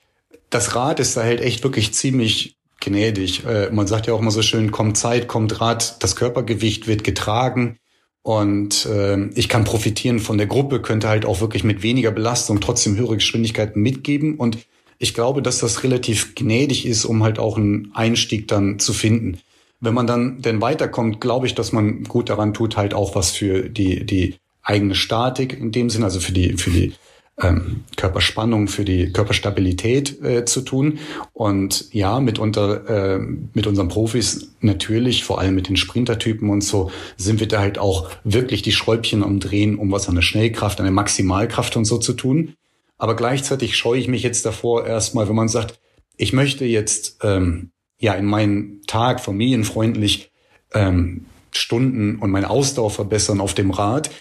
das 0.49 0.75
Rad 0.75 0.99
ist 0.99 1.17
da 1.17 1.23
halt 1.23 1.41
echt 1.41 1.63
wirklich 1.63 1.93
ziemlich 1.93 2.57
gnädig. 2.79 3.45
Äh, 3.45 3.69
man 3.71 3.87
sagt 3.87 4.07
ja 4.07 4.13
auch 4.13 4.19
immer 4.19 4.31
so 4.31 4.41
schön, 4.41 4.71
kommt 4.71 4.97
Zeit, 4.97 5.27
kommt 5.27 5.61
Rad, 5.61 6.03
das 6.03 6.15
Körpergewicht 6.15 6.87
wird 6.87 7.03
getragen. 7.03 7.77
Und 8.23 8.85
äh, 8.85 9.29
ich 9.29 9.49
kann 9.49 9.63
profitieren 9.63 10.19
von 10.19 10.37
der 10.37 10.47
Gruppe, 10.47 10.81
könnte 10.81 11.09
halt 11.09 11.25
auch 11.25 11.41
wirklich 11.41 11.63
mit 11.63 11.81
weniger 11.81 12.11
Belastung 12.11 12.61
trotzdem 12.61 12.95
höhere 12.95 13.15
Geschwindigkeiten 13.15 13.81
mitgeben. 13.81 14.35
Und 14.35 14.59
ich 14.99 15.13
glaube, 15.13 15.41
dass 15.41 15.59
das 15.59 15.83
relativ 15.83 16.35
gnädig 16.35 16.85
ist, 16.85 17.05
um 17.05 17.23
halt 17.23 17.39
auch 17.39 17.57
einen 17.57 17.91
Einstieg 17.95 18.47
dann 18.47 18.77
zu 18.77 18.93
finden. 18.93 19.39
Wenn 19.79 19.95
man 19.95 20.05
dann 20.05 20.41
denn 20.41 20.61
weiterkommt, 20.61 21.19
glaube 21.19 21.47
ich, 21.47 21.55
dass 21.55 21.71
man 21.71 22.03
gut 22.03 22.29
daran 22.29 22.53
tut, 22.53 22.77
halt 22.77 22.93
auch 22.93 23.15
was 23.15 23.31
für 23.31 23.67
die, 23.67 24.05
die 24.05 24.35
eigene 24.61 24.93
Statik 24.93 25.59
in 25.59 25.71
dem 25.71 25.89
Sinn, 25.89 26.03
also 26.03 26.19
für 26.19 26.31
die, 26.31 26.53
für 26.57 26.69
die 26.69 26.93
ähm, 27.39 27.83
Körperspannung, 27.95 28.67
für 28.67 28.85
die 28.85 29.11
Körperstabilität 29.11 30.21
äh, 30.23 30.45
zu 30.45 30.61
tun. 30.61 30.99
Und 31.33 31.93
ja, 31.93 32.19
mitunter 32.19 33.15
äh, 33.15 33.19
mit 33.53 33.67
unseren 33.67 33.87
Profis 33.87 34.53
natürlich, 34.61 35.23
vor 35.23 35.39
allem 35.39 35.55
mit 35.55 35.69
den 35.69 35.77
Sprintertypen 35.77 36.49
und 36.49 36.61
so, 36.61 36.91
sind 37.17 37.39
wir 37.39 37.47
da 37.47 37.59
halt 37.59 37.79
auch 37.79 38.09
wirklich 38.23 38.61
die 38.61 38.71
Schräubchen 38.71 39.23
am 39.23 39.39
Drehen, 39.39 39.77
um 39.77 39.91
was 39.91 40.09
an 40.09 40.15
der 40.15 40.21
Schnellkraft, 40.21 40.79
an 40.79 40.85
der 40.85 40.93
Maximalkraft 40.93 41.75
und 41.77 41.85
so 41.85 41.97
zu 41.97 42.13
tun. 42.13 42.53
Aber 42.97 43.15
gleichzeitig 43.15 43.75
scheue 43.75 43.99
ich 43.99 44.07
mich 44.07 44.23
jetzt 44.23 44.45
davor 44.45 44.85
erstmal, 44.85 45.27
wenn 45.27 45.35
man 45.35 45.47
sagt, 45.47 45.79
ich 46.17 46.33
möchte 46.33 46.65
jetzt 46.65 47.17
ähm, 47.23 47.71
ja 47.99 48.13
in 48.13 48.25
meinen 48.25 48.81
Tag 48.85 49.21
familienfreundlich 49.21 50.31
ähm, 50.73 51.25
Stunden 51.51 52.17
und 52.17 52.29
meine 52.29 52.49
Ausdauer 52.49 52.91
verbessern 52.91 53.41
auf 53.41 53.53
dem 53.53 53.71
Rad, 53.71 54.11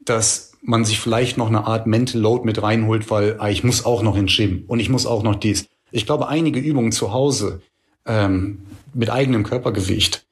dass 0.00 0.49
man 0.62 0.84
sich 0.84 1.00
vielleicht 1.00 1.36
noch 1.36 1.48
eine 1.48 1.66
Art 1.66 1.86
Mental 1.86 2.20
Load 2.20 2.44
mit 2.44 2.62
reinholt, 2.62 3.10
weil 3.10 3.36
ah, 3.38 3.48
ich 3.48 3.64
muss 3.64 3.84
auch 3.84 4.02
noch 4.02 4.16
ins 4.16 4.36
Gym 4.36 4.64
und 4.66 4.80
ich 4.80 4.88
muss 4.88 5.06
auch 5.06 5.22
noch 5.22 5.36
dies. 5.36 5.66
Ich 5.90 6.06
glaube, 6.06 6.28
einige 6.28 6.60
Übungen 6.60 6.92
zu 6.92 7.12
Hause 7.12 7.62
ähm, 8.06 8.62
mit 8.94 9.10
eigenem 9.10 9.42
Körpergewicht 9.42 10.26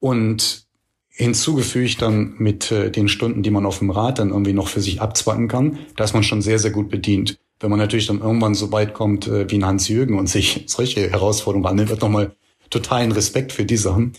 und 0.00 0.66
hinzugefügt 1.08 2.00
dann 2.00 2.34
mit 2.38 2.70
äh, 2.70 2.90
den 2.90 3.08
Stunden, 3.08 3.42
die 3.42 3.50
man 3.50 3.66
auf 3.66 3.78
dem 3.80 3.90
Rad 3.90 4.18
dann 4.18 4.30
irgendwie 4.30 4.52
noch 4.52 4.68
für 4.68 4.80
sich 4.80 5.00
abzwacken 5.00 5.48
kann, 5.48 5.78
da 5.96 6.04
ist 6.04 6.14
man 6.14 6.22
schon 6.22 6.42
sehr, 6.42 6.58
sehr 6.58 6.70
gut 6.70 6.90
bedient. 6.90 7.38
Wenn 7.60 7.70
man 7.70 7.80
natürlich 7.80 8.06
dann 8.06 8.20
irgendwann 8.20 8.54
so 8.54 8.70
weit 8.70 8.94
kommt 8.94 9.26
äh, 9.26 9.50
wie 9.50 9.56
ein 9.56 9.66
Hans-Jürgen 9.66 10.16
und 10.16 10.28
sich 10.28 10.64
solche 10.68 11.10
Herausforderungen 11.10 11.66
annimmt, 11.66 11.90
wird 11.90 12.02
nochmal 12.02 12.32
totalen 12.70 13.12
Respekt 13.12 13.52
für 13.52 13.64
die 13.64 13.76
Sachen. 13.76 14.12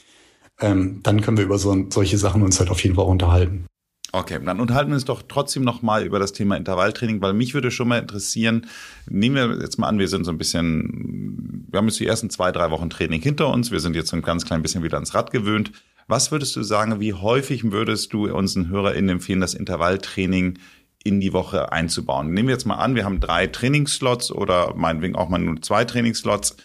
Ähm, 0.59 0.99
dann 1.03 1.21
können 1.21 1.37
wir 1.37 1.45
über 1.45 1.57
so, 1.57 1.85
solche 1.89 2.17
Sachen 2.17 2.41
uns 2.41 2.59
halt 2.59 2.69
auf 2.69 2.83
jeden 2.83 2.95
Fall 2.95 3.05
unterhalten. 3.05 3.65
Okay, 4.11 4.39
dann 4.43 4.59
unterhalten 4.59 4.89
wir 4.89 4.95
uns 4.95 5.05
doch 5.05 5.21
trotzdem 5.27 5.63
noch 5.63 5.83
mal 5.83 6.03
über 6.03 6.17
das 6.17 6.33
Thema 6.33 6.57
Intervalltraining, 6.57 7.21
weil 7.21 7.33
mich 7.33 7.53
würde 7.53 7.69
schon 7.69 7.87
mal 7.87 7.99
interessieren, 7.99 8.65
nehmen 9.07 9.35
wir 9.35 9.61
jetzt 9.61 9.77
mal 9.77 9.87
an, 9.87 9.99
wir 9.99 10.07
sind 10.07 10.23
so 10.23 10.31
ein 10.31 10.37
bisschen, 10.39 11.67
wir 11.69 11.77
haben 11.77 11.87
jetzt 11.87 11.99
die 11.99 12.07
ersten 12.07 12.31
zwei, 12.31 12.51
drei 12.51 12.71
Wochen 12.71 12.89
Training 12.89 13.21
hinter 13.21 13.49
uns, 13.49 13.69
wir 13.69 13.79
sind 13.79 13.95
jetzt 13.95 14.09
so 14.09 14.15
ein 14.15 14.23
ganz 14.23 14.45
klein 14.45 14.63
bisschen 14.63 14.81
wieder 14.81 14.97
ans 14.97 15.13
Rad 15.13 15.31
gewöhnt. 15.31 15.71
Was 16.07 16.31
würdest 16.31 16.55
du 16.55 16.63
sagen, 16.63 16.99
wie 16.99 17.13
häufig 17.13 17.71
würdest 17.71 18.11
du 18.13 18.33
unseren 18.33 18.69
HörerInnen 18.69 19.09
empfehlen, 19.09 19.41
das 19.41 19.53
Intervalltraining 19.53 20.57
in 21.03 21.19
die 21.19 21.31
Woche 21.31 21.71
einzubauen? 21.71 22.33
Nehmen 22.33 22.47
wir 22.47 22.55
jetzt 22.55 22.65
mal 22.65 22.77
an, 22.77 22.95
wir 22.95 23.05
haben 23.05 23.19
drei 23.19 23.45
Trainingsslots 23.45 24.31
oder 24.31 24.73
meinetwegen 24.75 25.15
auch 25.15 25.29
mal 25.29 25.37
nur 25.37 25.61
zwei 25.61 25.85
Trainingsslots 25.85 26.57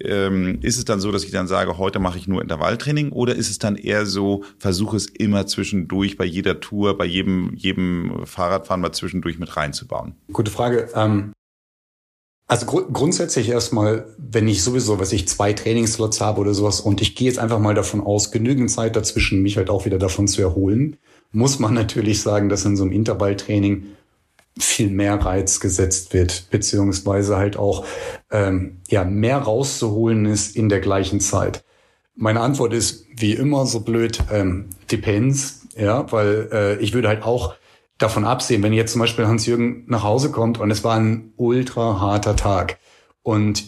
ähm, 0.00 0.58
ist 0.62 0.78
es 0.78 0.84
dann 0.84 1.00
so, 1.00 1.10
dass 1.12 1.24
ich 1.24 1.30
dann 1.30 1.48
sage, 1.48 1.78
heute 1.78 1.98
mache 1.98 2.18
ich 2.18 2.28
nur 2.28 2.42
Intervalltraining 2.42 3.12
oder 3.12 3.34
ist 3.34 3.50
es 3.50 3.58
dann 3.58 3.76
eher 3.76 4.06
so, 4.06 4.44
versuche 4.58 4.96
es 4.96 5.06
immer 5.06 5.46
zwischendurch 5.46 6.16
bei 6.16 6.24
jeder 6.24 6.60
Tour, 6.60 6.96
bei 6.96 7.04
jedem, 7.04 7.54
jedem 7.54 8.24
Fahrradfahren 8.24 8.80
mal 8.80 8.92
zwischendurch 8.92 9.38
mit 9.38 9.56
reinzubauen? 9.56 10.14
Gute 10.32 10.50
Frage. 10.50 10.88
Ähm, 10.94 11.32
also 12.46 12.64
gru 12.64 12.82
grundsätzlich 12.90 13.50
erstmal, 13.50 14.06
wenn 14.16 14.48
ich 14.48 14.62
sowieso, 14.62 14.98
was 14.98 15.12
ich 15.12 15.28
zwei 15.28 15.52
Trainingsslots 15.52 16.22
habe 16.22 16.40
oder 16.40 16.54
sowas 16.54 16.80
und 16.80 17.02
ich 17.02 17.14
gehe 17.14 17.28
jetzt 17.28 17.38
einfach 17.38 17.58
mal 17.58 17.74
davon 17.74 18.00
aus, 18.00 18.30
genügend 18.30 18.70
Zeit 18.70 18.96
dazwischen, 18.96 19.42
mich 19.42 19.58
halt 19.58 19.68
auch 19.68 19.84
wieder 19.84 19.98
davon 19.98 20.28
zu 20.28 20.40
erholen, 20.40 20.96
muss 21.30 21.58
man 21.58 21.74
natürlich 21.74 22.22
sagen, 22.22 22.48
dass 22.48 22.64
in 22.64 22.76
so 22.76 22.84
einem 22.84 22.92
Intervalltraining 22.92 23.84
viel 24.58 24.90
mehr 24.90 25.14
Reiz 25.14 25.60
gesetzt 25.60 26.12
wird, 26.14 26.48
beziehungsweise 26.50 27.36
halt 27.36 27.56
auch 27.56 27.84
ähm, 28.30 28.78
ja 28.88 29.04
mehr 29.04 29.38
rauszuholen 29.38 30.26
ist 30.26 30.56
in 30.56 30.68
der 30.68 30.80
gleichen 30.80 31.20
Zeit. 31.20 31.64
Meine 32.14 32.40
Antwort 32.40 32.72
ist 32.72 33.06
wie 33.14 33.32
immer 33.32 33.66
so 33.66 33.80
blöd, 33.80 34.18
ähm, 34.32 34.70
depends, 34.90 35.66
ja, 35.76 36.10
weil 36.10 36.48
äh, 36.52 36.76
ich 36.78 36.92
würde 36.92 37.08
halt 37.08 37.22
auch 37.22 37.54
davon 37.98 38.24
absehen, 38.24 38.62
wenn 38.62 38.72
jetzt 38.72 38.92
zum 38.92 39.00
Beispiel 39.00 39.26
Hans-Jürgen 39.26 39.84
nach 39.86 40.02
Hause 40.02 40.30
kommt 40.30 40.58
und 40.58 40.70
es 40.70 40.84
war 40.84 40.96
ein 40.96 41.32
ultra 41.36 42.00
harter 42.00 42.36
Tag 42.36 42.78
und 43.22 43.64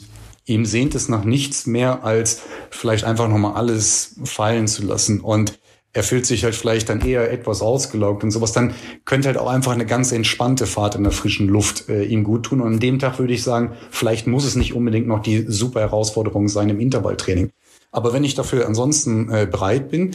ihm 0.47 0.65
sehnt 0.65 0.95
es 0.95 1.09
nach 1.09 1.25
nichts 1.25 1.67
mehr 1.67 2.05
als 2.05 2.43
vielleicht 2.71 3.05
einfach 3.05 3.29
nochmal 3.29 3.55
alles 3.55 4.17
fallen 4.25 4.67
zu 4.67 4.85
lassen 4.85 5.21
und 5.21 5.60
er 5.93 6.03
fühlt 6.05 6.25
sich 6.25 6.45
halt 6.45 6.55
vielleicht 6.55 6.89
dann 6.89 7.01
eher 7.01 7.33
etwas 7.33 7.63
ausgelaugt 7.63 8.23
und 8.23 8.31
sowas, 8.31 8.53
dann 8.53 8.75
könnte 9.05 9.29
halt 9.29 9.39
auch 9.39 9.49
einfach 9.49 9.73
eine 9.73 9.87
ganz 9.87 10.13
entspannte 10.13 10.67
Fahrt 10.67 10.95
in 10.95 11.03
der 11.03 11.13
frischen 11.13 11.49
Luft 11.49 11.89
äh, 11.89 12.05
ihm 12.05 12.23
gut 12.23 12.45
tun. 12.45 12.61
Und 12.61 12.75
an 12.75 12.81
dem 12.81 12.99
Tag 12.99 13.19
würde 13.19 13.33
ich 13.33 13.43
sagen, 13.43 13.73
vielleicht 13.91 14.27
muss 14.27 14.45
es 14.45 14.55
nicht 14.55 14.75
unbedingt 14.75 15.09
noch 15.09 15.21
die 15.21 15.45
super 15.49 15.81
Herausforderung 15.81 16.49
sein 16.49 16.69
im 16.69 16.79
Intervalltraining. 16.79 17.51
Aber 17.91 18.13
wenn 18.13 18.23
ich 18.23 18.35
dafür 18.35 18.67
ansonsten 18.67 19.31
äh, 19.31 19.49
bereit 19.51 19.91
bin 19.91 20.15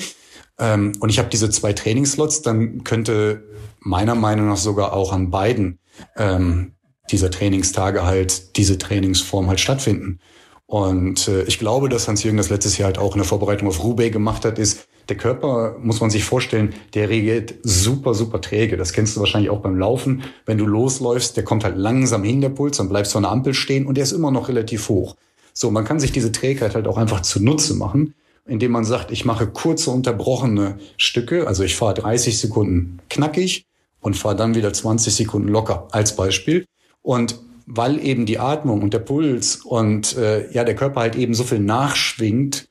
ähm, 0.58 0.94
und 1.00 1.10
ich 1.10 1.20
habe 1.20 1.30
diese 1.30 1.50
zwei 1.50 1.74
Trainingslots, 1.74 2.42
dann 2.42 2.86
könnte 2.86 3.44
meiner 3.80 4.16
Meinung 4.16 4.48
nach 4.48 4.58
sogar 4.58 4.94
auch 4.94 5.12
an 5.12 5.30
beiden 5.30 5.80
ähm, 6.16 6.72
dieser 7.12 7.30
Trainingstage 7.30 8.04
halt 8.04 8.56
diese 8.56 8.78
Trainingsform 8.78 9.48
halt 9.48 9.60
stattfinden. 9.60 10.20
Und 10.68 11.28
äh, 11.28 11.44
ich 11.44 11.60
glaube, 11.60 11.90
dass 11.90 12.08
Hans-Jürgen 12.08 12.38
das 12.38 12.50
letztes 12.50 12.78
Jahr 12.78 12.88
halt 12.88 12.98
auch 12.98 13.14
in 13.14 13.20
der 13.20 13.28
Vorbereitung 13.28 13.68
auf 13.68 13.84
Roubaix 13.84 14.12
gemacht 14.12 14.46
hat, 14.46 14.58
ist, 14.58 14.88
der 15.10 15.18
Körper, 15.18 15.76
muss 15.80 16.02
man 16.02 16.10
sich 16.10 16.24
vorstellen, 16.24 16.74
der 16.94 17.10
reagiert 17.10 17.56
super, 17.64 18.14
super 18.14 18.42
träge. 18.42 18.78
Das 18.78 18.94
kennst 18.94 19.16
du 19.16 19.20
wahrscheinlich 19.20 19.50
auch 19.50 19.62
beim 19.62 19.78
Laufen. 19.78 20.24
Wenn 20.46 20.58
du 20.58 20.66
losläufst, 20.66 21.38
der 21.38 21.44
kommt 21.44 21.64
halt 21.64 21.78
langsam 21.78 22.24
hin, 22.24 22.42
der 22.42 22.50
Puls, 22.50 22.78
dann 22.78 22.90
bleibst 22.90 23.14
du 23.14 23.18
an 23.18 23.24
der 23.24 23.32
Ampel 23.32 23.54
stehen 23.54 23.86
und 23.86 23.96
der 23.96 24.04
ist 24.04 24.12
immer 24.12 24.32
noch 24.32 24.48
relativ 24.48 24.90
hoch. 24.90 25.16
So, 25.54 25.72
man 25.72 25.86
kann 25.86 26.00
sich 26.00 26.12
diese 26.12 26.32
Trägheit 26.32 26.76
halt 26.76 26.88
auch 26.88 26.98
einfach 26.98 27.22
zunutze 27.22 27.76
machen, 27.76 28.14
indem 28.46 28.72
man 28.72 28.84
sagt, 28.84 29.12
ich 29.12 29.26
mache 29.26 29.48
kurze, 29.48 29.92
unterbrochene 29.92 30.78
Stücke. 30.98 31.48
Also 31.48 31.64
ich 31.64 31.76
fahre 31.76 31.94
30 31.94 32.38
Sekunden 32.38 33.00
knackig 33.10 33.66
und 34.02 34.16
fahre 34.16 34.36
dann 34.36 34.56
wieder 34.56 34.74
20 34.74 35.16
Sekunden 35.16 35.48
locker 35.48 35.88
als 35.92 36.16
Beispiel. 36.16 36.66
Und 37.02 37.40
weil 37.66 38.04
eben 38.06 38.26
die 38.26 38.40
Atmung 38.40 38.82
und 38.82 38.94
der 38.94 39.00
Puls 39.00 39.58
und 39.58 40.16
äh, 40.18 40.52
ja 40.52 40.64
der 40.64 40.76
Körper 40.76 41.02
halt 41.02 41.16
eben 41.16 41.34
so 41.34 41.44
viel 41.44 41.60
nachschwingt, 41.60 42.68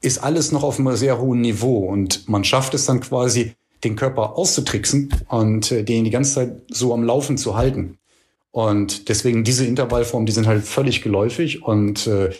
ist 0.00 0.18
alles 0.18 0.52
noch 0.52 0.62
auf 0.62 0.78
einem 0.78 0.96
sehr 0.96 1.18
hohen 1.20 1.40
Niveau 1.40 1.78
und 1.78 2.28
man 2.28 2.44
schafft 2.44 2.74
es 2.74 2.86
dann 2.86 3.00
quasi, 3.00 3.54
den 3.84 3.96
Körper 3.96 4.36
auszutricksen 4.36 5.14
und 5.28 5.70
äh, 5.70 5.84
den 5.84 6.04
die 6.04 6.10
ganze 6.10 6.34
Zeit 6.34 6.62
so 6.68 6.94
am 6.94 7.04
Laufen 7.04 7.36
zu 7.36 7.56
halten. 7.56 7.98
Und 8.50 9.08
deswegen 9.10 9.44
diese 9.44 9.66
Intervallformen, 9.66 10.26
die 10.26 10.32
sind 10.32 10.46
halt 10.46 10.64
völlig 10.64 11.02
geläufig 11.02 11.62
und 11.62 12.06
äh, 12.06 12.30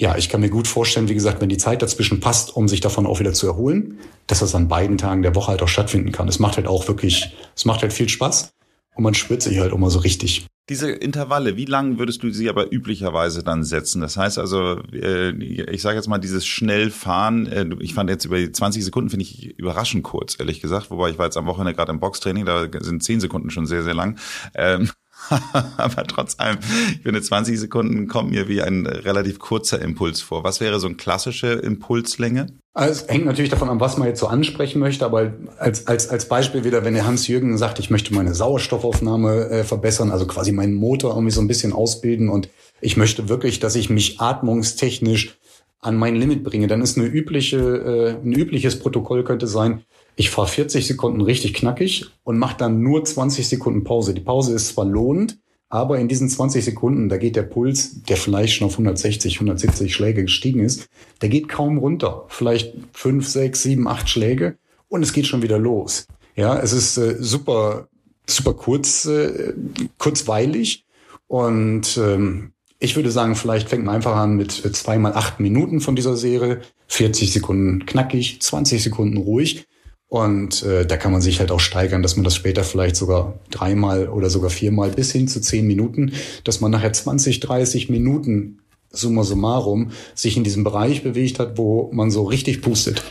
ja, 0.00 0.16
ich 0.16 0.28
kann 0.28 0.40
mir 0.40 0.50
gut 0.50 0.68
vorstellen, 0.68 1.08
wie 1.08 1.14
gesagt, 1.14 1.40
wenn 1.40 1.48
die 1.48 1.56
Zeit 1.56 1.82
dazwischen 1.82 2.20
passt, 2.20 2.56
um 2.56 2.68
sich 2.68 2.80
davon 2.80 3.06
auch 3.06 3.18
wieder 3.18 3.32
zu 3.32 3.48
erholen, 3.48 3.98
dass 4.28 4.38
das 4.38 4.54
an 4.54 4.68
beiden 4.68 4.96
Tagen 4.96 5.22
der 5.22 5.34
Woche 5.34 5.48
halt 5.48 5.62
auch 5.62 5.68
stattfinden 5.68 6.12
kann. 6.12 6.28
Es 6.28 6.38
macht 6.38 6.56
halt 6.56 6.68
auch 6.68 6.86
wirklich, 6.86 7.34
es 7.56 7.64
macht 7.64 7.82
halt 7.82 7.92
viel 7.92 8.08
Spaß 8.08 8.52
und 8.94 9.02
man 9.02 9.14
spürt 9.14 9.42
sich 9.42 9.58
halt 9.58 9.72
immer 9.72 9.90
so 9.90 9.98
richtig. 9.98 10.46
Diese 10.68 10.90
Intervalle, 10.90 11.56
wie 11.56 11.64
lang 11.64 11.98
würdest 11.98 12.22
du 12.22 12.30
sie 12.30 12.50
aber 12.50 12.70
üblicherweise 12.72 13.42
dann 13.42 13.64
setzen? 13.64 14.02
Das 14.02 14.18
heißt 14.18 14.38
also, 14.38 14.82
äh, 14.92 15.30
ich 15.30 15.80
sage 15.80 15.96
jetzt 15.96 16.08
mal, 16.08 16.18
dieses 16.18 16.46
Schnellfahren, 16.46 17.46
äh, 17.46 17.66
ich 17.80 17.94
fand 17.94 18.10
jetzt 18.10 18.26
über 18.26 18.36
die 18.36 18.52
20 18.52 18.84
Sekunden, 18.84 19.08
finde 19.08 19.24
ich 19.24 19.58
überraschend 19.58 20.04
kurz, 20.04 20.38
ehrlich 20.38 20.60
gesagt. 20.60 20.90
Wobei 20.90 21.08
ich 21.08 21.18
war 21.18 21.24
jetzt 21.24 21.38
am 21.38 21.46
Wochenende 21.46 21.74
gerade 21.74 21.90
im 21.90 22.00
Boxtraining, 22.00 22.44
da 22.44 22.68
sind 22.80 23.02
10 23.02 23.20
Sekunden 23.20 23.48
schon 23.48 23.66
sehr, 23.66 23.82
sehr 23.82 23.94
lang. 23.94 24.18
Ähm, 24.54 24.90
Aber 25.76 26.06
trotz 26.06 26.38
allem, 26.38 26.58
ich 26.92 27.02
finde 27.02 27.22
20 27.22 27.58
Sekunden 27.58 28.06
kommt 28.06 28.30
mir 28.30 28.48
wie 28.48 28.62
ein 28.62 28.86
relativ 28.86 29.38
kurzer 29.38 29.80
Impuls 29.80 30.20
vor. 30.20 30.44
Was 30.44 30.60
wäre 30.60 30.78
so 30.80 30.86
eine 30.86 30.96
klassische 30.96 31.48
Impulslänge? 31.48 32.46
Also 32.78 32.92
es 32.92 33.08
hängt 33.08 33.24
natürlich 33.24 33.50
davon 33.50 33.70
an, 33.70 33.80
was 33.80 33.96
man 33.98 34.06
jetzt 34.06 34.20
so 34.20 34.28
ansprechen 34.28 34.78
möchte, 34.78 35.04
aber 35.04 35.32
als, 35.58 35.88
als, 35.88 36.10
als 36.10 36.28
Beispiel 36.28 36.62
wieder, 36.62 36.84
wenn 36.84 36.94
der 36.94 37.06
Hans-Jürgen 37.06 37.58
sagt, 37.58 37.80
ich 37.80 37.90
möchte 37.90 38.14
meine 38.14 38.34
Sauerstoffaufnahme 38.34 39.50
äh, 39.50 39.64
verbessern, 39.64 40.12
also 40.12 40.28
quasi 40.28 40.52
meinen 40.52 40.74
Motor 40.74 41.14
irgendwie 41.14 41.32
so 41.32 41.40
ein 41.40 41.48
bisschen 41.48 41.72
ausbilden 41.72 42.28
und 42.28 42.48
ich 42.80 42.96
möchte 42.96 43.28
wirklich, 43.28 43.58
dass 43.58 43.74
ich 43.74 43.90
mich 43.90 44.20
atmungstechnisch 44.20 45.38
an 45.80 45.96
mein 45.96 46.14
Limit 46.14 46.44
bringe, 46.44 46.68
dann 46.68 46.80
ist 46.80 46.96
eine 46.96 47.08
übliche, 47.08 47.58
äh, 47.58 48.10
ein 48.24 48.32
übliches 48.32 48.78
Protokoll 48.78 49.24
könnte 49.24 49.48
sein, 49.48 49.82
ich 50.14 50.30
fahre 50.30 50.46
40 50.46 50.86
Sekunden 50.86 51.20
richtig 51.20 51.54
knackig 51.54 52.06
und 52.22 52.38
mache 52.38 52.58
dann 52.58 52.80
nur 52.80 53.04
20 53.04 53.48
Sekunden 53.48 53.82
Pause. 53.82 54.14
Die 54.14 54.20
Pause 54.20 54.54
ist 54.54 54.68
zwar 54.68 54.84
lohnend, 54.84 55.40
aber 55.68 55.98
in 55.98 56.08
diesen 56.08 56.28
20 56.28 56.64
Sekunden, 56.64 57.08
da 57.08 57.18
geht 57.18 57.36
der 57.36 57.42
Puls, 57.42 58.02
der 58.04 58.16
vielleicht 58.16 58.54
schon 58.54 58.66
auf 58.66 58.74
160, 58.74 59.36
170 59.36 59.94
Schläge 59.94 60.22
gestiegen 60.22 60.60
ist, 60.60 60.88
der 61.20 61.28
geht 61.28 61.48
kaum 61.48 61.78
runter. 61.78 62.24
Vielleicht 62.28 62.74
fünf, 62.92 63.28
sechs, 63.28 63.62
sieben, 63.62 63.86
acht 63.86 64.08
Schläge 64.08 64.56
und 64.88 65.02
es 65.02 65.12
geht 65.12 65.26
schon 65.26 65.42
wieder 65.42 65.58
los. 65.58 66.06
Ja, 66.36 66.58
es 66.58 66.72
ist 66.72 66.96
äh, 66.96 67.16
super, 67.18 67.88
super 68.26 68.54
kurz, 68.54 69.04
äh, 69.04 69.52
kurzweilig 69.98 70.84
und 71.26 71.98
ähm, 71.98 72.52
ich 72.78 72.96
würde 72.96 73.10
sagen, 73.10 73.34
vielleicht 73.34 73.68
fängt 73.68 73.84
man 73.84 73.96
einfach 73.96 74.16
an 74.16 74.36
mit 74.36 74.52
zweimal 74.52 75.12
acht 75.12 75.40
Minuten 75.40 75.80
von 75.80 75.96
dieser 75.96 76.16
Serie, 76.16 76.60
40 76.86 77.32
Sekunden 77.32 77.84
knackig, 77.84 78.40
20 78.40 78.82
Sekunden 78.82 79.16
ruhig 79.16 79.66
und 80.08 80.62
äh, 80.62 80.86
da 80.86 80.96
kann 80.96 81.12
man 81.12 81.20
sich 81.20 81.38
halt 81.38 81.50
auch 81.50 81.60
steigern, 81.60 82.02
dass 82.02 82.16
man 82.16 82.24
das 82.24 82.34
später 82.34 82.64
vielleicht 82.64 82.96
sogar 82.96 83.38
dreimal 83.50 84.08
oder 84.08 84.30
sogar 84.30 84.48
viermal 84.48 84.90
bis 84.90 85.12
hin 85.12 85.28
zu 85.28 85.40
zehn 85.40 85.66
Minuten, 85.66 86.12
dass 86.44 86.60
man 86.60 86.70
nachher 86.70 86.92
20, 86.92 87.40
30 87.40 87.90
Minuten 87.90 88.60
summa 88.90 89.22
summarum 89.22 89.90
sich 90.14 90.38
in 90.38 90.44
diesem 90.44 90.64
Bereich 90.64 91.02
bewegt 91.02 91.38
hat, 91.38 91.58
wo 91.58 91.90
man 91.92 92.10
so 92.10 92.24
richtig 92.24 92.62
pustet. 92.62 93.02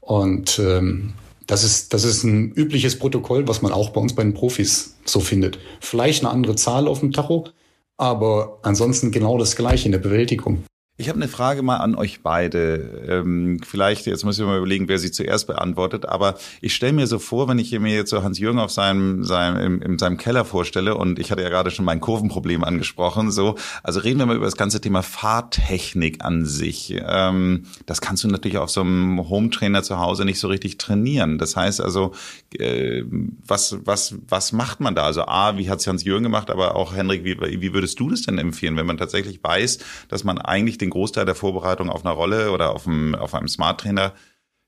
Und 0.00 0.60
ähm, 0.60 1.14
das 1.48 1.64
ist, 1.64 1.92
das 1.92 2.04
ist 2.04 2.22
ein 2.22 2.52
übliches 2.52 2.96
Protokoll, 2.96 3.48
was 3.48 3.60
man 3.60 3.72
auch 3.72 3.90
bei 3.90 4.00
uns 4.00 4.14
bei 4.14 4.22
den 4.22 4.34
Profis 4.34 4.96
so 5.04 5.18
findet. 5.18 5.58
Vielleicht 5.80 6.22
eine 6.22 6.32
andere 6.32 6.54
Zahl 6.54 6.86
auf 6.86 7.00
dem 7.00 7.10
Tacho, 7.10 7.48
aber 7.96 8.60
ansonsten 8.62 9.10
genau 9.10 9.36
das 9.36 9.56
gleiche 9.56 9.86
in 9.86 9.92
der 9.92 9.98
Bewältigung. 9.98 10.62
Ich 10.98 11.10
habe 11.10 11.18
eine 11.18 11.28
Frage 11.28 11.60
mal 11.60 11.76
an 11.76 11.94
euch 11.94 12.22
beide. 12.22 13.04
Ähm, 13.06 13.60
vielleicht, 13.62 14.06
jetzt 14.06 14.24
muss 14.24 14.38
ich 14.38 14.44
mal 14.46 14.56
überlegen, 14.56 14.88
wer 14.88 14.98
sie 14.98 15.10
zuerst 15.10 15.46
beantwortet, 15.46 16.06
aber 16.06 16.36
ich 16.62 16.74
stelle 16.74 16.94
mir 16.94 17.06
so 17.06 17.18
vor, 17.18 17.48
wenn 17.48 17.58
ich 17.58 17.78
mir 17.78 17.94
jetzt 17.94 18.08
so 18.08 18.22
Hans-Jürgen 18.22 18.58
auf 18.58 18.70
seinem, 18.70 19.22
seinem, 19.22 19.58
im, 19.58 19.82
in 19.82 19.98
seinem 19.98 20.16
Keller 20.16 20.46
vorstelle 20.46 20.94
und 20.94 21.18
ich 21.18 21.30
hatte 21.30 21.42
ja 21.42 21.50
gerade 21.50 21.70
schon 21.70 21.84
mein 21.84 22.00
Kurvenproblem 22.00 22.64
angesprochen, 22.64 23.30
so, 23.30 23.56
also 23.82 24.00
reden 24.00 24.20
wir 24.20 24.24
mal 24.24 24.36
über 24.36 24.46
das 24.46 24.56
ganze 24.56 24.80
Thema 24.80 25.02
Fahrtechnik 25.02 26.24
an 26.24 26.46
sich. 26.46 26.96
Ähm, 27.06 27.66
das 27.84 28.00
kannst 28.00 28.24
du 28.24 28.28
natürlich 28.28 28.56
auf 28.56 28.70
so 28.70 28.80
einem 28.80 29.28
Home-Trainer 29.28 29.82
zu 29.82 29.98
Hause 29.98 30.24
nicht 30.24 30.40
so 30.40 30.48
richtig 30.48 30.78
trainieren. 30.78 31.36
Das 31.36 31.56
heißt 31.56 31.82
also, 31.82 32.12
äh, 32.58 33.02
was, 33.46 33.76
was, 33.84 34.14
was 34.28 34.52
macht 34.52 34.80
man 34.80 34.94
da? 34.94 35.02
Also 35.02 35.26
A, 35.26 35.58
wie 35.58 35.68
hat 35.68 35.80
es 35.80 35.86
Hans-Jürgen 35.86 36.22
gemacht, 36.22 36.50
aber 36.50 36.74
auch 36.74 36.94
Henrik, 36.94 37.22
wie, 37.22 37.38
wie 37.38 37.74
würdest 37.74 38.00
du 38.00 38.08
das 38.08 38.22
denn 38.22 38.38
empfehlen, 38.38 38.78
wenn 38.78 38.86
man 38.86 38.96
tatsächlich 38.96 39.44
weiß, 39.44 39.80
dass 40.08 40.24
man 40.24 40.38
eigentlich 40.38 40.78
den 40.78 40.85
Großteil 40.90 41.24
der 41.24 41.34
Vorbereitung 41.34 41.90
auf 41.90 42.04
einer 42.04 42.14
Rolle 42.14 42.50
oder 42.50 42.74
auf 42.74 42.86
einem, 42.86 43.14
auf 43.14 43.34
einem 43.34 43.48
Smart 43.48 43.80
Trainer 43.80 44.12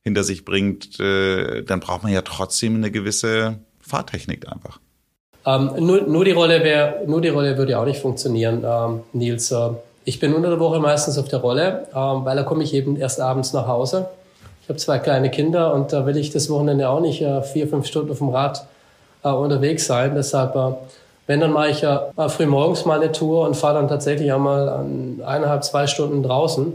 hinter 0.03 0.25
sich 0.25 0.45
bringt, 0.45 0.99
äh, 1.01 1.63
dann 1.63 1.81
braucht 1.81 2.03
man 2.03 2.13
ja 2.13 2.23
trotzdem 2.23 2.77
eine 2.77 2.91
gewisse 2.91 3.59
Fahrtechnik 3.81 4.47
einfach. 4.51 4.81
Ähm, 5.47 5.71
nur, 5.79 6.03
nur, 6.03 6.25
die 6.25 6.33
Rolle 6.33 6.63
wäre, 6.63 7.03
nur 7.07 7.21
die 7.21 7.29
Rolle 7.29 7.57
würde 7.57 7.73
ja 7.73 7.81
auch 7.81 7.87
nicht 7.87 8.01
funktionieren, 8.01 8.65
ähm, 8.65 9.01
Nils. 9.13 9.51
Äh, 9.51 9.71
ich 10.05 10.21
bin 10.21 10.35
unter 10.35 10.51
der 10.51 10.61
Woche 10.61 10.81
meistens 10.81 11.19
auf 11.19 11.29
der 11.29 11.41
Rolle, 11.41 11.87
ähm, 11.95 12.25
weil 12.25 12.37
da 12.37 12.43
komme 12.43 12.65
ich 12.65 12.75
eben 12.75 12.97
erst 12.97 13.21
abends 13.21 13.53
nach 13.53 13.67
Hause. 13.67 14.09
Ich 14.63 14.69
habe 14.69 14.79
zwei 14.79 14.99
kleine 14.99 15.31
Kinder 15.31 15.73
und 15.73 15.93
da 15.93 16.05
will 16.07 16.17
ich 16.17 16.31
das 16.31 16.51
Wochenende 16.51 16.89
auch 16.89 17.01
nicht 17.01 17.23
äh, 17.23 17.43
vier, 17.43 17.69
fünf 17.69 17.87
Stunden 17.87 18.11
auf 18.11 18.19
dem 18.19 18.29
Rad 18.29 18.67
äh, 19.23 19.31
unterwegs 19.31 19.87
sein. 19.87 20.15
Deshalb 20.15 20.55
äh, 20.57 20.73
wenn, 21.29 21.41
dann 21.41 21.53
mache 21.53 21.69
ich 21.69 21.83
ja 21.83 22.11
früh 22.29 22.47
morgens 22.47 22.87
mal 22.87 22.99
eine 23.01 23.13
Tour 23.13 23.47
und 23.47 23.55
fahre 23.55 23.75
dann 23.75 23.87
tatsächlich 23.87 24.33
einmal 24.33 24.69
eineinhalb, 25.25 25.63
zwei 25.63 25.87
Stunden 25.87 26.23
draußen, 26.23 26.73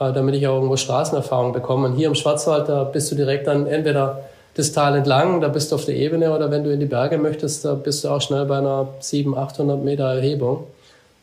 äh, 0.00 0.12
damit 0.12 0.34
ich 0.34 0.46
auch 0.48 0.56
irgendwo 0.56 0.76
Straßenerfahrung 0.76 1.52
bekomme. 1.52 1.86
Und 1.86 1.94
hier 1.94 2.08
im 2.08 2.16
Schwarzwald, 2.16 2.68
da 2.68 2.82
bist 2.82 3.12
du 3.12 3.14
direkt 3.14 3.46
dann 3.46 3.66
entweder 3.68 4.24
das 4.54 4.72
Tal 4.72 4.96
entlang, 4.96 5.40
da 5.40 5.46
bist 5.46 5.70
du 5.70 5.76
auf 5.76 5.84
der 5.84 5.94
Ebene, 5.94 6.34
oder 6.34 6.50
wenn 6.50 6.64
du 6.64 6.72
in 6.72 6.80
die 6.80 6.86
Berge 6.86 7.16
möchtest, 7.16 7.64
da 7.64 7.74
bist 7.74 8.02
du 8.02 8.08
auch 8.08 8.20
schnell 8.20 8.44
bei 8.44 8.58
einer 8.58 8.88
700, 8.98 9.44
800 9.44 9.84
Meter 9.84 10.12
Erhebung. 10.14 10.64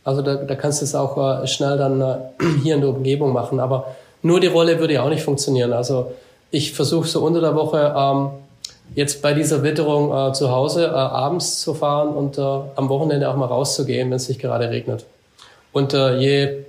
Also 0.05 0.21
da, 0.21 0.35
da 0.35 0.55
kannst 0.55 0.79
du 0.79 0.85
es 0.85 0.95
auch 0.95 1.43
äh, 1.43 1.47
schnell 1.47 1.77
dann 1.77 1.99
äh, 1.99 2.15
hier 2.63 2.75
in 2.75 2.81
der 2.81 2.91
Umgebung 2.91 3.33
machen. 3.33 3.59
Aber 3.59 3.87
nur 4.21 4.39
die 4.39 4.47
Rolle 4.47 4.79
würde 4.79 4.93
ja 4.93 5.03
auch 5.03 5.09
nicht 5.09 5.23
funktionieren. 5.23 5.73
Also 5.73 6.13
ich 6.49 6.71
versuche 6.71 7.09
so 7.09 7.25
unter 7.25 7.41
der 7.41 7.55
Woche 7.55 7.93
ähm, 7.95 8.29
jetzt 8.95 9.21
bei 9.21 9.33
dieser 9.33 9.63
Witterung 9.63 10.11
äh, 10.11 10.33
zu 10.33 10.51
Hause 10.51 10.85
äh, 10.85 10.89
abends 10.89 11.61
zu 11.61 11.73
fahren 11.73 12.09
und 12.09 12.37
äh, 12.37 12.41
am 12.41 12.89
Wochenende 12.89 13.29
auch 13.29 13.35
mal 13.35 13.45
rauszugehen, 13.45 14.09
wenn 14.09 14.17
es 14.17 14.29
nicht 14.29 14.41
gerade 14.41 14.69
regnet. 14.69 15.05
Und 15.71 15.93
äh, 15.93 16.17
je, 16.17 16.65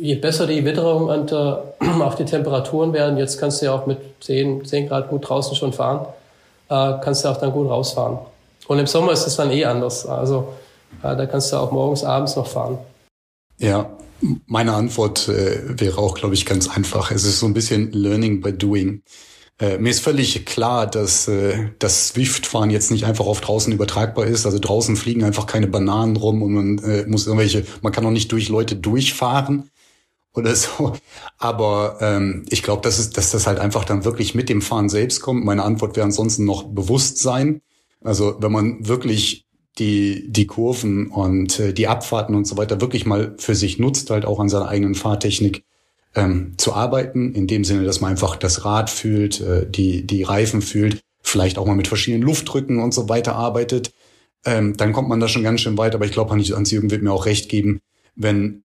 je 0.00 0.14
besser 0.16 0.46
die 0.46 0.64
Witterung 0.64 1.08
und 1.08 1.32
äh, 1.32 1.34
auch 2.02 2.14
die 2.14 2.24
Temperaturen 2.24 2.92
werden, 2.92 3.18
jetzt 3.18 3.38
kannst 3.38 3.60
du 3.60 3.66
ja 3.66 3.74
auch 3.74 3.86
mit 3.86 3.98
10, 4.20 4.64
10 4.64 4.88
Grad 4.88 5.08
gut 5.08 5.28
draußen 5.28 5.56
schon 5.56 5.72
fahren, 5.72 6.06
äh, 6.68 6.94
kannst 7.02 7.24
du 7.24 7.28
auch 7.28 7.38
dann 7.38 7.52
gut 7.52 7.68
rausfahren. 7.68 8.18
Und 8.66 8.78
im 8.78 8.86
Sommer 8.86 9.12
ist 9.12 9.26
es 9.26 9.36
dann 9.36 9.50
eh 9.50 9.64
anders. 9.64 10.06
Also 10.06 10.48
da 11.02 11.26
kannst 11.26 11.52
du 11.52 11.56
auch 11.56 11.70
morgens, 11.70 12.02
abends 12.02 12.34
noch 12.34 12.46
fahren. 12.46 12.78
Ja, 13.58 13.90
meine 14.46 14.72
Antwort 14.72 15.28
wäre 15.28 15.98
auch, 15.98 16.14
glaube 16.14 16.32
ich, 16.32 16.46
ganz 16.46 16.70
einfach. 16.74 17.10
Es 17.10 17.24
ist 17.24 17.40
so 17.40 17.46
ein 17.46 17.52
bisschen 17.52 17.92
Learning 17.92 18.40
by 18.40 18.54
Doing. 18.54 19.02
Äh, 19.60 19.78
mir 19.78 19.90
ist 19.90 20.00
völlig 20.00 20.44
klar, 20.46 20.86
dass 20.88 21.28
äh, 21.28 21.70
das 21.78 22.08
Swift-Fahren 22.08 22.70
jetzt 22.70 22.90
nicht 22.90 23.04
einfach 23.04 23.26
auf 23.26 23.40
draußen 23.40 23.72
übertragbar 23.72 24.26
ist. 24.26 24.46
Also 24.46 24.58
draußen 24.58 24.96
fliegen 24.96 25.22
einfach 25.22 25.46
keine 25.46 25.68
Bananen 25.68 26.16
rum 26.16 26.42
und 26.42 26.52
man 26.52 26.78
äh, 26.78 27.06
muss 27.06 27.26
irgendwelche, 27.26 27.64
man 27.82 27.92
kann 27.92 28.04
auch 28.04 28.10
nicht 28.10 28.32
durch 28.32 28.48
Leute 28.48 28.74
durchfahren 28.76 29.70
oder 30.34 30.56
so. 30.56 30.94
Aber 31.38 31.98
ähm, 32.00 32.44
ich 32.50 32.62
glaube, 32.64 32.82
dass, 32.82 33.10
dass 33.10 33.30
das 33.30 33.46
halt 33.46 33.60
einfach 33.60 33.84
dann 33.84 34.04
wirklich 34.04 34.34
mit 34.34 34.48
dem 34.48 34.60
Fahren 34.60 34.88
selbst 34.88 35.20
kommt. 35.20 35.44
Meine 35.44 35.62
Antwort 35.62 35.96
wäre 35.96 36.04
ansonsten 36.04 36.44
noch 36.44 36.64
Bewusstsein. 36.64 37.60
Also 38.02 38.36
wenn 38.40 38.52
man 38.52 38.88
wirklich 38.88 39.46
die, 39.78 40.26
die 40.30 40.46
Kurven 40.46 41.08
und 41.08 41.60
äh, 41.60 41.72
die 41.72 41.88
Abfahrten 41.88 42.34
und 42.34 42.46
so 42.46 42.56
weiter 42.56 42.80
wirklich 42.80 43.06
mal 43.06 43.34
für 43.38 43.54
sich 43.54 43.78
nutzt, 43.78 44.10
halt 44.10 44.24
auch 44.24 44.40
an 44.40 44.48
seiner 44.48 44.68
eigenen 44.68 44.94
Fahrtechnik, 44.94 45.64
ähm, 46.14 46.54
zu 46.56 46.74
arbeiten, 46.74 47.34
in 47.34 47.46
dem 47.46 47.64
Sinne, 47.64 47.84
dass 47.84 48.00
man 48.00 48.12
einfach 48.12 48.36
das 48.36 48.64
Rad 48.64 48.90
fühlt, 48.90 49.40
äh, 49.40 49.68
die, 49.68 50.06
die 50.06 50.22
Reifen 50.22 50.62
fühlt, 50.62 51.00
vielleicht 51.22 51.58
auch 51.58 51.66
mal 51.66 51.76
mit 51.76 51.88
verschiedenen 51.88 52.22
Luftdrücken 52.22 52.78
und 52.80 52.94
so 52.94 53.08
weiter 53.08 53.34
arbeitet, 53.34 53.92
ähm, 54.44 54.76
dann 54.76 54.92
kommt 54.92 55.08
man 55.08 55.20
da 55.20 55.28
schon 55.28 55.42
ganz 55.42 55.60
schön 55.60 55.78
weit. 55.78 55.94
Aber 55.94 56.04
ich 56.04 56.12
glaube, 56.12 56.30
Hans-Jürgen 56.32 56.90
wird 56.90 57.02
mir 57.02 57.12
auch 57.12 57.26
recht 57.26 57.48
geben, 57.48 57.80
wenn 58.14 58.64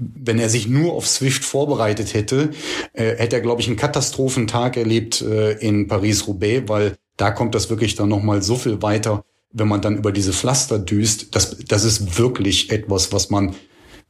wenn 0.00 0.38
er 0.38 0.48
sich 0.48 0.68
nur 0.68 0.92
auf 0.92 1.08
Swift 1.08 1.44
vorbereitet 1.44 2.14
hätte, 2.14 2.50
äh, 2.92 3.16
hätte 3.16 3.36
er, 3.36 3.42
glaube 3.42 3.60
ich, 3.60 3.66
einen 3.66 3.76
Katastrophentag 3.76 4.76
erlebt 4.76 5.22
äh, 5.22 5.52
in 5.54 5.88
Paris-Roubaix, 5.88 6.68
weil 6.68 6.96
da 7.16 7.32
kommt 7.32 7.54
das 7.54 7.68
wirklich 7.68 7.96
dann 7.96 8.08
nochmal 8.08 8.42
so 8.42 8.54
viel 8.54 8.80
weiter, 8.80 9.24
wenn 9.52 9.66
man 9.66 9.82
dann 9.82 9.96
über 9.96 10.12
diese 10.12 10.32
Pflaster 10.32 10.78
düst. 10.78 11.34
Das, 11.34 11.56
das 11.66 11.84
ist 11.84 12.18
wirklich 12.18 12.70
etwas, 12.70 13.12
was 13.12 13.30
man 13.30 13.56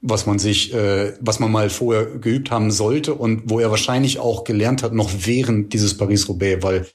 was 0.00 0.26
man 0.26 0.38
sich, 0.38 0.72
äh, 0.74 1.14
was 1.20 1.40
man 1.40 1.50
mal 1.50 1.70
vorher 1.70 2.06
geübt 2.06 2.50
haben 2.50 2.70
sollte 2.70 3.14
und 3.14 3.42
wo 3.46 3.58
er 3.58 3.70
wahrscheinlich 3.70 4.18
auch 4.18 4.44
gelernt 4.44 4.82
hat, 4.82 4.92
noch 4.92 5.10
während 5.24 5.72
dieses 5.72 5.96
Paris-Roubaix, 5.96 6.62
weil 6.62 6.86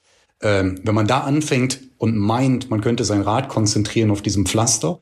ähm, 0.42 0.80
wenn 0.82 0.94
man 0.94 1.06
da 1.06 1.20
anfängt 1.20 1.80
und 1.98 2.16
meint, 2.16 2.70
man 2.70 2.80
könnte 2.80 3.04
sein 3.04 3.22
Rad 3.22 3.48
konzentrieren 3.48 4.10
auf 4.10 4.22
diesem 4.22 4.46
Pflaster, 4.46 5.00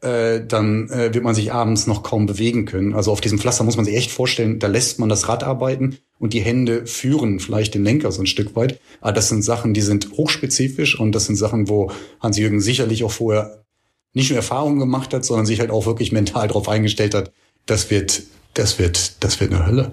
äh, 0.00 0.40
dann 0.46 0.88
äh, 0.90 1.12
wird 1.12 1.24
man 1.24 1.34
sich 1.34 1.52
abends 1.52 1.86
noch 1.86 2.02
kaum 2.02 2.26
bewegen 2.26 2.66
können. 2.66 2.94
Also 2.94 3.10
auf 3.10 3.20
diesem 3.20 3.38
Pflaster 3.38 3.64
muss 3.64 3.76
man 3.76 3.84
sich 3.84 3.96
echt 3.96 4.10
vorstellen, 4.10 4.58
da 4.58 4.68
lässt 4.68 4.98
man 4.98 5.08
das 5.08 5.28
Rad 5.28 5.42
arbeiten 5.42 5.98
und 6.18 6.34
die 6.34 6.40
Hände 6.40 6.86
führen 6.86 7.40
vielleicht 7.40 7.74
den 7.74 7.84
Lenker 7.84 8.12
so 8.12 8.22
ein 8.22 8.26
Stück 8.26 8.54
weit. 8.54 8.80
Aber 9.00 9.12
das 9.12 9.28
sind 9.28 9.42
Sachen, 9.42 9.74
die 9.74 9.80
sind 9.80 10.12
hochspezifisch 10.12 10.98
und 11.00 11.12
das 11.12 11.26
sind 11.26 11.36
Sachen, 11.36 11.68
wo 11.68 11.90
Hans-Jürgen 12.20 12.60
sicherlich 12.60 13.02
auch 13.04 13.10
vorher 13.10 13.64
nicht 14.14 14.30
nur 14.30 14.36
Erfahrungen 14.36 14.78
gemacht 14.78 15.12
hat, 15.14 15.24
sondern 15.24 15.46
sich 15.46 15.60
halt 15.60 15.70
auch 15.70 15.86
wirklich 15.86 16.12
mental 16.12 16.48
darauf 16.48 16.68
eingestellt 16.68 17.14
hat, 17.14 17.30
das 17.66 17.90
wird, 17.90 18.22
das 18.54 18.78
wird, 18.78 19.22
das 19.22 19.40
wird 19.40 19.52
eine 19.52 19.66
Hölle. 19.66 19.92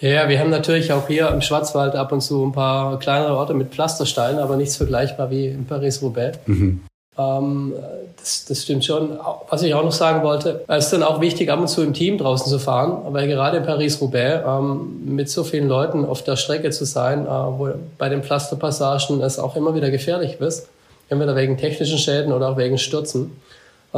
Ja, 0.00 0.28
wir 0.28 0.38
haben 0.38 0.50
natürlich 0.50 0.92
auch 0.92 1.06
hier 1.06 1.28
im 1.28 1.40
Schwarzwald 1.40 1.94
ab 1.94 2.12
und 2.12 2.20
zu 2.20 2.44
ein 2.44 2.52
paar 2.52 2.98
kleinere 2.98 3.34
Orte 3.34 3.54
mit 3.54 3.70
Pflastersteinen, 3.70 4.40
aber 4.40 4.56
nichts 4.56 4.76
vergleichbar 4.76 5.30
wie 5.30 5.46
in 5.46 5.64
Paris-Roubaix. 5.64 6.38
Mhm. 6.46 6.82
Ähm, 7.18 7.72
das, 8.18 8.44
das 8.44 8.62
stimmt 8.62 8.84
schon. 8.84 9.18
Was 9.48 9.62
ich 9.62 9.72
auch 9.72 9.82
noch 9.82 9.92
sagen 9.92 10.22
wollte, 10.22 10.64
es 10.68 10.86
ist 10.86 10.92
dann 10.92 11.02
auch 11.02 11.22
wichtig, 11.22 11.50
ab 11.50 11.60
und 11.60 11.68
zu 11.68 11.82
im 11.82 11.94
Team 11.94 12.18
draußen 12.18 12.50
zu 12.50 12.58
fahren, 12.58 13.14
weil 13.14 13.26
gerade 13.26 13.58
in 13.58 13.64
Paris-Roubaix 13.64 14.44
ähm, 14.46 15.14
mit 15.14 15.30
so 15.30 15.44
vielen 15.44 15.68
Leuten 15.68 16.04
auf 16.04 16.22
der 16.22 16.36
Strecke 16.36 16.70
zu 16.70 16.84
sein, 16.84 17.24
äh, 17.24 17.28
wo 17.28 17.70
bei 17.96 18.10
den 18.10 18.22
Pflasterpassagen 18.22 19.22
es 19.22 19.38
auch 19.38 19.56
immer 19.56 19.74
wieder 19.74 19.90
gefährlich 19.90 20.40
ist 20.40 20.68
entweder 21.08 21.36
wegen 21.36 21.56
technischen 21.56 21.98
Schäden 21.98 22.32
oder 22.32 22.50
auch 22.50 22.56
wegen 22.56 22.78
Stürzen. 22.78 23.40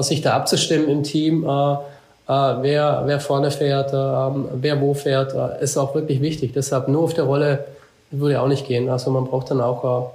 sich 0.01 0.21
da 0.21 0.35
abzustimmen 0.35 0.89
im 0.89 1.03
Team, 1.03 1.45
äh, 1.45 1.73
äh, 2.29 2.63
wer, 2.63 3.03
wer 3.07 3.21
vorne 3.21 3.51
fährt, 3.51 3.93
äh, 3.93 4.39
wer 4.55 4.81
wo 4.81 4.95
fährt, 4.95 5.35
äh, 5.35 5.63
ist 5.63 5.79
auch 5.79 5.95
wirklich 5.95 6.21
wichtig. 6.21 6.53
Deshalb 6.53 6.89
nur 6.89 7.05
auf 7.05 7.15
der 7.15 7.25
Rolle 7.25 7.65
würde 8.11 8.41
auch 8.41 8.49
nicht 8.49 8.67
gehen. 8.67 8.89
Also 8.89 9.11
man 9.11 9.25
braucht 9.25 9.51
dann 9.51 9.61
auch 9.61 9.85
äh, 9.85 10.07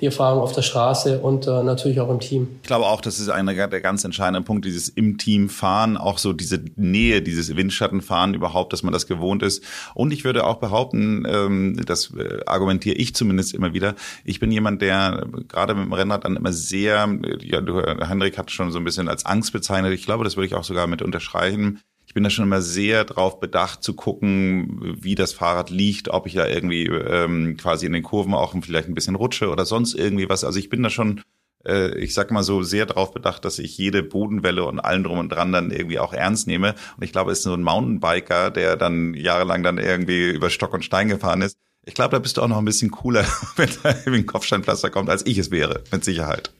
die 0.00 0.06
Erfahrung 0.06 0.42
auf 0.42 0.52
der 0.52 0.62
Straße 0.62 1.20
und 1.20 1.46
äh, 1.46 1.62
natürlich 1.62 2.00
auch 2.00 2.10
im 2.10 2.20
Team. 2.20 2.48
Ich 2.62 2.68
glaube 2.68 2.86
auch, 2.86 3.00
das 3.00 3.18
ist 3.18 3.28
einer 3.28 3.54
der 3.54 3.80
ganz 3.80 4.04
entscheidenden 4.04 4.44
Punkte, 4.44 4.68
dieses 4.68 4.88
im 4.88 5.18
Team 5.18 5.48
fahren, 5.48 5.96
auch 5.96 6.18
so 6.18 6.32
diese 6.32 6.62
Nähe, 6.76 7.20
dieses 7.20 7.56
Windschattenfahren 7.56 8.34
überhaupt, 8.34 8.72
dass 8.72 8.82
man 8.82 8.92
das 8.92 9.06
gewohnt 9.06 9.42
ist. 9.42 9.64
Und 9.94 10.12
ich 10.12 10.24
würde 10.24 10.46
auch 10.46 10.56
behaupten, 10.56 11.26
ähm, 11.28 11.80
das 11.84 12.14
äh, 12.14 12.40
argumentiere 12.46 12.96
ich 12.96 13.14
zumindest 13.14 13.54
immer 13.54 13.74
wieder, 13.74 13.94
ich 14.24 14.38
bin 14.38 14.52
jemand, 14.52 14.82
der 14.82 15.26
gerade 15.48 15.74
mit 15.74 15.86
dem 15.86 15.92
Rennrad 15.92 16.24
dann 16.24 16.36
immer 16.36 16.52
sehr, 16.52 17.08
ja, 17.40 17.60
du, 17.60 17.82
Henrik 17.82 18.38
hat 18.38 18.50
schon 18.50 18.70
so 18.70 18.78
ein 18.78 18.84
bisschen 18.84 19.08
als 19.08 19.26
Angst 19.26 19.52
bezeichnet, 19.52 19.92
ich 19.92 20.04
glaube, 20.04 20.24
das 20.24 20.36
würde 20.36 20.46
ich 20.46 20.54
auch 20.54 20.64
sogar 20.64 20.86
mit 20.86 21.02
unterschreiben, 21.02 21.80
bin 22.18 22.24
da 22.24 22.30
schon 22.30 22.46
immer 22.46 22.62
sehr 22.62 23.04
drauf 23.04 23.38
bedacht 23.38 23.84
zu 23.84 23.94
gucken, 23.94 24.96
wie 25.00 25.14
das 25.14 25.32
Fahrrad 25.32 25.70
liegt, 25.70 26.08
ob 26.08 26.26
ich 26.26 26.34
da 26.34 26.48
irgendwie 26.48 26.86
ähm, 26.86 27.56
quasi 27.56 27.86
in 27.86 27.92
den 27.92 28.02
Kurven 28.02 28.34
auch 28.34 28.56
vielleicht 28.60 28.88
ein 28.88 28.96
bisschen 28.96 29.14
rutsche 29.14 29.50
oder 29.50 29.64
sonst 29.64 29.94
irgendwie 29.94 30.28
was. 30.28 30.42
Also 30.42 30.58
ich 30.58 30.68
bin 30.68 30.82
da 30.82 30.90
schon, 30.90 31.22
äh, 31.64 31.96
ich 31.96 32.14
sag 32.14 32.32
mal 32.32 32.42
so, 32.42 32.64
sehr 32.64 32.86
drauf 32.86 33.14
bedacht, 33.14 33.44
dass 33.44 33.60
ich 33.60 33.78
jede 33.78 34.02
Bodenwelle 34.02 34.64
und 34.64 34.80
allen 34.80 35.04
drum 35.04 35.20
und 35.20 35.28
dran 35.28 35.52
dann 35.52 35.70
irgendwie 35.70 36.00
auch 36.00 36.12
ernst 36.12 36.48
nehme. 36.48 36.74
Und 36.96 37.04
ich 37.04 37.12
glaube, 37.12 37.30
es 37.30 37.38
ist 37.38 37.44
so 37.44 37.54
ein 37.54 37.62
Mountainbiker, 37.62 38.50
der 38.50 38.74
dann 38.74 39.14
jahrelang 39.14 39.62
dann 39.62 39.78
irgendwie 39.78 40.28
über 40.28 40.50
Stock 40.50 40.74
und 40.74 40.84
Stein 40.84 41.06
gefahren 41.06 41.40
ist. 41.40 41.56
Ich 41.84 41.94
glaube, 41.94 42.16
da 42.16 42.18
bist 42.18 42.36
du 42.36 42.42
auch 42.42 42.48
noch 42.48 42.58
ein 42.58 42.64
bisschen 42.64 42.90
cooler, 42.90 43.24
wenn 43.54 43.70
da 43.84 43.90
irgendwie 43.90 44.18
ein 44.18 44.26
Kopfsteinpflaster 44.26 44.90
kommt, 44.90 45.08
als 45.08 45.24
ich 45.24 45.38
es 45.38 45.52
wäre, 45.52 45.84
mit 45.92 46.02
Sicherheit. 46.02 46.52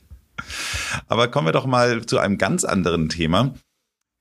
Aber 1.09 1.27
kommen 1.27 1.49
wir 1.49 1.53
doch 1.53 1.67
mal 1.67 2.07
zu 2.07 2.19
einem 2.19 2.39
ganz 2.39 2.63
anderen 2.63 3.09
Thema 3.09 3.55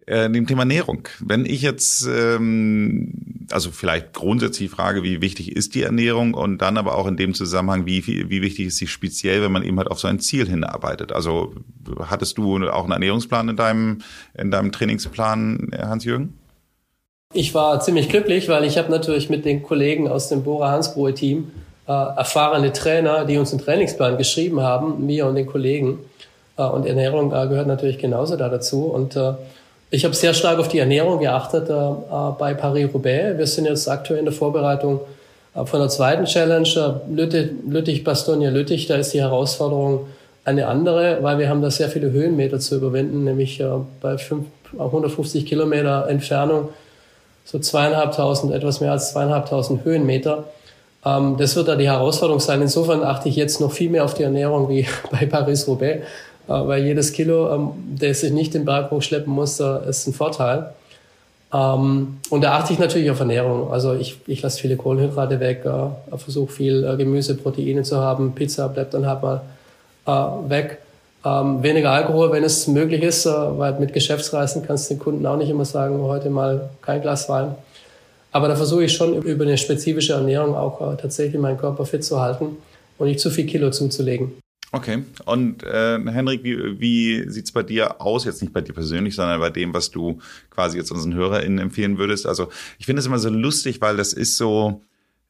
äh, 0.07 0.29
dem 0.29 0.47
Thema 0.47 0.61
Ernährung. 0.61 1.07
Wenn 1.19 1.45
ich 1.45 1.61
jetzt, 1.61 2.07
ähm, 2.07 3.45
also 3.51 3.71
vielleicht 3.71 4.13
grundsätzlich 4.13 4.71
frage, 4.71 5.03
wie 5.03 5.21
wichtig 5.21 5.55
ist 5.55 5.75
die 5.75 5.83
Ernährung 5.83 6.33
und 6.33 6.59
dann 6.59 6.77
aber 6.77 6.97
auch 6.97 7.07
in 7.07 7.17
dem 7.17 7.33
Zusammenhang, 7.33 7.85
wie, 7.85 8.05
wie 8.07 8.41
wichtig 8.41 8.67
ist 8.67 8.77
sie 8.77 8.87
speziell, 8.87 9.41
wenn 9.43 9.51
man 9.51 9.63
eben 9.63 9.77
halt 9.77 9.91
auf 9.91 9.99
so 9.99 10.07
ein 10.07 10.19
Ziel 10.19 10.47
hinarbeitet. 10.47 11.11
Also 11.11 11.53
hattest 11.99 12.37
du 12.37 12.67
auch 12.67 12.83
einen 12.83 12.93
Ernährungsplan 12.93 13.49
in 13.49 13.55
deinem, 13.55 13.99
in 14.33 14.49
deinem 14.49 14.71
Trainingsplan, 14.71 15.71
Hans-Jürgen? 15.77 16.37
Ich 17.33 17.53
war 17.53 17.81
ziemlich 17.81 18.07
glücklich, 18.07 18.47
weil 18.47 18.63
ich 18.63 18.77
habe 18.77 18.89
natürlich 18.89 19.29
mit 19.29 19.43
den 19.43 19.61
Kollegen 19.61 20.07
aus 20.07 20.29
dem 20.29 20.43
Bora 20.43 20.71
Hansgrohe 20.71 21.13
Team 21.13 21.51
äh, 21.87 21.91
erfahrene 21.91 22.71
Trainer, 22.71 23.25
die 23.25 23.37
uns 23.37 23.51
einen 23.51 23.61
Trainingsplan 23.61 24.17
geschrieben 24.17 24.61
haben, 24.61 25.05
mir 25.05 25.25
und 25.25 25.35
den 25.35 25.45
Kollegen. 25.45 25.99
Äh, 26.57 26.63
und 26.63 26.85
Ernährung 26.85 27.33
äh, 27.33 27.47
gehört 27.47 27.67
natürlich 27.67 27.97
genauso 27.97 28.37
da 28.37 28.49
dazu. 28.49 28.85
Und 28.85 29.15
äh, 29.15 29.33
ich 29.89 30.03
habe 30.03 30.13
sehr 30.13 30.33
stark 30.33 30.59
auf 30.59 30.67
die 30.67 30.79
Ernährung 30.79 31.19
geachtet 31.19 31.69
äh, 31.69 31.73
bei 32.37 32.53
Paris-Roubaix. 32.53 33.37
Wir 33.37 33.47
sind 33.47 33.65
jetzt 33.65 33.87
aktuell 33.87 34.19
in 34.19 34.25
der 34.25 34.33
Vorbereitung 34.33 34.99
äh, 35.55 35.65
von 35.65 35.79
der 35.79 35.89
zweiten 35.89 36.25
Challenge, 36.25 36.67
äh, 36.67 37.13
Lüttich, 37.13 37.51
Lüttich 37.67 38.03
Bastogne 38.03 38.49
Lüttich. 38.49 38.87
Da 38.87 38.95
ist 38.95 39.13
die 39.13 39.21
Herausforderung 39.21 40.07
eine 40.43 40.67
andere, 40.67 41.19
weil 41.21 41.39
wir 41.39 41.49
haben 41.49 41.61
da 41.61 41.71
sehr 41.71 41.89
viele 41.89 42.11
Höhenmeter 42.11 42.59
zu 42.59 42.75
überwinden, 42.75 43.23
nämlich 43.23 43.59
äh, 43.59 43.67
bei 44.01 44.17
5, 44.17 44.45
150 44.77 45.45
Kilometer 45.45 46.07
Entfernung 46.09 46.69
so 47.45 47.59
zweieinhalbtausend, 47.59 48.53
etwas 48.53 48.81
mehr 48.81 48.91
als 48.91 49.11
zweieinhalbtausend 49.11 49.85
Höhenmeter. 49.85 50.43
Ähm, 51.05 51.37
das 51.37 51.55
wird 51.55 51.69
da 51.69 51.77
die 51.77 51.87
Herausforderung 51.87 52.41
sein. 52.41 52.61
Insofern 52.61 53.03
achte 53.03 53.29
ich 53.29 53.37
jetzt 53.37 53.61
noch 53.61 53.71
viel 53.71 53.89
mehr 53.89 54.03
auf 54.03 54.13
die 54.13 54.23
Ernährung 54.23 54.67
wie 54.67 54.85
bei 55.11 55.25
Paris-Roubaix 55.25 56.03
weil 56.47 56.83
jedes 56.83 57.11
Kilo, 57.13 57.53
ähm, 57.53 57.69
der 57.99 58.13
sich 58.13 58.31
nicht 58.31 58.53
den 58.53 58.65
Berg 58.65 58.91
hochschleppen 58.91 59.31
muss, 59.31 59.59
ist 59.59 60.07
ein 60.07 60.13
Vorteil. 60.13 60.71
Ähm, 61.53 62.17
und 62.29 62.43
da 62.43 62.57
achte 62.57 62.73
ich 62.73 62.79
natürlich 62.79 63.09
auf 63.09 63.19
Ernährung. 63.19 63.71
Also 63.71 63.93
ich, 63.93 64.17
ich 64.27 64.41
lasse 64.41 64.59
viele 64.59 64.75
Kohlenhydrate 64.75 65.39
weg, 65.39 65.65
äh, 65.65 66.17
versuche 66.17 66.51
viel 66.51 66.83
äh, 66.83 66.97
Gemüse, 66.97 67.35
Proteine 67.35 67.83
zu 67.83 67.97
haben. 67.97 68.33
Pizza 68.33 68.67
bleibt 68.67 68.93
dann 68.93 69.05
halt 69.05 69.21
mal 69.21 69.41
äh, 70.05 70.49
weg. 70.49 70.79
Ähm, 71.25 71.63
weniger 71.63 71.91
Alkohol, 71.91 72.31
wenn 72.31 72.43
es 72.43 72.67
möglich 72.67 73.01
ist, 73.01 73.25
weil 73.25 73.79
mit 73.79 73.91
Geschäftsreisen 73.91 74.65
kannst 74.65 74.89
du 74.89 74.93
den 74.93 74.99
Kunden 74.99 75.25
auch 75.25 75.37
nicht 75.37 75.49
immer 75.49 75.65
sagen, 75.65 76.01
heute 76.01 76.29
mal 76.29 76.69
kein 76.81 77.01
Glas 77.01 77.27
Wein. 77.27 77.55
Aber 78.31 78.47
da 78.47 78.55
versuche 78.55 78.83
ich 78.83 78.93
schon 78.93 79.15
über 79.15 79.45
eine 79.45 79.57
spezifische 79.57 80.13
Ernährung 80.13 80.55
auch 80.55 80.95
tatsächlich 80.97 81.41
meinen 81.41 81.57
Körper 81.57 81.85
fit 81.85 82.03
zu 82.03 82.21
halten 82.21 82.57
und 82.97 83.07
nicht 83.07 83.19
zu 83.19 83.31
viel 83.31 83.45
Kilo 83.45 83.71
zuzulegen. 83.71 84.33
Okay. 84.73 85.03
Und 85.25 85.63
äh, 85.63 85.99
Henrik, 86.05 86.43
wie, 86.43 86.79
wie 86.79 87.29
sieht 87.29 87.53
bei 87.53 87.63
dir 87.63 88.01
aus? 88.01 88.25
Jetzt 88.25 88.41
nicht 88.41 88.53
bei 88.53 88.61
dir 88.61 88.73
persönlich, 88.73 89.15
sondern 89.15 89.39
bei 89.39 89.49
dem, 89.49 89.73
was 89.73 89.91
du 89.91 90.19
quasi 90.49 90.77
jetzt 90.77 90.91
unseren 90.91 91.13
HörerInnen 91.13 91.59
empfehlen 91.59 91.97
würdest. 91.97 92.27
Also 92.27 92.49
ich 92.77 92.85
finde 92.85 92.99
es 92.99 93.05
immer 93.05 93.19
so 93.19 93.29
lustig, 93.29 93.79
weil 93.79 93.95
das 93.95 94.11
ist 94.11 94.35
so. 94.35 94.81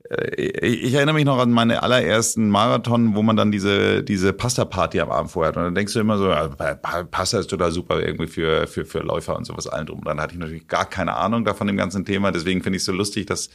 Äh, 0.09 0.41
ich 0.41 0.93
erinnere 0.95 1.13
mich 1.13 1.25
noch 1.25 1.37
an 1.37 1.51
meine 1.51 1.83
allerersten 1.83 2.49
Marathon, 2.49 3.13
wo 3.13 3.21
man 3.21 3.35
dann 3.35 3.51
diese 3.51 4.03
diese 4.03 4.33
Pasta-Party 4.33 4.99
am 5.01 5.11
Abend 5.11 5.31
vorher 5.31 5.49
hat. 5.49 5.57
Und 5.57 5.65
dann 5.65 5.75
denkst 5.75 5.93
du 5.93 5.99
immer 5.99 6.17
so, 6.17 6.29
ja, 6.29 6.47
Pasta 6.47 7.37
ist 7.37 7.47
total 7.47 7.71
super 7.71 8.01
irgendwie 8.01 8.27
für 8.27 8.65
für 8.65 8.85
für 8.85 8.99
Läufer 8.99 9.37
und 9.37 9.45
sowas 9.45 9.67
allen 9.67 9.85
drum. 9.85 9.99
Und 9.99 10.07
dann 10.07 10.19
hatte 10.19 10.33
ich 10.33 10.39
natürlich 10.39 10.67
gar 10.67 10.89
keine 10.89 11.15
Ahnung 11.15 11.45
davon 11.45 11.67
dem 11.67 11.77
ganzen 11.77 12.05
Thema. 12.05 12.31
Deswegen 12.31 12.63
finde 12.63 12.77
ich 12.77 12.81
es 12.81 12.87
so 12.87 12.91
lustig, 12.91 13.27
dass 13.27 13.51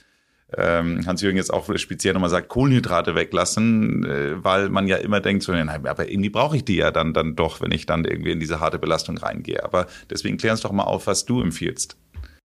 ähm, 0.57 1.07
Hans-Jürgen 1.07 1.36
jetzt 1.36 1.53
auch 1.53 1.68
speziell 1.76 2.14
nochmal 2.14 2.30
sagt, 2.30 2.48
Kohlenhydrate 2.48 3.14
weglassen, 3.14 4.05
äh, 4.05 4.44
weil 4.44 4.68
man 4.68 4.86
ja 4.86 4.96
immer 4.96 5.20
denkt, 5.20 5.42
so, 5.42 5.53
nein, 5.53 5.68
aber 5.68 6.11
irgendwie 6.11 6.30
brauche 6.30 6.57
ich 6.57 6.64
die 6.64 6.76
ja 6.76 6.90
dann, 6.90 7.14
dann 7.14 7.36
doch, 7.36 7.61
wenn 7.61 7.70
ich 7.70 7.86
dann 7.86 8.05
irgendwie 8.05 8.32
in 8.32 8.40
diese 8.40 8.61
harte 8.61 8.78
Belastung 8.78 9.18
reingehe. 9.18 9.64
Aber 9.64 9.86
deswegen 10.11 10.36
klär 10.36 10.53
uns 10.53 10.61
doch 10.61 10.72
mal 10.72 10.84
auf, 10.84 11.07
was 11.07 11.24
du 11.24 11.40
empfiehlst. 11.40 11.96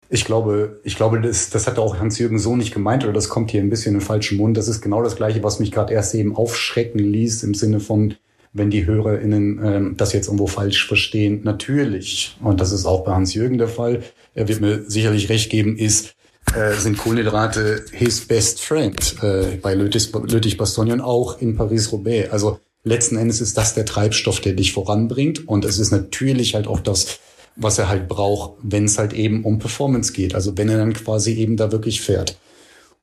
Ich 0.10 0.26
glaube, 0.26 0.80
ich 0.84 0.96
glaube, 0.96 1.22
das, 1.22 1.50
das 1.50 1.66
hat 1.66 1.80
auch 1.80 1.98
Hans-Jürgen 1.98 2.38
so 2.38 2.56
nicht 2.56 2.74
gemeint 2.74 3.04
oder 3.04 3.14
das 3.14 3.30
kommt 3.30 3.52
hier 3.52 3.62
ein 3.62 3.70
bisschen 3.70 3.94
in 3.94 4.00
den 4.00 4.06
falschen 4.06 4.38
Mund. 4.38 4.58
Das 4.58 4.68
ist 4.68 4.82
genau 4.82 5.02
das 5.02 5.16
Gleiche, 5.16 5.42
was 5.44 5.60
mich 5.60 5.72
gerade 5.72 5.94
erst 5.94 6.14
eben 6.14 6.36
aufschrecken 6.36 7.00
ließ 7.00 7.44
im 7.44 7.54
Sinne 7.54 7.80
von, 7.80 8.16
wenn 8.52 8.70
die 8.70 8.86
HörerInnen 8.86 9.60
ähm, 9.64 9.98
das 9.98 10.14
jetzt 10.14 10.28
irgendwo 10.28 10.48
falsch 10.48 10.86
verstehen. 10.88 11.42
Natürlich, 11.44 12.38
und 12.44 12.62
das 12.62 12.72
ist 12.72 12.86
auch 12.86 13.04
bei 13.04 13.14
Hans-Jürgen 13.14 13.58
der 13.58 13.68
Fall, 13.68 14.04
er 14.36 14.48
wird 14.48 14.62
mir 14.62 14.84
sicherlich 14.88 15.30
recht 15.30 15.50
geben, 15.50 15.78
ist, 15.78 16.16
äh, 16.56 16.74
sind 16.74 16.98
Kohlenhydrate 16.98 17.86
his 17.92 18.22
best 18.22 18.62
friend 18.62 19.16
äh, 19.22 19.58
bei 19.62 19.74
Lüttich-Bastogne 19.74 20.94
und 20.94 21.02
auch 21.02 21.40
in 21.40 21.56
Paris-Roubaix. 21.56 22.32
Also 22.32 22.60
letzten 22.84 23.18
Endes 23.18 23.42
ist 23.42 23.58
das 23.58 23.74
der 23.74 23.86
Treibstoff, 23.86 24.40
der 24.40 24.54
dich 24.54 24.74
voranbringt 24.74 25.48
und 25.48 25.66
es 25.66 25.80
ist 25.80 25.92
natürlich 25.92 26.56
halt 26.56 26.68
auch 26.68 26.80
das, 26.80 27.20
was 27.56 27.78
er 27.78 27.90
halt 27.90 28.08
braucht, 28.08 28.54
wenn 28.62 28.86
es 28.86 28.98
halt 28.98 29.14
eben 29.14 29.44
um 29.44 29.60
Performance 29.60 30.14
geht. 30.14 30.36
Also 30.36 30.58
wenn 30.58 30.70
er 30.70 30.78
dann 30.78 30.94
quasi 30.94 31.34
eben 31.34 31.58
da 31.58 31.72
wirklich 31.72 32.02
fährt. 32.02 32.38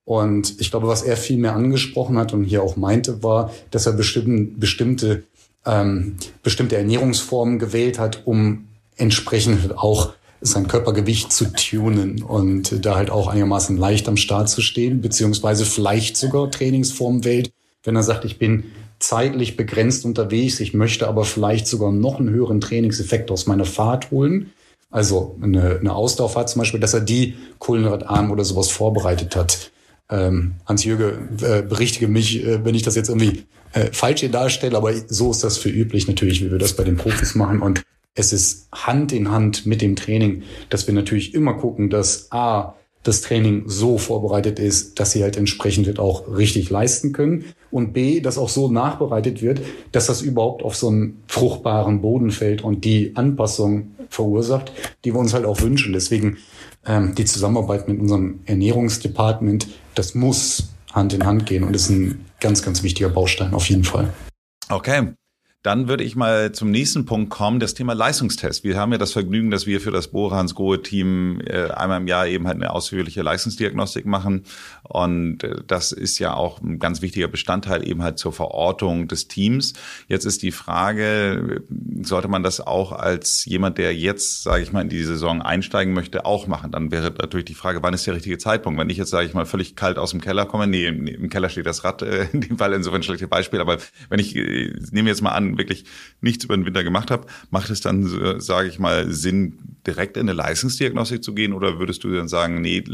Und 0.05 0.61
ich 0.61 0.71
glaube, 0.71 0.89
was 0.89 1.03
er 1.03 1.17
viel 1.17 1.37
mehr 1.37 1.55
angesprochen 1.55 2.19
hat 2.19 2.33
und 2.33 2.45
hier 2.45 2.63
auch 2.63 2.77
meinte, 2.77 3.23
war, 3.23 3.53
dass 3.71 3.87
er 3.87 3.93
bestimmte, 3.93 4.59
bestimmte, 4.59 5.23
ähm, 5.65 6.17
bestimmte 6.43 6.77
Ernährungsformen 6.77 7.59
gewählt 7.59 7.99
hat, 7.99 8.23
um 8.25 8.67
entsprechend 8.97 9.77
auch 9.79 10.13
sein 10.41 10.69
Körpergewicht 10.69 11.33
zu 11.33 11.53
tunen 11.53 12.23
und 12.23 12.85
da 12.85 12.97
halt 12.97 13.11
auch 13.11 13.29
einigermaßen 13.29 13.77
leicht 13.77 14.09
am 14.09 14.17
Start 14.17 14.49
zu 14.49 14.63
stehen, 14.63 15.01
beziehungsweise 15.01 15.65
vielleicht 15.65 16.17
sogar 16.17 16.51
Trainingsform 16.51 17.25
wählt, 17.25 17.53
wenn 17.85 17.97
er 17.97 18.03
sagt, 18.03 18.25
ich 18.25 18.39
bin 18.39 18.65
zeitlich 18.99 19.57
begrenzt 19.57 20.05
unterwegs, 20.05 20.61
ich 20.61 20.75
möchte 20.75 21.09
aber 21.09 21.25
vielleicht 21.25 21.67
sogar 21.67 21.93
noch 21.93 22.19
einen 22.19 22.31
höheren 22.31 22.61
Trainingseffekt 22.61 23.31
aus 23.31 23.47
meiner 23.47 23.65
Fahrt 23.65 24.11
holen. 24.11 24.51
Also 24.91 25.39
eine, 25.41 25.79
eine 25.79 25.95
Ausdauerfahrt 25.95 26.51
zum 26.51 26.61
Beispiel, 26.61 26.81
dass 26.81 26.95
er 26.95 27.01
die 27.01 27.35
Kohlenhydratarm 27.59 28.31
oder 28.31 28.45
sowas 28.45 28.71
vorbereitet 28.71 29.37
hat. 29.37 29.71
Ähm, 30.11 30.57
Hans-Jürge, 30.67 31.19
äh, 31.43 31.63
berichtige 31.63 32.09
mich, 32.09 32.45
äh, 32.45 32.65
wenn 32.65 32.75
ich 32.75 32.83
das 32.83 32.97
jetzt 32.97 33.09
irgendwie 33.09 33.45
äh, 33.73 33.87
falsch 33.93 34.21
hier 34.21 34.31
darstelle, 34.31 34.77
aber 34.77 34.93
so 35.07 35.31
ist 35.31 35.45
das 35.45 35.57
für 35.57 35.71
üblich 35.71 36.09
natürlich, 36.09 36.45
wie 36.45 36.51
wir 36.51 36.59
das 36.59 36.75
bei 36.75 36.83
den 36.83 36.97
Profis 36.97 37.35
machen. 37.37 37.63
Und 37.63 37.83
es 38.15 38.33
ist 38.33 38.69
Hand 38.73 39.13
in 39.13 39.31
Hand 39.31 39.67
mit 39.67 39.83
dem 39.83 39.97
Training, 39.97 40.43
dass 40.69 40.87
wir 40.87 40.95
natürlich 40.95 41.35
immer 41.35 41.55
gucken, 41.55 41.91
dass 41.91 42.31
A, 42.33 42.75
das 43.03 43.23
Training 43.23 43.63
so 43.67 43.97
vorbereitet 43.97 44.59
ist, 44.59 45.01
dass 45.01 45.13
sie 45.13 45.23
halt 45.23 45.37
entsprechend 45.37 45.87
halt 45.87 45.99
auch 45.99 46.37
richtig 46.37 46.69
leisten 46.69 47.13
können 47.13 47.47
und 47.71 47.93
B, 47.95 48.21
dass 48.21 48.37
auch 48.37 48.51
so 48.51 48.71
nachbereitet 48.71 49.41
wird, 49.41 49.63
dass 49.93 50.07
das 50.07 50.21
überhaupt 50.21 50.63
auf 50.63 50.77
so 50.77 50.89
einen 50.89 51.23
fruchtbaren 51.27 52.03
Boden 52.03 52.31
fällt 52.31 52.63
und 52.63 52.85
die 52.85 53.17
Anpassung 53.17 53.93
verursacht, 54.11 54.73
die 55.05 55.15
wir 55.15 55.19
uns 55.19 55.33
halt 55.33 55.47
auch 55.47 55.63
wünschen. 55.63 55.95
Deswegen 55.95 56.39
ähm, 56.87 57.15
die 57.15 57.25
Zusammenarbeit 57.25 57.89
mit 57.89 58.01
unserem 58.01 58.41
Ernährungsdepartment, 58.45 59.69
das 59.95 60.15
muss 60.15 60.69
Hand 60.93 61.15
in 61.15 61.25
Hand 61.25 61.47
gehen 61.47 61.65
und 61.65 61.75
ist 61.75 61.89
ein 61.89 62.27
ganz, 62.41 62.63
ganz 62.63 62.83
wichtiger 62.83 63.09
Baustein 63.09 63.55
auf 63.55 63.69
jeden 63.71 63.85
Fall. 63.85 64.13
Okay. 64.69 65.15
Dann 65.63 65.89
würde 65.89 66.05
ich 66.05 66.17
mal 66.17 66.53
zum 66.53 66.71
nächsten 66.71 67.05
Punkt 67.05 67.29
kommen, 67.29 67.61
das 67.61 67.75
Thema 67.75 67.93
Leistungstest. 67.93 68.65
Wir 68.65 68.79
haben 68.79 68.93
ja 68.93 68.99
das 68.99 69.13
Vergnügen, 69.13 69.51
dass 69.51 69.67
wir 69.67 69.83
für 69.83 69.91
das 69.91 70.09
Bohrhans 70.09 70.55
Grohe 70.55 70.81
Team 70.81 71.43
äh, 71.45 71.71
einmal 71.71 72.01
im 72.01 72.07
Jahr 72.07 72.27
eben 72.27 72.47
halt 72.47 72.57
eine 72.57 72.71
ausführliche 72.71 73.21
Leistungsdiagnostik 73.21 74.07
machen. 74.07 74.45
Und 74.85 75.45
äh, 75.45 75.57
das 75.67 75.93
ist 75.93 76.19
ja 76.19 76.33
auch 76.33 76.63
ein 76.63 76.79
ganz 76.79 77.03
wichtiger 77.03 77.29
Bestandteil 77.29 77.87
eben 77.87 78.03
halt 78.03 78.19
zur 78.19 78.33
Verortung 78.33 79.07
des 79.07 79.29
Teams. 79.29 79.75
Jetzt 80.09 80.25
ist 80.25 80.43
die 80.43 80.51
Frage, 80.51 81.63
sollte 82.01 82.29
man 82.29 82.43
das 82.43 82.63
auch 82.63 82.93
als 82.93 83.45
jemand, 83.45 83.77
der 83.77 83.95
jetzt, 83.95 84.45
sage 84.45 84.63
ich 84.63 84.73
mal, 84.73 84.81
in 84.81 84.89
die 84.89 85.05
Saison 85.05 85.43
einsteigen 85.43 85.93
möchte, 85.93 86.25
auch 86.25 86.47
machen? 86.47 86.71
Dann 86.71 86.91
wäre 86.91 87.13
natürlich 87.21 87.45
die 87.45 87.55
Frage, 87.55 87.83
wann 87.83 87.93
ist 87.93 88.07
der 88.07 88.15
richtige 88.15 88.39
Zeitpunkt? 88.39 88.81
Wenn 88.81 88.89
ich 88.89 88.97
jetzt, 88.97 89.11
sage 89.11 89.27
ich 89.27 89.35
mal, 89.35 89.45
völlig 89.45 89.77
kalt 89.77 89.99
aus 89.99 90.13
dem 90.13 90.23
Keller 90.23 90.47
komme, 90.47 90.67
nee, 90.67 90.87
im 90.87 91.29
Keller 91.29 91.51
steht 91.51 91.67
das 91.67 91.85
Rad, 91.85 92.01
äh, 92.01 92.29
in 92.33 92.41
dem 92.41 92.57
Fall 92.57 92.73
insofern 92.73 93.01
ein 93.01 93.03
schlechtes 93.03 93.29
Beispiel, 93.29 93.61
aber 93.61 93.77
wenn 94.09 94.21
ich, 94.21 94.35
äh, 94.35 94.73
nehme 94.91 95.11
jetzt 95.11 95.21
mal 95.21 95.33
an, 95.33 95.50
wirklich 95.59 95.85
nichts 96.21 96.45
über 96.45 96.57
den 96.57 96.67
Winter 96.67 96.85
gemacht 96.85 97.11
habe, 97.11 97.27
macht 97.51 97.71
es 97.71 97.81
dann, 97.81 98.07
äh, 98.21 98.41
sage 98.41 98.69
ich 98.69 98.79
mal, 98.79 99.11
Sinn, 99.13 99.59
direkt 99.87 100.17
in 100.17 100.29
eine 100.29 100.33
Leistungsdiagnostik 100.35 101.25
zu 101.25 101.35
gehen 101.35 101.53
oder 101.53 101.79
würdest 101.79 102.05
du 102.05 102.15
dann 102.15 102.29
sagen, 102.29 102.61
nee, 102.61 102.85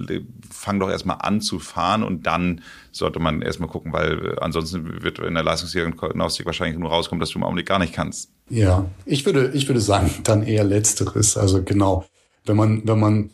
fang 0.51 0.79
doch 0.79 0.89
erstmal 0.89 1.19
an 1.21 1.41
zu 1.41 1.59
fahren 1.59 2.03
und 2.03 2.27
dann 2.27 2.61
sollte 2.93 3.19
man 3.19 3.43
erstmal 3.43 3.69
gucken, 3.69 3.93
weil 3.93 4.35
äh, 4.35 4.37
ansonsten 4.41 5.03
wird 5.03 5.19
in 5.19 5.35
der 5.35 5.43
Leistungsdiagnostik 5.43 6.47
wahrscheinlich 6.47 6.79
nur 6.79 6.91
rauskommen, 6.91 7.21
dass 7.21 7.31
du 7.31 7.39
im 7.39 7.45
Augenblick 7.45 7.67
gar 7.67 7.79
nicht 7.79 7.93
kannst. 7.93 8.31
Ja, 8.49 8.87
ich 9.05 9.27
würde, 9.27 9.51
ich 9.55 9.69
würde 9.69 9.81
sagen, 9.81 10.11
dann 10.25 10.43
eher 10.43 10.65
letzteres. 10.65 11.37
Also 11.37 11.63
genau, 11.63 12.07
wenn 12.45 12.57
man, 12.57 12.87
wenn 12.87 13.01
man 13.01 13.31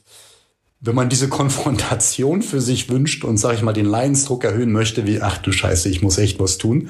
wenn 0.84 0.96
man 0.96 1.08
diese 1.08 1.28
Konfrontation 1.28 2.42
für 2.42 2.60
sich 2.60 2.90
wünscht 2.90 3.24
und, 3.24 3.36
sage 3.36 3.54
ich 3.54 3.62
mal, 3.62 3.72
den 3.72 3.86
Leidensdruck 3.86 4.42
erhöhen 4.42 4.72
möchte, 4.72 5.06
wie, 5.06 5.20
ach 5.20 5.38
du 5.38 5.52
Scheiße, 5.52 5.88
ich 5.88 6.02
muss 6.02 6.18
echt 6.18 6.40
was 6.40 6.58
tun, 6.58 6.88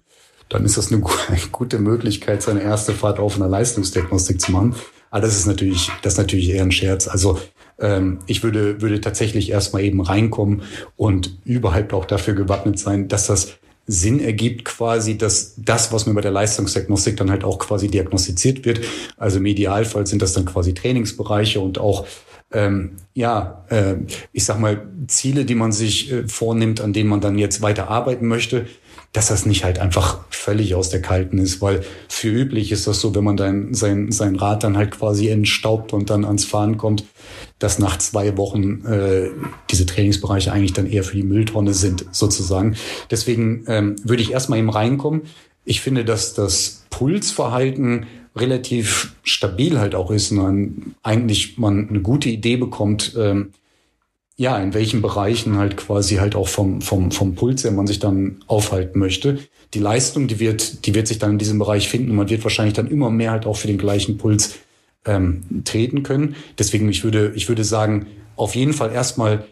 dann 0.53 0.65
ist 0.65 0.77
das 0.77 0.93
eine 0.93 1.03
gute 1.51 1.79
Möglichkeit, 1.79 2.43
seine 2.43 2.63
erste 2.63 2.93
Fahrt 2.93 3.19
auf 3.19 3.37
einer 3.37 3.49
Leistungsdiagnostik 3.49 4.41
zu 4.41 4.53
machen. 4.53 4.75
Aber 5.11 5.23
das 5.23 5.37
ist 5.37 5.47
natürlich, 5.47 5.91
das 6.03 6.15
ist 6.15 6.19
natürlich 6.19 6.51
eher 6.51 6.63
ein 6.63 6.73
Scherz. 6.73 7.09
Also 7.09 7.39
ähm, 7.79 8.21
ich 8.27 8.43
würde, 8.43 8.81
würde 8.81 9.01
tatsächlich 9.01 9.51
erstmal 9.51 9.83
eben 9.83 10.01
reinkommen 10.01 10.63
und 10.97 11.39
überhaupt 11.45 11.93
auch 11.93 12.05
dafür 12.05 12.35
gewappnet 12.35 12.79
sein, 12.79 13.09
dass 13.09 13.27
das 13.27 13.59
Sinn 13.87 14.21
ergibt 14.21 14.65
quasi, 14.65 15.19
dass 15.19 15.55
das, 15.57 15.93
was 15.93 16.07
mir 16.07 16.15
bei 16.15 16.21
der 16.21 16.31
Leistungsdiagnostik 16.31 17.17
dann 17.17 17.31
halt 17.31 17.45
auch 17.45 17.59
quasi 17.59 17.89
diagnostiziert 17.89 18.65
wird, 18.65 18.81
also 19.17 19.39
im 19.39 19.47
Idealfall 19.47 20.07
sind 20.07 20.23
das 20.23 20.35
dann 20.35 20.45
quasi 20.45 20.73
Trainingsbereiche 20.73 21.61
und 21.61 21.79
auch 21.79 22.07
ähm, 22.53 22.93
ja, 23.15 23.65
äh, 23.69 23.97
ich 24.33 24.45
sag 24.45 24.61
mal, 24.61 24.87
Ziele, 25.07 25.45
die 25.45 25.55
man 25.55 25.73
sich 25.73 26.13
äh, 26.13 26.29
vornimmt, 26.29 26.81
an 26.81 26.93
denen 26.93 27.09
man 27.09 27.21
dann 27.21 27.39
jetzt 27.39 27.63
weiter 27.63 27.89
arbeiten 27.89 28.27
möchte, 28.27 28.67
dass 29.13 29.29
das 29.29 29.45
nicht 29.45 29.65
halt 29.65 29.79
einfach 29.79 30.21
völlig 30.31 30.75
aus 30.75 30.89
der 30.89 31.03
Kalten 31.03 31.39
ist, 31.39 31.61
weil 31.61 31.83
für 32.09 32.29
üblich 32.29 32.73
ist 32.73 32.87
das 32.87 33.01
so, 33.01 33.15
wenn 33.15 33.25
man 33.25 33.37
dann 33.37 33.75
sein, 33.75 34.11
sein 34.11 34.37
Rad 34.37 34.65
dann 34.65 34.77
halt 34.77 34.91
quasi 34.91 35.29
entstaubt 35.29 35.93
und 35.93 36.09
dann 36.09 36.25
ans 36.25 36.47
Fahren 36.47 36.79
kommt, 36.79 37.05
dass 37.59 37.79
nach 37.79 37.99
zwei 37.99 38.37
Wochen 38.39 38.85
äh, 38.87 39.29
diese 39.71 39.85
Trainingsbereiche 39.85 40.51
eigentlich 40.51 40.73
dann 40.73 40.87
eher 40.87 41.05
für 41.05 41.17
die 41.17 41.23
Mülltonne 41.23 41.75
sind, 41.75 42.07
sozusagen. 42.11 42.77
Deswegen 43.11 43.65
ähm, 43.69 43.97
würde 44.03 44.23
ich 44.23 44.33
erstmal 44.33 44.59
eben 44.59 44.71
reinkommen. 44.71 45.23
Ich 45.65 45.83
finde, 45.83 46.05
dass 46.07 46.33
das 46.33 46.85
Pulsverhalten 46.89 48.07
relativ 48.35 49.15
stabil 49.23 49.79
halt 49.79 49.95
auch 49.95 50.11
ist 50.11 50.33
und 50.33 50.39
dann 50.39 50.95
eigentlich 51.03 51.59
man 51.59 51.89
eine 51.91 52.01
gute 52.01 52.31
Idee 52.31 52.57
bekommt, 52.57 53.15
ähm, 53.19 53.51
ja, 54.37 54.59
in 54.59 54.75
welchen 54.75 55.03
Bereichen 55.03 55.57
halt 55.59 55.77
quasi 55.77 56.17
halt 56.17 56.35
auch 56.35 56.49
vom, 56.49 56.81
vom, 56.81 57.11
vom 57.11 57.35
Puls 57.35 57.65
her 57.65 57.71
man 57.71 57.87
sich 57.87 57.99
dann 57.99 58.43
aufhalten 58.47 58.99
möchte. 58.99 59.39
Die 59.75 59.79
Leistung, 59.79 60.27
die 60.27 60.41
wird, 60.41 60.87
die 60.87 60.95
wird 60.95 61.07
sich 61.07 61.19
dann 61.19 61.33
in 61.33 61.39
diesem 61.39 61.59
Bereich 61.59 61.89
finden 61.89 62.11
und 62.11 62.17
man 62.17 62.31
wird 62.31 62.45
wahrscheinlich 62.45 62.75
dann 62.75 62.89
immer 62.89 63.11
mehr 63.11 63.31
halt 63.31 63.47
auch 63.47 63.57
für 63.57 63.69
den 63.69 63.79
gleichen 63.79 64.19
Puls 64.19 64.59
ähm, 65.05 65.63
treten 65.65 66.03
können. 66.03 66.37
Deswegen, 66.59 66.89
ich 66.89 67.05
würde, 67.05 67.33
ich 67.35 67.49
würde 67.49 67.65
sagen, 67.65 68.07
auf 68.37 68.55
jeden 68.55 68.73
Fall 68.73 68.93
erstmal 68.93 69.45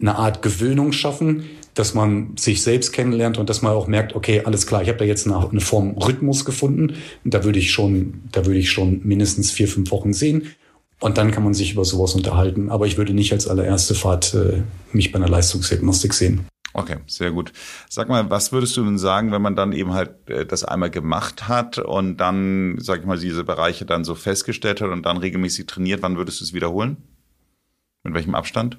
eine 0.00 0.16
Art 0.16 0.42
Gewöhnung 0.42 0.92
schaffen, 0.92 1.44
dass 1.74 1.94
man 1.94 2.36
sich 2.36 2.62
selbst 2.62 2.92
kennenlernt 2.92 3.38
und 3.38 3.48
dass 3.48 3.62
man 3.62 3.72
auch 3.72 3.86
merkt, 3.86 4.14
okay, 4.14 4.42
alles 4.44 4.66
klar, 4.66 4.82
ich 4.82 4.88
habe 4.88 4.98
da 4.98 5.04
jetzt 5.04 5.26
eine, 5.26 5.48
eine 5.48 5.60
Form 5.60 5.96
Rhythmus 5.98 6.44
gefunden 6.44 6.94
und 7.24 7.34
da 7.34 7.44
würde 7.44 7.58
ich 7.58 7.72
schon, 7.72 8.22
da 8.30 8.46
würde 8.46 8.58
ich 8.58 8.70
schon 8.70 9.00
mindestens 9.04 9.50
vier, 9.50 9.68
fünf 9.68 9.90
Wochen 9.90 10.12
sehen 10.12 10.54
und 11.00 11.18
dann 11.18 11.30
kann 11.30 11.44
man 11.44 11.54
sich 11.54 11.72
über 11.72 11.84
sowas 11.84 12.14
unterhalten. 12.14 12.70
Aber 12.70 12.86
ich 12.86 12.96
würde 12.96 13.12
nicht 13.12 13.32
als 13.32 13.48
allererste 13.48 13.94
Fahrt 13.94 14.34
äh, 14.34 14.62
mich 14.92 15.12
bei 15.12 15.18
einer 15.18 15.28
Leistungsdiagnostik 15.28 16.14
sehen. 16.14 16.46
Okay, 16.76 16.96
sehr 17.06 17.30
gut. 17.30 17.52
Sag 17.88 18.08
mal, 18.08 18.30
was 18.30 18.50
würdest 18.50 18.76
du 18.76 18.84
denn 18.84 18.98
sagen, 18.98 19.30
wenn 19.30 19.42
man 19.42 19.54
dann 19.54 19.72
eben 19.72 19.92
halt 19.92 20.28
äh, 20.28 20.44
das 20.44 20.64
einmal 20.64 20.90
gemacht 20.90 21.46
hat 21.46 21.78
und 21.78 22.16
dann, 22.16 22.78
sag 22.80 23.00
ich 23.00 23.06
mal, 23.06 23.18
diese 23.18 23.44
Bereiche 23.44 23.84
dann 23.84 24.02
so 24.02 24.16
festgestellt 24.16 24.80
hat 24.80 24.90
und 24.90 25.04
dann 25.04 25.16
regelmäßig 25.16 25.66
trainiert, 25.66 26.02
wann 26.02 26.16
würdest 26.16 26.40
du 26.40 26.44
es 26.44 26.52
wiederholen? 26.52 26.96
Mit 28.02 28.14
welchem 28.14 28.34
Abstand? 28.34 28.78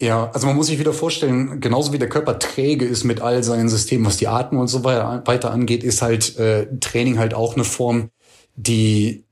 Ja, 0.00 0.30
also 0.30 0.46
man 0.46 0.56
muss 0.56 0.66
sich 0.66 0.78
wieder 0.78 0.94
vorstellen, 0.94 1.60
genauso 1.60 1.92
wie 1.92 1.98
der 1.98 2.08
Körper 2.08 2.38
träge 2.38 2.84
ist 2.84 3.04
mit 3.04 3.20
all 3.20 3.44
seinen 3.44 3.68
Systemen, 3.68 4.06
was 4.06 4.16
die 4.16 4.26
Atmung 4.26 4.62
und 4.62 4.68
so 4.68 4.82
weiter 4.82 5.50
angeht, 5.52 5.84
ist 5.84 6.02
halt 6.02 6.36
äh, 6.38 6.66
Training 6.80 7.18
halt 7.18 7.34
auch 7.34 7.54
eine 7.54 7.64
Form, 7.64 8.10
die 8.56 9.24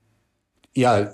ja 0.74 1.10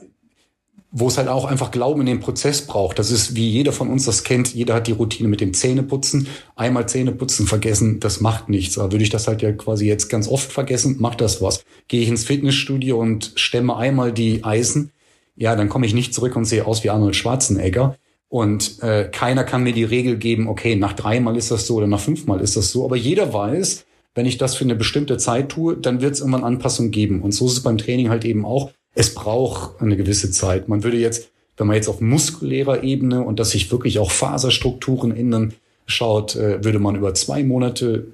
wo 0.90 1.08
es 1.08 1.18
halt 1.18 1.28
auch 1.28 1.44
einfach 1.44 1.70
Glauben 1.70 2.00
in 2.00 2.06
den 2.06 2.20
Prozess 2.20 2.62
braucht. 2.62 2.98
Das 2.98 3.10
ist, 3.10 3.36
wie 3.36 3.48
jeder 3.48 3.72
von 3.72 3.88
uns 3.88 4.06
das 4.06 4.24
kennt, 4.24 4.54
jeder 4.54 4.74
hat 4.74 4.86
die 4.86 4.92
Routine 4.92 5.28
mit 5.28 5.40
dem 5.40 5.52
Zähneputzen. 5.52 6.28
Einmal 6.56 6.88
Zähneputzen 6.88 7.46
vergessen, 7.46 8.00
das 8.00 8.20
macht 8.20 8.48
nichts. 8.48 8.78
Aber 8.78 8.92
würde 8.92 9.04
ich 9.04 9.10
das 9.10 9.28
halt 9.28 9.42
ja 9.42 9.52
quasi 9.52 9.86
jetzt 9.86 10.08
ganz 10.08 10.28
oft 10.28 10.50
vergessen, 10.50 10.96
macht 10.98 11.20
das 11.20 11.42
was. 11.42 11.62
Gehe 11.88 12.00
ich 12.00 12.08
ins 12.08 12.24
Fitnessstudio 12.24 12.98
und 12.98 13.32
stemme 13.34 13.76
einmal 13.76 14.12
die 14.12 14.44
Eisen, 14.44 14.92
ja, 15.36 15.54
dann 15.54 15.68
komme 15.68 15.86
ich 15.86 15.94
nicht 15.94 16.14
zurück 16.14 16.34
und 16.36 16.46
sehe 16.46 16.66
aus 16.66 16.82
wie 16.82 16.90
Arnold 16.90 17.14
Schwarzenegger. 17.16 17.96
Und 18.28 18.82
äh, 18.82 19.08
keiner 19.10 19.44
kann 19.44 19.62
mir 19.62 19.72
die 19.72 19.84
Regel 19.84 20.16
geben, 20.16 20.48
okay, 20.48 20.74
nach 20.74 20.92
dreimal 20.94 21.36
ist 21.36 21.50
das 21.50 21.66
so 21.66 21.76
oder 21.76 21.86
nach 21.86 22.00
fünfmal 22.00 22.40
ist 22.40 22.56
das 22.56 22.72
so. 22.72 22.84
Aber 22.84 22.96
jeder 22.96 23.32
weiß, 23.32 23.86
wenn 24.14 24.26
ich 24.26 24.36
das 24.36 24.56
für 24.56 24.64
eine 24.64 24.74
bestimmte 24.74 25.16
Zeit 25.16 25.50
tue, 25.50 25.76
dann 25.76 26.00
wird 26.00 26.14
es 26.14 26.20
irgendwann 26.20 26.44
Anpassungen 26.44 26.90
geben. 26.90 27.22
Und 27.22 27.32
so 27.32 27.46
ist 27.46 27.52
es 27.52 27.62
beim 27.62 27.78
Training 27.78 28.08
halt 28.08 28.24
eben 28.24 28.44
auch 28.44 28.72
es 28.98 29.14
braucht 29.14 29.80
eine 29.80 29.96
gewisse 29.96 30.32
Zeit. 30.32 30.68
Man 30.68 30.82
würde 30.82 30.96
jetzt, 30.96 31.28
wenn 31.56 31.68
man 31.68 31.76
jetzt 31.76 31.88
auf 31.88 32.00
muskulärer 32.00 32.82
Ebene 32.82 33.22
und 33.22 33.38
dass 33.38 33.50
sich 33.50 33.70
wirklich 33.70 34.00
auch 34.00 34.10
Faserstrukturen 34.10 35.16
ändern 35.16 35.54
schaut, 35.86 36.34
äh, 36.34 36.64
würde 36.64 36.80
man 36.80 36.96
über 36.96 37.14
zwei 37.14 37.44
Monate 37.44 38.08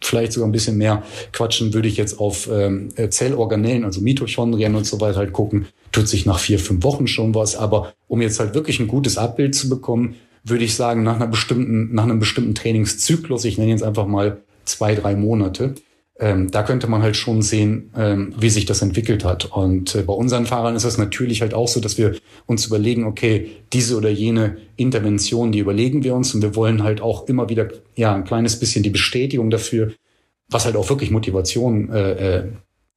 vielleicht 0.00 0.32
sogar 0.32 0.48
ein 0.48 0.52
bisschen 0.52 0.78
mehr 0.78 1.02
quatschen, 1.32 1.74
würde 1.74 1.88
ich 1.88 1.98
jetzt 1.98 2.18
auf 2.18 2.48
ähm, 2.50 2.88
Zellorganellen, 3.10 3.84
also 3.84 4.00
Mitochondrien 4.00 4.74
und 4.74 4.86
so 4.86 5.02
weiter 5.02 5.18
halt 5.18 5.34
gucken, 5.34 5.66
tut 5.92 6.08
sich 6.08 6.24
nach 6.24 6.38
vier, 6.38 6.58
fünf 6.58 6.82
Wochen 6.82 7.06
schon 7.06 7.34
was. 7.34 7.54
Aber 7.54 7.92
um 8.08 8.22
jetzt 8.22 8.40
halt 8.40 8.54
wirklich 8.54 8.80
ein 8.80 8.88
gutes 8.88 9.18
Abbild 9.18 9.54
zu 9.54 9.68
bekommen, 9.68 10.16
würde 10.44 10.64
ich 10.64 10.76
sagen, 10.76 11.02
nach 11.02 11.16
einer 11.16 11.26
bestimmten, 11.26 11.94
nach 11.94 12.04
einem 12.04 12.20
bestimmten 12.20 12.54
Trainingszyklus, 12.54 13.44
ich 13.44 13.58
nenne 13.58 13.70
jetzt 13.70 13.82
einfach 13.82 14.06
mal 14.06 14.38
zwei, 14.64 14.94
drei 14.94 15.14
Monate, 15.14 15.74
ähm, 16.18 16.50
da 16.50 16.62
könnte 16.62 16.86
man 16.86 17.02
halt 17.02 17.16
schon 17.16 17.42
sehen, 17.42 17.90
ähm, 17.94 18.32
wie 18.38 18.48
sich 18.48 18.64
das 18.64 18.80
entwickelt 18.80 19.24
hat. 19.24 19.44
Und 19.46 19.94
äh, 19.94 20.02
bei 20.02 20.14
unseren 20.14 20.46
Fahrern 20.46 20.74
ist 20.74 20.84
es 20.84 20.96
natürlich 20.96 21.42
halt 21.42 21.52
auch 21.52 21.68
so, 21.68 21.80
dass 21.80 21.98
wir 21.98 22.16
uns 22.46 22.66
überlegen, 22.66 23.04
okay, 23.04 23.50
diese 23.72 23.96
oder 23.96 24.08
jene 24.08 24.56
Intervention, 24.76 25.52
die 25.52 25.58
überlegen 25.58 26.04
wir 26.04 26.14
uns 26.14 26.34
und 26.34 26.40
wir 26.40 26.56
wollen 26.56 26.82
halt 26.82 27.02
auch 27.02 27.28
immer 27.28 27.50
wieder 27.50 27.68
ja 27.96 28.14
ein 28.14 28.24
kleines 28.24 28.58
bisschen 28.58 28.82
die 28.82 28.90
Bestätigung 28.90 29.50
dafür, 29.50 29.92
was 30.48 30.64
halt 30.64 30.76
auch 30.76 30.88
wirklich 30.88 31.10
Motivation 31.10 31.90
äh, 31.90 32.38
äh, 32.38 32.44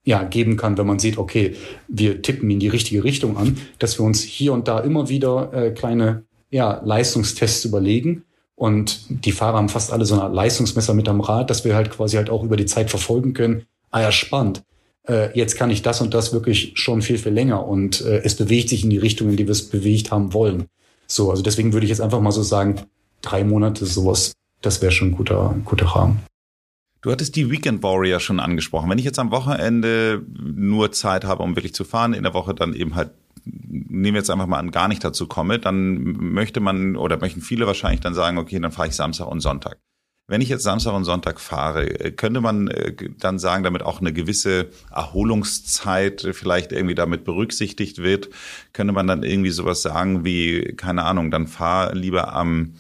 ja, 0.05 0.23
geben 0.23 0.55
kann, 0.55 0.77
wenn 0.77 0.87
man 0.87 0.99
sieht, 0.99 1.17
okay, 1.17 1.55
wir 1.89 2.21
tippen 2.21 2.49
in 2.49 2.59
die 2.59 2.69
richtige 2.69 3.03
Richtung 3.03 3.35
an, 3.35 3.57
dass 3.79 3.99
wir 3.99 4.05
uns 4.05 4.23
hier 4.23 4.53
und 4.53 4.69
da 4.69 4.79
immer 4.79 5.09
wieder 5.09 5.51
äh, 5.53 5.71
kleine 5.71 6.23
ja, 6.51 6.81
Leistungstests 6.85 7.65
überlegen 7.65 8.23
und 8.59 9.05
die 9.07 9.31
Fahrer 9.31 9.55
haben 9.55 9.69
fast 9.69 9.93
alle 9.93 10.03
so 10.03 10.19
ein 10.19 10.33
Leistungsmesser 10.33 10.93
mit 10.93 11.07
am 11.07 11.21
Rad, 11.21 11.49
dass 11.49 11.63
wir 11.63 11.75
halt 11.75 11.91
quasi 11.91 12.17
halt 12.17 12.29
auch 12.29 12.43
über 12.43 12.57
die 12.57 12.65
Zeit 12.65 12.89
verfolgen 12.89 13.33
können. 13.33 13.63
Ah 13.89 14.01
ja, 14.01 14.11
spannend. 14.11 14.63
Äh, 15.07 15.29
jetzt 15.33 15.55
kann 15.55 15.71
ich 15.71 15.81
das 15.81 16.01
und 16.01 16.13
das 16.13 16.33
wirklich 16.33 16.73
schon 16.75 17.01
viel, 17.01 17.17
viel 17.17 17.31
länger 17.31 17.65
und 17.65 18.01
äh, 18.01 18.17
es 18.17 18.35
bewegt 18.35 18.67
sich 18.67 18.83
in 18.83 18.89
die 18.89 18.97
Richtung, 18.97 19.29
in 19.29 19.37
die 19.37 19.47
wir 19.47 19.53
es 19.53 19.69
bewegt 19.69 20.11
haben 20.11 20.33
wollen. 20.33 20.65
So, 21.07 21.31
also 21.31 21.41
deswegen 21.41 21.71
würde 21.71 21.85
ich 21.85 21.89
jetzt 21.89 22.01
einfach 22.01 22.19
mal 22.19 22.33
so 22.33 22.43
sagen, 22.43 22.81
drei 23.21 23.45
Monate 23.45 23.85
sowas, 23.85 24.33
das 24.61 24.81
wäre 24.81 24.91
schon 24.91 25.11
ein 25.11 25.15
guter, 25.15 25.55
guter 25.63 25.85
Rahmen. 25.85 26.19
Du 27.01 27.11
hattest 27.11 27.37
die 27.37 27.49
Weekend 27.49 27.81
Warrior 27.81 28.19
schon 28.19 28.41
angesprochen. 28.41 28.89
Wenn 28.89 28.97
ich 28.97 29.05
jetzt 29.05 29.19
am 29.19 29.31
Wochenende 29.31 30.21
nur 30.37 30.91
Zeit 30.91 31.23
habe, 31.23 31.43
um 31.43 31.55
wirklich 31.55 31.73
zu 31.73 31.85
fahren, 31.85 32.11
in 32.11 32.23
der 32.23 32.33
Woche 32.33 32.53
dann 32.53 32.73
eben 32.73 32.95
halt 32.95 33.11
nehmen 33.45 34.15
wir 34.15 34.21
jetzt 34.21 34.29
einfach 34.29 34.47
mal 34.47 34.59
an, 34.59 34.71
gar 34.71 34.87
nicht 34.87 35.03
dazu 35.03 35.27
komme, 35.27 35.59
dann 35.59 36.01
möchte 36.33 36.59
man 36.59 36.95
oder 36.95 37.17
möchten 37.17 37.41
viele 37.41 37.67
wahrscheinlich 37.67 38.01
dann 38.01 38.13
sagen, 38.13 38.37
okay, 38.37 38.59
dann 38.59 38.71
fahre 38.71 38.87
ich 38.87 38.95
Samstag 38.95 39.27
und 39.27 39.41
Sonntag. 39.41 39.79
Wenn 40.27 40.41
ich 40.41 40.49
jetzt 40.49 40.61
Samstag 40.61 40.93
und 40.93 41.05
Sonntag 41.05 41.39
fahre, 41.39 41.87
könnte 42.11 42.39
man 42.39 42.67
äh, 42.67 42.93
dann 43.17 43.39
sagen, 43.39 43.63
damit 43.63 43.81
auch 43.81 43.99
eine 43.99 44.13
gewisse 44.13 44.69
Erholungszeit 44.91 46.27
vielleicht 46.33 46.71
irgendwie 46.71 46.93
damit 46.93 47.23
berücksichtigt 47.23 47.97
wird, 47.97 48.29
könnte 48.71 48.93
man 48.93 49.07
dann 49.07 49.23
irgendwie 49.23 49.49
sowas 49.49 49.81
sagen 49.81 50.23
wie, 50.23 50.75
keine 50.77 51.03
Ahnung, 51.03 51.31
dann 51.31 51.47
fahr 51.47 51.95
lieber 51.95 52.31
am 52.33 52.75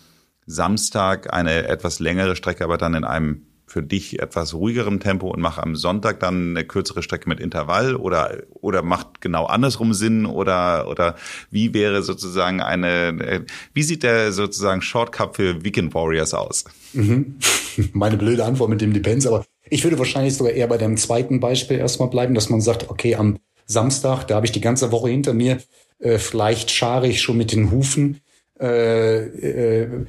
Samstag 0.45 1.33
eine 1.33 1.67
etwas 1.67 1.99
längere 1.99 2.35
Strecke, 2.35 2.63
aber 2.63 2.77
dann 2.77 2.93
in 2.93 3.03
einem 3.03 3.47
für 3.69 3.83
dich 3.83 4.19
etwas 4.19 4.53
ruhigerem 4.53 4.99
Tempo 4.99 5.29
und 5.29 5.41
mach 5.41 5.57
am 5.57 5.75
Sonntag 5.75 6.19
dann 6.19 6.57
eine 6.57 6.65
kürzere 6.65 7.03
Strecke 7.03 7.29
mit 7.29 7.39
Intervall 7.39 7.95
oder 7.95 8.43
oder 8.61 8.81
macht 8.81 9.21
genau 9.21 9.45
andersrum 9.45 9.93
Sinn 9.93 10.25
oder 10.25 10.87
oder 10.89 11.15
wie 11.51 11.73
wäre 11.73 12.01
sozusagen 12.01 12.61
eine 12.61 13.45
wie 13.73 13.83
sieht 13.83 14.03
der 14.03 14.31
sozusagen 14.31 14.81
Shortcut 14.81 15.35
für 15.35 15.63
Weekend 15.63 15.93
Warriors 15.93 16.33
aus? 16.33 16.65
Mhm. 16.93 17.35
Meine 17.93 18.17
blöde 18.17 18.43
Antwort 18.43 18.69
mit 18.69 18.81
dem 18.81 18.93
Depends, 18.93 19.27
aber 19.27 19.45
ich 19.69 19.83
würde 19.83 19.99
wahrscheinlich 19.99 20.35
sogar 20.35 20.53
eher 20.53 20.67
bei 20.67 20.77
dem 20.77 20.97
zweiten 20.97 21.39
Beispiel 21.39 21.77
erstmal 21.77 22.09
bleiben, 22.09 22.33
dass 22.33 22.49
man 22.49 22.61
sagt, 22.61 22.89
okay, 22.89 23.15
am 23.15 23.37
Samstag, 23.65 24.25
da 24.25 24.35
habe 24.35 24.47
ich 24.47 24.51
die 24.51 24.61
ganze 24.61 24.91
Woche 24.91 25.09
hinter 25.09 25.33
mir, 25.33 25.59
äh, 25.99 26.17
vielleicht 26.17 26.71
schare 26.71 27.07
ich 27.07 27.21
schon 27.21 27.37
mit 27.37 27.51
den 27.51 27.69
Hufen. 27.71 28.21
Äh, 28.59 29.25
äh, 29.25 30.05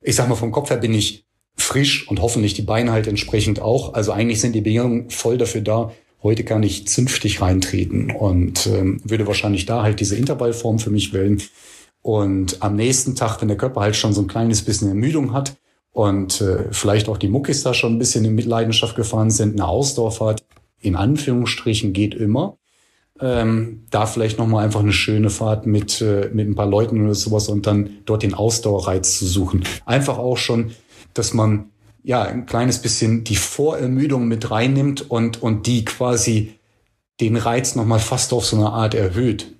ich 0.00 0.14
sag 0.14 0.28
mal, 0.28 0.36
vom 0.36 0.52
Kopf 0.52 0.70
her 0.70 0.76
bin 0.76 0.94
ich 0.94 1.23
frisch 1.56 2.08
und 2.08 2.20
hoffentlich 2.20 2.54
die 2.54 2.62
Beine 2.62 2.92
halt 2.92 3.06
entsprechend 3.06 3.60
auch. 3.60 3.94
Also 3.94 4.12
eigentlich 4.12 4.40
sind 4.40 4.54
die 4.54 4.60
Bedingungen 4.60 5.10
voll 5.10 5.38
dafür 5.38 5.60
da. 5.60 5.92
Heute 6.22 6.44
kann 6.44 6.62
ich 6.62 6.88
zünftig 6.88 7.40
reintreten 7.40 8.10
und 8.10 8.66
ähm, 8.66 9.00
würde 9.04 9.26
wahrscheinlich 9.26 9.66
da 9.66 9.82
halt 9.82 10.00
diese 10.00 10.16
Intervallform 10.16 10.78
für 10.78 10.90
mich 10.90 11.12
wählen. 11.12 11.42
Und 12.02 12.62
am 12.62 12.76
nächsten 12.76 13.14
Tag, 13.14 13.40
wenn 13.40 13.48
der 13.48 13.56
Körper 13.56 13.80
halt 13.80 13.96
schon 13.96 14.12
so 14.12 14.22
ein 14.22 14.26
kleines 14.26 14.62
bisschen 14.62 14.88
Ermüdung 14.88 15.32
hat 15.32 15.56
und 15.92 16.40
äh, 16.40 16.64
vielleicht 16.70 17.08
auch 17.08 17.18
die 17.18 17.28
Muckis 17.28 17.62
da 17.62 17.72
schon 17.72 17.94
ein 17.94 17.98
bisschen 17.98 18.24
in 18.24 18.34
Mitleidenschaft 18.34 18.96
gefahren 18.96 19.30
sind, 19.30 19.52
eine 19.52 19.66
Ausdauerfahrt 19.66 20.44
in 20.80 20.96
Anführungsstrichen 20.96 21.92
geht 21.92 22.14
immer. 22.14 22.58
Ähm, 23.20 23.86
da 23.90 24.06
vielleicht 24.06 24.38
nochmal 24.38 24.64
einfach 24.64 24.80
eine 24.80 24.92
schöne 24.92 25.30
Fahrt 25.30 25.66
mit, 25.66 26.00
äh, 26.00 26.30
mit 26.32 26.48
ein 26.48 26.56
paar 26.56 26.66
Leuten 26.66 27.02
oder 27.04 27.14
sowas 27.14 27.48
und 27.48 27.66
dann 27.66 27.98
dort 28.06 28.22
den 28.22 28.34
Ausdauerreiz 28.34 29.18
zu 29.18 29.24
suchen. 29.24 29.64
Einfach 29.86 30.18
auch 30.18 30.36
schon 30.36 30.72
dass 31.14 31.32
man 31.32 31.70
ja 32.02 32.22
ein 32.22 32.46
kleines 32.46 32.80
bisschen 32.80 33.24
die 33.24 33.36
Vorermüdung 33.36 34.28
mit 34.28 34.50
reinnimmt 34.50 35.10
und, 35.10 35.42
und 35.42 35.66
die 35.66 35.84
quasi 35.84 36.54
den 37.20 37.36
Reiz 37.36 37.74
nochmal 37.74 38.00
fast 38.00 38.32
auf 38.32 38.44
so 38.44 38.56
eine 38.56 38.70
Art 38.70 38.94
erhöht. 38.94 39.54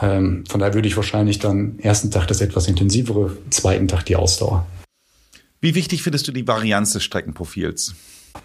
Ähm, 0.00 0.44
von 0.48 0.60
daher 0.60 0.74
würde 0.74 0.88
ich 0.88 0.96
wahrscheinlich 0.96 1.38
dann 1.38 1.78
ersten 1.78 2.10
Tag 2.10 2.26
das 2.28 2.40
etwas 2.40 2.68
intensivere, 2.68 3.36
zweiten 3.50 3.88
Tag 3.88 4.04
die 4.06 4.16
Ausdauer. 4.16 4.66
Wie 5.60 5.74
wichtig 5.74 6.02
findest 6.02 6.28
du 6.28 6.32
die 6.32 6.46
Varianz 6.46 6.92
des 6.92 7.02
Streckenprofils? 7.02 7.94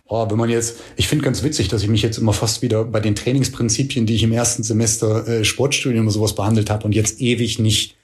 Oh, 0.06 0.30
wenn 0.30 0.38
man 0.38 0.50
jetzt, 0.50 0.78
ich 0.96 1.08
finde 1.08 1.26
ganz 1.26 1.44
witzig, 1.44 1.68
dass 1.68 1.84
ich 1.84 1.90
mich 1.90 2.02
jetzt 2.02 2.18
immer 2.18 2.34
fast 2.34 2.62
wieder 2.62 2.86
bei 2.86 3.00
den 3.00 3.16
Trainingsprinzipien, 3.16 4.06
die 4.06 4.16
ich 4.16 4.24
im 4.24 4.32
ersten 4.32 4.64
Semester 4.64 5.28
äh, 5.28 5.46
Sportstudium 5.46 6.06
oder 6.06 6.14
sowas 6.14 6.36
behandelt 6.36 6.70
habe 6.70 6.86
und 6.86 6.94
jetzt 6.94 7.20
ewig 7.22 7.60
nicht 7.60 7.98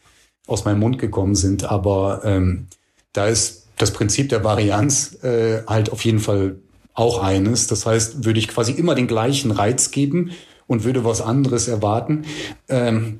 aus 0.45 0.65
meinem 0.65 0.79
Mund 0.79 0.99
gekommen 0.99 1.35
sind. 1.35 1.63
Aber 1.63 2.21
ähm, 2.25 2.67
da 3.13 3.27
ist 3.27 3.66
das 3.77 3.91
Prinzip 3.91 4.29
der 4.29 4.43
Varianz 4.43 5.23
äh, 5.23 5.63
halt 5.67 5.91
auf 5.91 6.03
jeden 6.03 6.19
Fall 6.19 6.57
auch 6.93 7.21
eines. 7.21 7.67
Das 7.67 7.85
heißt, 7.85 8.25
würde 8.25 8.39
ich 8.39 8.47
quasi 8.47 8.71
immer 8.71 8.95
den 8.95 9.07
gleichen 9.07 9.51
Reiz 9.51 9.91
geben 9.91 10.31
und 10.65 10.83
würde 10.83 11.05
was 11.05 11.21
anderes 11.21 11.67
erwarten. 11.67 12.25
Ähm, 12.67 13.19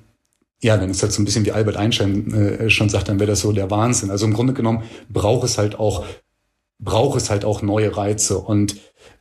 ja, 0.61 0.81
wenn 0.81 0.89
es 0.89 1.01
halt 1.03 1.13
so 1.13 1.21
ein 1.21 1.25
bisschen 1.25 1.45
wie 1.45 1.51
Albert 1.51 1.77
Einstein 1.77 2.33
äh, 2.33 2.69
schon 2.69 2.89
sagt, 2.89 3.09
dann 3.09 3.19
wäre 3.19 3.29
das 3.29 3.41
so 3.41 3.51
der 3.51 3.69
Wahnsinn. 3.69 4.09
Also 4.09 4.25
im 4.25 4.33
Grunde 4.33 4.53
genommen 4.53 4.83
braucht 5.09 5.45
es 5.45 5.57
halt 5.57 5.79
auch 5.79 6.05
braucht 6.79 7.17
es 7.17 7.31
halt 7.31 7.43
auch 7.43 7.63
neue 7.63 7.97
Reize 7.97 8.37
und 8.37 8.75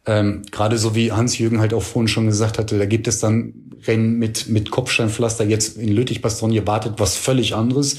ähm, 0.04 0.42
gerade 0.50 0.76
so 0.76 0.94
wie 0.94 1.12
Hans-Jürgen 1.12 1.58
halt 1.58 1.72
auch 1.72 1.82
vorhin 1.82 2.06
schon 2.06 2.26
gesagt 2.26 2.58
hatte, 2.58 2.78
da 2.78 2.84
gibt 2.84 3.08
es 3.08 3.18
dann 3.18 3.54
Rennen 3.86 4.18
mit 4.18 4.48
mit 4.48 4.70
Kopfsteinpflaster 4.70 5.44
jetzt 5.44 5.78
in 5.78 5.88
Lüttich-Bastogne 5.88 6.66
wartet 6.66 6.94
was 6.98 7.16
völlig 7.16 7.54
anderes. 7.54 7.98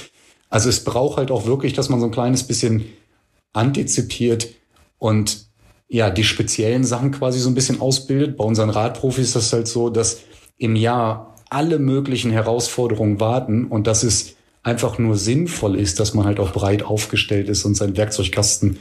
Also 0.50 0.70
es 0.70 0.84
braucht 0.84 1.18
halt 1.18 1.32
auch 1.32 1.46
wirklich, 1.46 1.74
dass 1.74 1.90
man 1.90 2.00
so 2.00 2.06
ein 2.06 2.12
kleines 2.12 2.44
bisschen 2.44 2.86
antizipiert 3.54 4.50
und 4.98 5.48
ja, 5.90 6.10
die 6.10 6.24
speziellen 6.24 6.84
Sachen 6.84 7.12
quasi 7.12 7.40
so 7.40 7.50
ein 7.50 7.56
bisschen 7.56 7.80
ausbildet. 7.80 8.38
Bei 8.38 8.44
unseren 8.44 8.70
Radprofis 8.70 9.28
ist 9.28 9.36
das 9.36 9.54
halt 9.54 9.68
so, 9.68 9.90
dass 9.90 10.20
im 10.58 10.76
Jahr 10.76 11.36
alle 11.50 11.80
möglichen 11.80 12.32
Herausforderungen 12.32 13.20
warten 13.20 13.66
und 13.66 13.88
dass 13.88 14.04
es 14.04 14.36
einfach 14.64 14.98
nur 14.98 15.16
sinnvoll 15.16 15.80
ist, 15.80 16.00
dass 16.00 16.14
man 16.14 16.26
halt 16.26 16.40
auch 16.40 16.52
breit 16.52 16.84
aufgestellt 16.84 17.48
ist 17.48 17.64
und 17.64 17.76
seinen 17.76 17.96
Werkzeugkasten, 17.96 18.80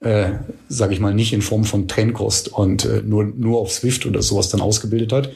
äh, 0.00 0.30
sage 0.68 0.94
ich 0.94 1.00
mal, 1.00 1.12
nicht 1.12 1.34
in 1.34 1.42
Form 1.42 1.64
von 1.64 1.88
Trennkost 1.88 2.48
und 2.48 2.86
äh, 2.86 3.02
nur, 3.02 3.24
nur 3.24 3.60
auf 3.60 3.70
Swift 3.70 4.06
oder 4.06 4.22
sowas 4.22 4.48
dann 4.48 4.62
ausgebildet 4.62 5.12
hat, 5.12 5.30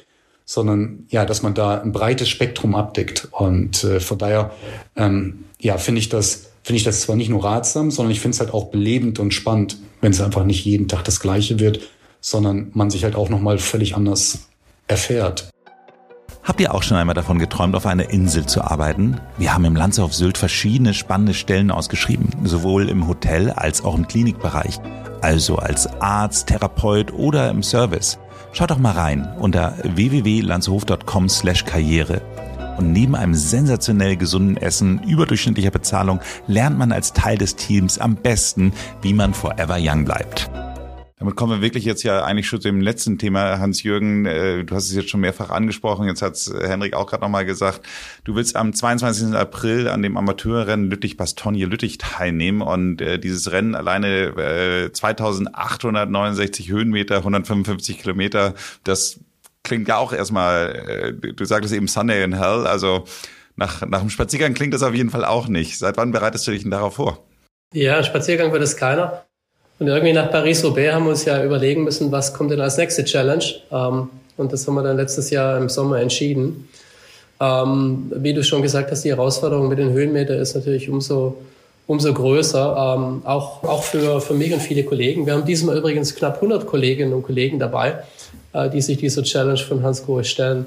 sondern 0.46 1.04
ja, 1.10 1.26
dass 1.26 1.42
man 1.42 1.52
da 1.52 1.80
ein 1.80 1.92
breites 1.92 2.30
Spektrum 2.30 2.74
abdeckt. 2.74 3.28
Und 3.32 3.84
äh, 3.84 4.00
von 4.00 4.16
daher, 4.16 4.52
ähm, 4.96 5.44
ja, 5.60 5.76
finde 5.76 5.98
ich 5.98 6.08
das 6.08 6.49
finde 6.70 6.78
ich 6.78 6.84
das 6.84 7.00
zwar 7.00 7.16
nicht 7.16 7.30
nur 7.30 7.42
ratsam, 7.42 7.90
sondern 7.90 8.12
ich 8.12 8.20
finde 8.20 8.36
es 8.36 8.40
halt 8.40 8.54
auch 8.54 8.66
belebend 8.66 9.18
und 9.18 9.34
spannend, 9.34 9.78
wenn 10.00 10.12
es 10.12 10.20
einfach 10.20 10.44
nicht 10.44 10.64
jeden 10.64 10.86
Tag 10.86 11.02
das 11.02 11.18
Gleiche 11.18 11.58
wird, 11.58 11.80
sondern 12.20 12.70
man 12.74 12.90
sich 12.90 13.02
halt 13.02 13.16
auch 13.16 13.28
nochmal 13.28 13.58
völlig 13.58 13.96
anders 13.96 14.46
erfährt. 14.86 15.50
Habt 16.44 16.60
ihr 16.60 16.72
auch 16.72 16.84
schon 16.84 16.96
einmal 16.96 17.16
davon 17.16 17.40
geträumt, 17.40 17.74
auf 17.74 17.86
einer 17.86 18.10
Insel 18.10 18.46
zu 18.46 18.62
arbeiten? 18.62 19.20
Wir 19.36 19.52
haben 19.52 19.64
im 19.64 19.74
Lanze 19.74 20.04
auf 20.04 20.14
Sylt 20.14 20.38
verschiedene 20.38 20.94
spannende 20.94 21.34
Stellen 21.34 21.72
ausgeschrieben, 21.72 22.28
sowohl 22.44 22.88
im 22.88 23.08
Hotel 23.08 23.50
als 23.50 23.82
auch 23.82 23.96
im 23.96 24.06
Klinikbereich, 24.06 24.78
also 25.22 25.56
als 25.56 25.88
Arzt, 26.00 26.46
Therapeut 26.46 27.12
oder 27.12 27.50
im 27.50 27.64
Service. 27.64 28.20
Schaut 28.52 28.70
doch 28.70 28.78
mal 28.78 28.92
rein 28.92 29.28
unter 29.40 29.74
www.lanzehof.com/karriere 29.82 32.22
und 32.80 32.92
neben 32.92 33.14
einem 33.14 33.34
sensationell 33.34 34.16
gesunden 34.16 34.56
Essen, 34.56 35.02
überdurchschnittlicher 35.02 35.70
Bezahlung, 35.70 36.20
lernt 36.46 36.78
man 36.78 36.92
als 36.92 37.12
Teil 37.12 37.36
des 37.36 37.54
Teams 37.54 37.98
am 37.98 38.16
besten, 38.16 38.72
wie 39.02 39.12
man 39.12 39.34
forever 39.34 39.76
young 39.78 40.06
bleibt. 40.06 40.50
Damit 41.18 41.36
kommen 41.36 41.52
wir 41.52 41.60
wirklich 41.60 41.84
jetzt 41.84 42.02
ja 42.02 42.24
eigentlich 42.24 42.48
schon 42.48 42.62
zu 42.62 42.68
dem 42.68 42.80
letzten 42.80 43.18
Thema, 43.18 43.58
Hans-Jürgen. 43.58 44.24
Äh, 44.24 44.64
du 44.64 44.74
hast 44.74 44.84
es 44.84 44.94
jetzt 44.94 45.10
schon 45.10 45.20
mehrfach 45.20 45.50
angesprochen. 45.50 46.06
Jetzt 46.06 46.22
hat 46.22 46.32
es 46.32 46.50
Henrik 46.50 46.94
auch 46.94 47.06
gerade 47.06 47.22
nochmal 47.22 47.44
gesagt. 47.44 47.82
Du 48.24 48.34
willst 48.34 48.56
am 48.56 48.72
22. 48.72 49.36
April 49.36 49.88
an 49.88 50.00
dem 50.00 50.16
Amateurrennen 50.16 50.90
Lüttich-Bastogne-Lüttich 50.90 51.98
teilnehmen 51.98 52.62
und 52.62 53.02
äh, 53.02 53.18
dieses 53.18 53.52
Rennen 53.52 53.74
alleine 53.74 54.86
äh, 54.86 54.90
2869 54.90 56.70
Höhenmeter, 56.70 57.18
155 57.18 57.98
Kilometer, 57.98 58.54
das 58.84 59.20
klingt 59.62 59.88
ja 59.88 59.98
auch 59.98 60.12
erstmal, 60.12 61.12
äh, 61.22 61.32
du 61.32 61.44
sagtest 61.44 61.74
eben 61.74 61.88
Sunday 61.88 62.22
in 62.22 62.32
Hell, 62.32 62.66
also 62.66 63.04
nach, 63.56 63.86
nach 63.86 64.00
dem 64.00 64.10
Spaziergang 64.10 64.54
klingt 64.54 64.74
das 64.74 64.82
auf 64.82 64.94
jeden 64.94 65.10
Fall 65.10 65.24
auch 65.24 65.48
nicht. 65.48 65.78
Seit 65.78 65.96
wann 65.96 66.12
bereitest 66.12 66.46
du 66.46 66.50
dich 66.50 66.62
denn 66.62 66.70
darauf 66.70 66.94
vor? 66.94 67.24
Ja, 67.74 68.02
Spaziergang 68.02 68.52
wird 68.52 68.62
es 68.62 68.76
keiner. 68.76 69.24
Und 69.78 69.88
irgendwie 69.88 70.12
nach 70.12 70.30
Paris-Roubaix 70.30 70.92
haben 70.92 71.04
wir 71.04 71.10
uns 71.10 71.24
ja 71.24 71.42
überlegen 71.42 71.84
müssen, 71.84 72.12
was 72.12 72.34
kommt 72.34 72.50
denn 72.50 72.60
als 72.60 72.76
nächste 72.76 73.04
Challenge. 73.04 73.44
Ähm, 73.70 74.10
und 74.36 74.52
das 74.52 74.66
haben 74.66 74.74
wir 74.74 74.82
dann 74.82 74.96
letztes 74.96 75.30
Jahr 75.30 75.56
im 75.58 75.68
Sommer 75.68 76.00
entschieden. 76.00 76.68
Ähm, 77.40 78.12
wie 78.14 78.34
du 78.34 78.44
schon 78.44 78.62
gesagt 78.62 78.90
hast, 78.90 79.04
die 79.04 79.10
Herausforderung 79.10 79.68
mit 79.68 79.78
den 79.78 79.90
Höhenmetern 79.92 80.38
ist 80.38 80.54
natürlich 80.54 80.90
umso, 80.90 81.38
umso 81.86 82.12
größer, 82.12 82.96
ähm, 82.98 83.22
auch, 83.24 83.62
auch 83.64 83.82
für, 83.82 84.20
für 84.20 84.34
mich 84.34 84.52
und 84.52 84.60
viele 84.60 84.84
Kollegen. 84.84 85.24
Wir 85.24 85.32
haben 85.32 85.46
diesmal 85.46 85.78
übrigens 85.78 86.14
knapp 86.14 86.36
100 86.36 86.66
Kolleginnen 86.66 87.14
und 87.14 87.22
Kollegen 87.22 87.58
dabei. 87.58 88.02
Äh, 88.52 88.68
die 88.68 88.80
sich 88.80 88.98
dieser 88.98 89.22
Challenge 89.22 89.58
von 89.58 89.84
Hans 89.84 90.04
Grohe 90.04 90.24
stellen. 90.24 90.66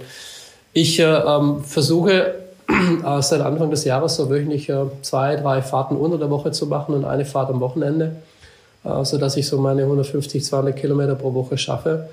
Ich 0.72 1.00
äh, 1.00 1.04
ähm, 1.04 1.66
versuche 1.66 2.36
äh, 2.70 3.22
seit 3.22 3.42
Anfang 3.42 3.72
des 3.72 3.84
Jahres 3.84 4.16
so 4.16 4.30
wöchentlich 4.30 4.70
äh, 4.70 4.86
zwei, 5.02 5.36
drei 5.36 5.62
Fahrten 5.62 5.98
unter 5.98 6.18
der 6.18 6.30
Woche 6.30 6.52
zu 6.52 6.68
machen 6.68 6.96
und 6.96 7.04
eine 7.04 7.26
Fahrt 7.26 7.50
am 7.50 7.60
Wochenende, 7.60 8.16
äh, 8.86 9.04
so 9.04 9.18
dass 9.18 9.36
ich 9.36 9.50
so 9.50 9.58
meine 9.60 9.82
150, 9.82 10.46
200 10.46 10.78
Kilometer 10.78 11.16
pro 11.16 11.34
Woche 11.34 11.58
schaffe. 11.58 12.08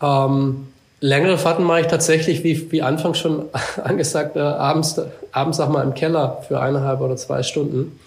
Ähm, 0.00 0.68
längere 1.00 1.36
Fahrten 1.36 1.64
mache 1.64 1.82
ich 1.82 1.88
tatsächlich, 1.88 2.42
wie, 2.42 2.72
wie 2.72 2.80
anfangs 2.80 3.18
schon 3.18 3.50
angesagt, 3.84 4.36
äh, 4.36 4.40
abends, 4.40 4.98
abends 5.30 5.58
sag 5.58 5.68
mal 5.68 5.84
im 5.84 5.92
Keller 5.92 6.42
für 6.48 6.58
eineinhalb 6.58 7.02
oder 7.02 7.16
zwei 7.16 7.42
Stunden. 7.42 8.00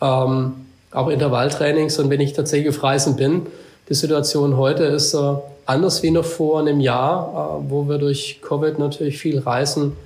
Ähm, 0.00 0.52
auch 0.92 1.08
Intervalltrainings 1.08 1.98
und 1.98 2.08
wenn 2.08 2.20
ich 2.20 2.32
tatsächlich 2.32 2.74
auf 2.74 2.82
Reisen 2.82 3.16
bin, 3.16 3.46
die 3.90 3.94
Situation 3.94 4.56
heute 4.56 4.84
ist 4.84 5.12
äh, 5.12 5.34
anders 5.72 6.02
wie 6.02 6.10
noch 6.10 6.24
vor 6.24 6.60
einem 6.60 6.80
Jahr, 6.80 7.60
äh, 7.60 7.70
wo 7.70 7.88
wir 7.88 7.98
durch 7.98 8.40
Covid 8.42 8.78
natürlich 8.78 9.18
viel 9.18 9.38
Reisen 9.38 9.96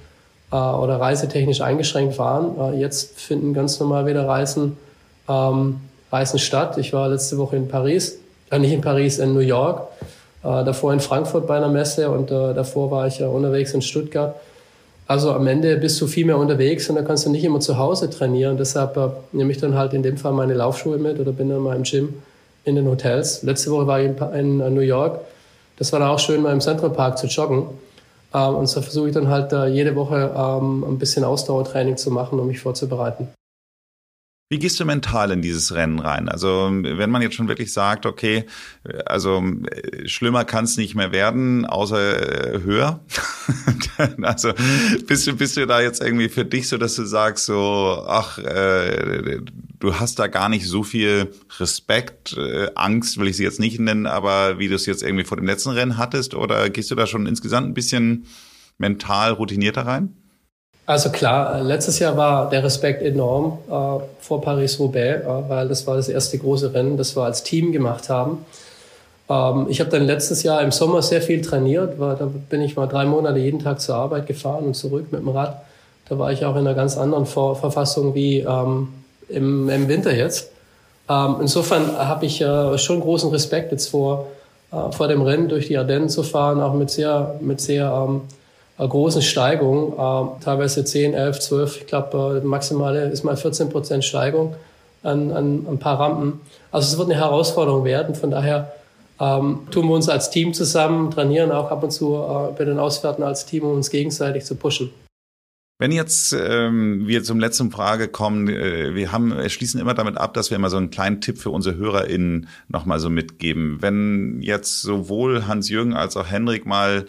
äh, 0.52 0.56
oder 0.56 1.00
reisetechnisch 1.00 1.60
eingeschränkt 1.60 2.18
waren. 2.18 2.74
Äh, 2.74 2.80
jetzt 2.80 3.18
finden 3.18 3.52
ganz 3.52 3.80
normal 3.80 4.06
wieder 4.06 4.26
Reisen, 4.26 4.76
ähm, 5.28 5.80
Reisen 6.12 6.38
statt. 6.38 6.78
Ich 6.78 6.92
war 6.92 7.08
letzte 7.08 7.36
Woche 7.38 7.56
in 7.56 7.66
Paris, 7.68 8.18
äh, 8.50 8.58
nicht 8.58 8.72
in 8.72 8.80
Paris, 8.80 9.18
in 9.18 9.34
New 9.34 9.40
York, 9.40 9.88
davor 10.42 10.92
in 10.92 11.00
Frankfurt 11.00 11.48
bei 11.48 11.56
einer 11.56 11.68
Messe 11.68 12.08
und 12.08 12.30
davor 12.30 12.92
war 12.92 13.08
ich 13.08 13.18
ja 13.18 13.26
unterwegs 13.26 13.74
in 13.74 13.82
Stuttgart. 13.82 14.36
Also 15.08 15.32
am 15.32 15.44
Ende 15.48 15.76
bist 15.76 16.00
du 16.00 16.06
viel 16.06 16.24
mehr 16.24 16.38
unterwegs 16.38 16.88
und 16.88 16.94
da 16.94 17.02
kannst 17.02 17.26
du 17.26 17.30
nicht 17.30 17.42
immer 17.42 17.58
zu 17.58 17.78
Hause 17.78 18.10
trainieren. 18.10 18.56
Deshalb 18.56 18.96
nehme 19.32 19.50
ich 19.50 19.58
dann 19.58 19.74
halt 19.74 19.92
in 19.92 20.04
dem 20.04 20.16
Fall 20.16 20.30
meine 20.30 20.54
Laufschuhe 20.54 20.98
mit 20.98 21.18
oder 21.18 21.32
bin 21.32 21.48
dann 21.48 21.62
mal 21.62 21.74
im 21.74 21.82
Gym 21.82 22.22
in 22.62 22.76
den 22.76 22.86
Hotels. 22.86 23.42
Letzte 23.42 23.72
Woche 23.72 23.88
war 23.88 24.00
ich 24.00 24.10
in 24.34 24.58
New 24.58 24.82
York 24.82 25.18
das 25.78 25.92
war 25.92 26.00
dann 26.00 26.08
auch 26.08 26.18
schön, 26.18 26.42
mal 26.42 26.52
im 26.52 26.60
Central 26.60 26.90
Park 26.90 27.18
zu 27.18 27.26
joggen. 27.26 27.66
Ähm, 28.34 28.54
und 28.54 28.66
so 28.66 28.82
versuche 28.82 29.08
ich 29.08 29.14
dann 29.14 29.28
halt 29.28 29.52
jede 29.72 29.94
Woche 29.94 30.32
ähm, 30.36 30.84
ein 30.84 30.98
bisschen 30.98 31.24
Ausdauertraining 31.24 31.96
zu 31.96 32.10
machen, 32.10 32.38
um 32.40 32.46
mich 32.46 32.60
vorzubereiten. 32.60 33.28
Wie 34.48 34.60
gehst 34.60 34.78
du 34.78 34.84
mental 34.84 35.32
in 35.32 35.42
dieses 35.42 35.74
Rennen 35.74 35.98
rein? 35.98 36.28
Also 36.28 36.70
wenn 36.70 37.10
man 37.10 37.20
jetzt 37.20 37.34
schon 37.34 37.48
wirklich 37.48 37.72
sagt, 37.72 38.06
okay, 38.06 38.46
also 39.04 39.42
schlimmer 40.04 40.44
kann 40.44 40.66
es 40.66 40.76
nicht 40.76 40.94
mehr 40.94 41.10
werden, 41.10 41.66
außer 41.66 42.54
äh, 42.54 42.62
höher. 42.62 43.00
also 44.22 44.52
bist 45.08 45.26
du, 45.26 45.34
bist 45.34 45.56
du 45.56 45.66
da 45.66 45.80
jetzt 45.80 46.00
irgendwie 46.00 46.28
für 46.28 46.44
dich 46.44 46.68
so, 46.68 46.78
dass 46.78 46.94
du 46.94 47.04
sagst 47.04 47.46
so, 47.46 48.04
ach, 48.06 48.38
äh, 48.38 49.40
du 49.80 49.98
hast 49.98 50.20
da 50.20 50.28
gar 50.28 50.48
nicht 50.48 50.68
so 50.68 50.84
viel 50.84 51.32
Respekt, 51.58 52.36
äh, 52.36 52.68
Angst 52.76 53.18
will 53.18 53.26
ich 53.26 53.36
sie 53.36 53.42
jetzt 53.42 53.58
nicht 53.58 53.80
nennen, 53.80 54.06
aber 54.06 54.60
wie 54.60 54.68
du 54.68 54.76
es 54.76 54.86
jetzt 54.86 55.02
irgendwie 55.02 55.24
vor 55.24 55.38
dem 55.38 55.46
letzten 55.46 55.70
Rennen 55.70 55.96
hattest, 55.96 56.34
oder 56.36 56.70
gehst 56.70 56.92
du 56.92 56.94
da 56.94 57.08
schon 57.08 57.26
insgesamt 57.26 57.66
ein 57.66 57.74
bisschen 57.74 58.26
mental 58.78 59.32
routinierter 59.32 59.86
rein? 59.86 60.14
Also 60.86 61.10
klar, 61.10 61.60
letztes 61.62 61.98
Jahr 61.98 62.16
war 62.16 62.48
der 62.48 62.62
Respekt 62.62 63.02
enorm 63.02 63.58
äh, 63.68 64.04
vor 64.20 64.40
Paris-Roubaix, 64.40 65.24
äh, 65.24 65.48
weil 65.48 65.68
das 65.68 65.84
war 65.86 65.96
das 65.96 66.08
erste 66.08 66.38
große 66.38 66.72
Rennen, 66.72 66.96
das 66.96 67.16
wir 67.16 67.24
als 67.24 67.42
Team 67.42 67.72
gemacht 67.72 68.08
haben. 68.08 68.46
Ähm, 69.28 69.66
ich 69.68 69.80
habe 69.80 69.90
dann 69.90 70.06
letztes 70.06 70.44
Jahr 70.44 70.62
im 70.62 70.70
Sommer 70.70 71.02
sehr 71.02 71.20
viel 71.20 71.42
trainiert, 71.42 71.98
war, 71.98 72.14
da 72.14 72.28
bin 72.48 72.62
ich 72.62 72.76
mal 72.76 72.86
drei 72.86 73.04
Monate 73.04 73.40
jeden 73.40 73.58
Tag 73.58 73.80
zur 73.80 73.96
Arbeit 73.96 74.28
gefahren 74.28 74.64
und 74.64 74.74
zurück 74.74 75.06
mit 75.10 75.20
dem 75.20 75.28
Rad. 75.28 75.60
Da 76.08 76.20
war 76.20 76.30
ich 76.30 76.44
auch 76.44 76.54
in 76.54 76.60
einer 76.60 76.74
ganz 76.74 76.96
anderen 76.96 77.26
Ver 77.26 77.56
Verfassung 77.56 78.14
wie 78.14 78.38
ähm, 78.38 78.88
im, 79.28 79.68
im, 79.68 79.88
Winter 79.88 80.14
jetzt. 80.14 80.52
Ähm, 81.08 81.36
insofern 81.40 81.98
habe 81.98 82.26
ich 82.26 82.40
äh, 82.40 82.78
schon 82.78 83.00
großen 83.00 83.30
Respekt 83.30 83.72
jetzt 83.72 83.88
vor, 83.88 84.28
äh, 84.70 84.92
vor 84.92 85.08
dem 85.08 85.22
Rennen 85.22 85.48
durch 85.48 85.66
die 85.66 85.76
Ardennen 85.76 86.08
zu 86.08 86.22
fahren, 86.22 86.60
auch 86.60 86.74
mit 86.74 86.90
sehr, 86.90 87.34
mit 87.40 87.60
sehr 87.60 87.90
ähm, 87.90 88.22
großen 88.78 89.22
Steigung, 89.22 89.92
äh, 89.94 90.44
teilweise 90.44 90.84
10, 90.84 91.14
11, 91.14 91.40
12, 91.40 91.76
ich 91.80 91.86
glaube, 91.86 92.40
äh, 92.42 92.46
maximale 92.46 93.08
ist 93.08 93.24
mal 93.24 93.36
14 93.36 93.70
Prozent 93.70 94.04
Steigung 94.04 94.54
an, 95.02 95.30
an, 95.32 95.66
ein 95.68 95.78
paar 95.78 95.98
Rampen. 95.98 96.40
Also 96.70 96.92
es 96.92 96.98
wird 96.98 97.10
eine 97.10 97.18
Herausforderung 97.18 97.84
werden. 97.84 98.14
Von 98.14 98.30
daher 98.30 98.72
ähm, 99.18 99.60
tun 99.70 99.88
wir 99.88 99.94
uns 99.94 100.08
als 100.08 100.30
Team 100.30 100.52
zusammen, 100.52 101.10
trainieren 101.10 101.52
auch 101.52 101.70
ab 101.70 101.82
und 101.82 101.90
zu 101.90 102.14
äh, 102.16 102.52
bei 102.56 102.64
den 102.64 102.78
Auswerten 102.78 103.22
als 103.22 103.46
Team, 103.46 103.64
um 103.64 103.76
uns 103.76 103.90
gegenseitig 103.90 104.44
zu 104.44 104.56
pushen. 104.56 104.90
Wenn 105.78 105.92
jetzt 105.92 106.32
ähm, 106.32 107.06
wir 107.06 107.22
zum 107.22 107.38
letzten 107.38 107.70
Frage 107.70 108.08
kommen, 108.08 108.48
äh, 108.48 108.94
wir 108.94 109.12
haben 109.12 109.48
schließen 109.48 109.78
immer 109.78 109.92
damit 109.92 110.16
ab, 110.16 110.32
dass 110.34 110.50
wir 110.50 110.56
immer 110.56 110.70
so 110.70 110.78
einen 110.78 110.90
kleinen 110.90 111.20
Tipp 111.20 111.38
für 111.38 111.50
unsere 111.50 111.76
HörerInnen 111.76 112.48
nochmal 112.68 112.98
so 112.98 113.10
mitgeben. 113.10 113.78
Wenn 113.80 114.40
jetzt 114.40 114.80
sowohl 114.80 115.46
Hans-Jürgen 115.46 115.94
als 115.94 116.16
auch 116.16 116.26
Henrik 116.26 116.64
mal 116.64 117.06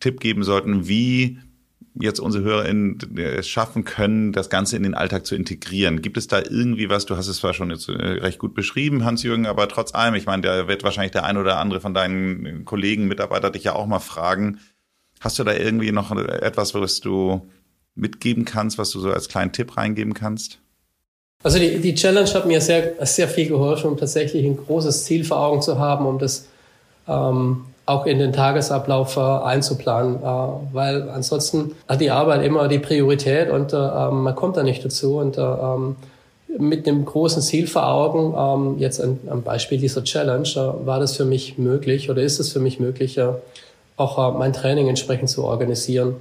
Tipp 0.00 0.20
geben 0.20 0.44
sollten, 0.44 0.88
wie 0.88 1.38
jetzt 1.98 2.20
unsere 2.20 2.44
HörerInnen 2.44 2.98
es 3.16 3.48
schaffen 3.48 3.84
können, 3.84 4.32
das 4.32 4.50
Ganze 4.50 4.76
in 4.76 4.82
den 4.82 4.94
Alltag 4.94 5.26
zu 5.26 5.34
integrieren. 5.34 6.02
Gibt 6.02 6.16
es 6.16 6.26
da 6.26 6.38
irgendwie 6.38 6.90
was, 6.90 7.06
du 7.06 7.16
hast 7.16 7.28
es 7.28 7.38
zwar 7.38 7.54
schon 7.54 7.70
jetzt 7.70 7.88
äh, 7.88 7.92
recht 7.92 8.38
gut 8.38 8.54
beschrieben, 8.54 9.04
Hans-Jürgen, 9.04 9.46
aber 9.46 9.68
trotz 9.68 9.94
allem, 9.94 10.14
ich 10.14 10.26
meine, 10.26 10.42
da 10.42 10.68
wird 10.68 10.84
wahrscheinlich 10.84 11.12
der 11.12 11.24
ein 11.24 11.38
oder 11.38 11.58
andere 11.58 11.80
von 11.80 11.94
deinen 11.94 12.64
Kollegen, 12.64 13.08
Mitarbeiter 13.08 13.50
dich 13.50 13.64
ja 13.64 13.74
auch 13.74 13.86
mal 13.86 14.00
fragen. 14.00 14.60
Hast 15.20 15.38
du 15.38 15.44
da 15.44 15.54
irgendwie 15.54 15.92
noch 15.92 16.14
etwas, 16.14 16.74
was 16.74 17.00
du 17.00 17.48
mitgeben 17.94 18.44
kannst, 18.44 18.76
was 18.76 18.90
du 18.90 19.00
so 19.00 19.10
als 19.10 19.28
kleinen 19.28 19.52
Tipp 19.52 19.78
reingeben 19.78 20.12
kannst? 20.12 20.58
Also 21.42 21.58
die, 21.58 21.80
die 21.80 21.94
Challenge 21.94 22.32
hat 22.32 22.46
mir 22.46 22.60
sehr, 22.60 22.94
sehr 23.06 23.28
viel 23.28 23.48
geholfen, 23.48 23.90
um 23.90 23.96
tatsächlich 23.96 24.44
ein 24.44 24.56
großes 24.56 25.04
Ziel 25.04 25.24
vor 25.24 25.38
Augen 25.38 25.62
zu 25.62 25.78
haben, 25.78 26.04
um 26.06 26.18
das 26.18 26.48
ähm, 27.08 27.64
auch 27.86 28.06
in 28.06 28.18
den 28.18 28.32
Tagesablauf 28.32 29.16
äh, 29.16 29.20
einzuplanen, 29.20 30.16
äh, 30.16 30.74
weil 30.74 31.08
ansonsten 31.10 31.72
hat 31.88 32.00
die 32.00 32.10
Arbeit 32.10 32.44
immer 32.44 32.68
die 32.68 32.78
Priorität 32.78 33.50
und 33.50 33.72
äh, 33.72 33.76
ähm, 33.76 34.22
man 34.22 34.34
kommt 34.34 34.56
da 34.56 34.62
nicht 34.62 34.84
dazu 34.84 35.18
und 35.18 35.38
äh, 35.38 35.42
ähm, 35.42 35.96
mit 36.58 36.88
einem 36.88 37.04
großen 37.04 37.42
Ziel 37.42 37.66
vor 37.66 37.88
Augen, 37.88 38.34
ähm, 38.36 38.78
jetzt 38.78 39.00
am 39.00 39.42
Beispiel 39.42 39.78
dieser 39.78 40.04
Challenge, 40.04 40.48
äh, 40.48 40.86
war 40.86 41.00
das 41.00 41.16
für 41.16 41.24
mich 41.24 41.58
möglich 41.58 42.10
oder 42.10 42.22
ist 42.22 42.40
es 42.40 42.52
für 42.52 42.60
mich 42.60 42.80
möglich, 42.80 43.18
äh, 43.18 43.28
auch 43.96 44.34
mein 44.36 44.52
Training 44.52 44.88
entsprechend 44.88 45.30
zu 45.30 45.42
organisieren. 45.42 46.16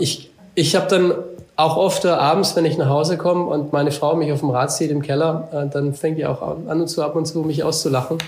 Ich 0.00 0.28
ich 0.58 0.74
habe 0.74 0.88
dann 0.88 1.14
auch 1.54 1.76
oft 1.76 2.04
äh, 2.04 2.08
abends, 2.08 2.56
wenn 2.56 2.64
ich 2.64 2.76
nach 2.78 2.88
Hause 2.88 3.16
komme 3.16 3.44
und 3.44 3.72
meine 3.72 3.92
Frau 3.92 4.16
mich 4.16 4.32
auf 4.32 4.40
dem 4.40 4.50
Rad 4.50 4.72
sieht 4.72 4.90
im 4.90 5.02
Keller, 5.02 5.48
äh, 5.52 5.68
dann 5.68 5.94
fängt 5.94 6.18
die 6.18 6.26
auch 6.26 6.42
an 6.42 6.80
und 6.80 6.88
zu 6.88 7.00
ab 7.02 7.14
und 7.14 7.26
zu 7.26 7.40
mich 7.40 7.62
auszulachen. 7.62 8.18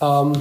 Ähm, 0.00 0.32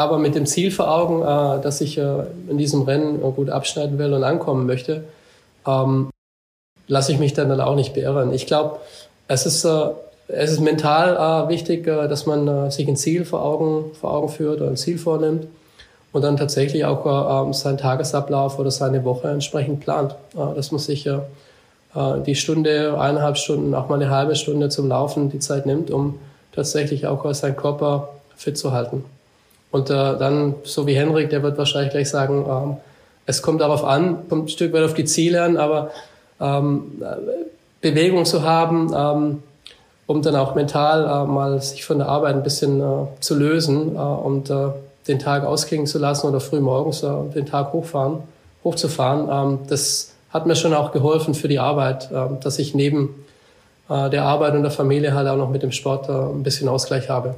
aber 0.00 0.18
mit 0.18 0.34
dem 0.34 0.46
Ziel 0.46 0.70
vor 0.70 0.90
Augen, 0.90 1.20
äh, 1.20 1.62
dass 1.62 1.82
ich 1.82 1.98
äh, 1.98 2.22
in 2.48 2.56
diesem 2.56 2.82
Rennen 2.82 3.20
gut 3.20 3.50
abschneiden 3.50 3.98
will 3.98 4.14
und 4.14 4.24
ankommen 4.24 4.64
möchte, 4.64 5.04
ähm, 5.66 6.08
lasse 6.88 7.12
ich 7.12 7.18
mich 7.18 7.34
dann, 7.34 7.60
auch 7.60 7.74
nicht 7.74 7.92
beirren. 7.92 8.32
Ich 8.32 8.46
glaube, 8.46 8.78
es 9.28 9.44
ist, 9.44 9.62
äh, 9.66 9.90
es 10.28 10.52
ist 10.52 10.60
mental 10.60 11.48
wichtig, 11.48 11.84
dass 11.84 12.24
man 12.24 12.70
sich 12.70 12.86
ein 12.86 12.96
Ziel 12.96 13.24
vor 13.24 13.44
Augen, 13.44 13.92
vor 14.00 14.14
Augen 14.14 14.28
führt 14.28 14.60
oder 14.60 14.70
ein 14.70 14.76
Ziel 14.76 14.96
vornimmt 14.96 15.48
und 16.12 16.22
dann 16.22 16.36
tatsächlich 16.36 16.84
auch 16.84 17.46
ähm, 17.46 17.52
seinen 17.52 17.78
Tagesablauf 17.78 18.58
oder 18.60 18.70
seine 18.70 19.04
Woche 19.04 19.28
entsprechend 19.28 19.80
plant. 19.80 20.14
dass 20.54 20.70
man 20.70 20.78
sich 20.78 21.08
die 22.26 22.34
Stunde, 22.36 22.96
eineinhalb 23.00 23.38
Stunden, 23.38 23.74
auch 23.74 23.88
mal 23.88 23.96
eine 23.96 24.10
halbe 24.10 24.36
Stunde 24.36 24.68
zum 24.68 24.86
Laufen 24.86 25.30
die 25.30 25.40
Zeit 25.40 25.66
nimmt, 25.66 25.90
um 25.90 26.20
tatsächlich 26.52 27.08
auch 27.08 27.34
seinen 27.34 27.56
Körper 27.56 28.10
fit 28.36 28.56
zu 28.56 28.70
halten. 28.70 29.04
Und 29.70 29.90
äh, 29.90 29.94
dann, 29.94 30.54
so 30.64 30.86
wie 30.86 30.94
Henrik, 30.94 31.30
der 31.30 31.42
wird 31.42 31.58
wahrscheinlich 31.58 31.92
gleich 31.92 32.10
sagen, 32.10 32.44
ähm, 32.48 32.76
es 33.26 33.42
kommt 33.42 33.60
darauf 33.60 33.84
an, 33.84 34.28
kommt 34.28 34.46
ein 34.46 34.48
Stück 34.48 34.72
weit 34.72 34.82
auf 34.82 34.94
die 34.94 35.04
Ziele 35.04 35.42
an, 35.42 35.56
aber 35.56 35.90
ähm, 36.40 37.02
Bewegung 37.80 38.24
zu 38.24 38.42
haben, 38.42 38.92
ähm, 38.96 39.42
um 40.06 40.22
dann 40.22 40.34
auch 40.36 40.54
mental 40.54 41.04
äh, 41.04 41.30
mal 41.30 41.62
sich 41.62 41.84
von 41.84 41.98
der 41.98 42.08
Arbeit 42.08 42.34
ein 42.34 42.42
bisschen 42.42 42.80
äh, 42.80 42.84
zu 43.20 43.36
lösen 43.36 43.94
äh, 43.94 43.98
und 43.98 44.50
äh, 44.50 44.70
den 45.06 45.18
Tag 45.18 45.44
ausklingen 45.44 45.86
zu 45.86 45.98
lassen 45.98 46.26
oder 46.26 46.40
früh 46.40 46.60
morgens 46.60 47.02
äh, 47.02 47.08
den 47.34 47.46
Tag 47.46 47.72
hochfahren, 47.72 48.18
hochzufahren. 48.64 49.28
Ähm, 49.30 49.58
das 49.68 50.12
hat 50.30 50.46
mir 50.46 50.56
schon 50.56 50.74
auch 50.74 50.92
geholfen 50.92 51.34
für 51.34 51.48
die 51.48 51.58
Arbeit, 51.58 52.10
äh, 52.10 52.26
dass 52.42 52.58
ich 52.58 52.74
neben 52.74 53.24
äh, 53.88 54.10
der 54.10 54.24
Arbeit 54.24 54.54
und 54.54 54.62
der 54.62 54.72
Familie 54.72 55.14
halt 55.14 55.28
auch 55.28 55.36
noch 55.36 55.50
mit 55.50 55.62
dem 55.62 55.72
Sport 55.72 56.08
äh, 56.08 56.12
ein 56.12 56.42
bisschen 56.42 56.68
Ausgleich 56.68 57.08
habe. 57.08 57.36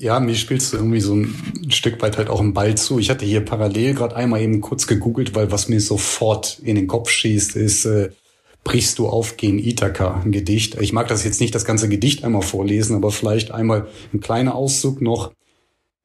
Ja, 0.00 0.18
mir 0.18 0.34
spielst 0.34 0.72
du 0.72 0.78
irgendwie 0.78 1.00
so 1.00 1.14
ein 1.14 1.68
Stück 1.68 2.00
weit 2.00 2.16
halt 2.16 2.30
auch 2.30 2.40
einen 2.40 2.54
Ball 2.54 2.74
zu. 2.74 2.98
Ich 2.98 3.10
hatte 3.10 3.26
hier 3.26 3.44
parallel 3.44 3.92
gerade 3.92 4.16
einmal 4.16 4.40
eben 4.40 4.62
kurz 4.62 4.86
gegoogelt, 4.86 5.34
weil 5.34 5.52
was 5.52 5.68
mir 5.68 5.78
sofort 5.78 6.58
in 6.64 6.76
den 6.76 6.86
Kopf 6.86 7.10
schießt, 7.10 7.54
ist 7.56 7.84
äh, 7.84 8.08
Brichst 8.64 8.98
du 8.98 9.08
auf 9.08 9.36
gegen 9.36 9.58
Ithaka, 9.58 10.22
ein 10.22 10.32
Gedicht. 10.32 10.80
Ich 10.80 10.92
mag 10.92 11.08
das 11.08 11.24
jetzt 11.24 11.40
nicht 11.40 11.54
das 11.54 11.64
ganze 11.64 11.88
Gedicht 11.88 12.24
einmal 12.24 12.42
vorlesen, 12.42 12.96
aber 12.96 13.10
vielleicht 13.10 13.50
einmal 13.50 13.88
ein 14.12 14.20
kleiner 14.20 14.54
Auszug 14.54 15.00
noch. 15.00 15.32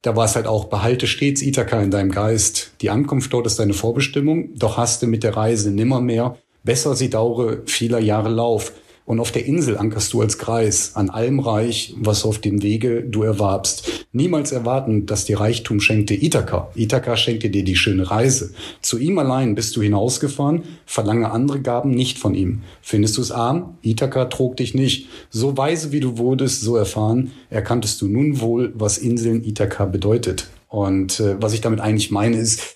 Da 0.02 0.16
war 0.16 0.26
es 0.26 0.36
halt 0.36 0.48
auch, 0.48 0.66
behalte 0.66 1.08
stets 1.08 1.42
Ithaka 1.42 1.82
in 1.82 1.92
deinem 1.92 2.12
Geist. 2.12 2.72
Die 2.82 2.90
Ankunft 2.90 3.34
dort 3.34 3.46
ist 3.46 3.60
deine 3.60 3.74
Vorbestimmung, 3.74 4.56
doch 4.56 4.78
hast 4.78 5.02
du 5.02 5.08
mit 5.08 5.24
der 5.24 5.36
Reise 5.36 5.72
nimmermehr. 5.72 6.38
Besser 6.64 6.96
sie 6.96 7.10
daure 7.10 7.62
vieler 7.66 8.00
Jahre 8.00 8.30
Lauf. 8.30 8.72
Und 9.06 9.20
auf 9.20 9.32
der 9.32 9.46
Insel 9.46 9.78
ankerst 9.78 10.14
du 10.14 10.22
als 10.22 10.40
Kreis 10.40 10.96
an 10.96 11.12
allem 11.12 11.40
Reich, 11.40 11.94
was 11.98 12.26
auf 12.26 12.40
dem 12.40 12.64
Wege 12.64 13.04
du 13.04 13.22
erwarbst. 13.22 14.08
Niemals 14.12 14.52
erwarten, 14.52 15.06
dass 15.06 15.26
dir 15.26 15.40
Reichtum 15.40 15.80
schenkte 15.80 16.16
Ithaka. 16.16 16.72
Ithaka 16.76 17.16
schenkte 17.16 17.52
dir 17.52 17.64
die 17.64 17.76
schöne 17.76 18.10
Reise. 18.10 18.56
Zu 18.82 18.98
ihm 18.98 19.20
allein 19.20 19.54
bist 19.54 19.76
du 19.76 19.84
hinausgefahren, 19.84 20.64
verlange 20.88 21.30
andere 21.30 21.62
Gaben 21.62 21.92
nicht 21.92 22.18
von 22.18 22.34
ihm. 22.34 22.64
Findest 22.82 23.18
du 23.18 23.22
es 23.22 23.32
arm? 23.32 23.78
Ithaka 23.84 24.26
trug 24.26 24.58
dich 24.58 24.74
nicht. 24.74 25.08
So 25.30 25.56
weise 25.56 25.92
wie 25.92 26.00
du 26.00 26.18
wurdest, 26.18 26.62
so 26.62 26.76
erfahren, 26.76 27.32
erkanntest 27.52 28.02
du 28.02 28.08
nun 28.08 28.42
wohl, 28.42 28.74
was 28.76 28.98
Inseln 28.98 29.44
Ithaka 29.44 29.86
bedeutet. 29.86 30.48
Und 30.68 31.20
äh, 31.20 31.40
was 31.40 31.54
ich 31.54 31.62
damit 31.62 31.80
eigentlich 31.80 32.10
meine 32.10 32.38
ist, 32.38 32.76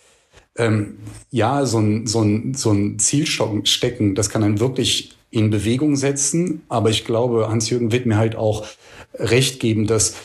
ähm, 0.57 0.99
ja, 1.31 1.65
so 1.65 1.79
ein, 1.79 2.05
so 2.05 2.21
ein, 2.21 2.53
so 2.53 2.71
ein 2.71 2.99
Zielstecken, 2.99 4.13
das 4.13 4.29
kann 4.29 4.43
einen 4.43 4.59
wirklich 4.59 5.15
in 5.31 5.49
Bewegung 5.49 5.95
setzen. 5.95 6.63
Aber 6.69 6.89
ich 6.89 7.05
glaube, 7.05 7.49
Hans-Jürgen 7.49 7.91
wird 7.91 8.05
mir 8.05 8.17
halt 8.17 8.35
auch 8.35 8.65
recht 9.13 9.59
geben, 9.59 9.87
dass 9.87 10.15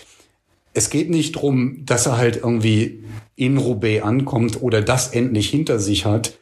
es 0.75 0.91
geht 0.91 1.09
nicht 1.09 1.33
drum, 1.33 1.85
dass 1.87 2.07
er 2.07 2.17
halt 2.17 2.37
irgendwie 2.37 3.05
in 3.37 3.59
Roubaix 3.59 4.05
ankommt 4.05 4.61
oder 4.61 4.83
das 4.83 5.09
endlich 5.09 5.49
hinter 5.49 5.79
sich 5.79 6.05
hat, 6.05 6.37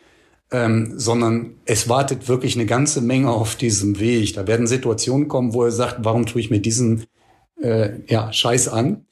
ähm, 0.50 0.94
sondern 0.96 1.54
es 1.64 1.88
wartet 1.88 2.28
wirklich 2.28 2.56
eine 2.56 2.66
ganze 2.66 3.00
Menge 3.00 3.30
auf 3.30 3.56
diesem 3.56 4.00
Weg. 4.00 4.34
Da 4.34 4.46
werden 4.46 4.66
Situationen 4.66 5.28
kommen, 5.28 5.54
wo 5.54 5.64
er 5.64 5.70
sagt, 5.70 5.98
warum 6.04 6.26
tue 6.26 6.40
ich 6.40 6.50
mir 6.50 6.60
diesen 6.60 7.04
äh, 7.60 7.90
ja, 8.08 8.32
Scheiß 8.32 8.68
an? 8.68 9.06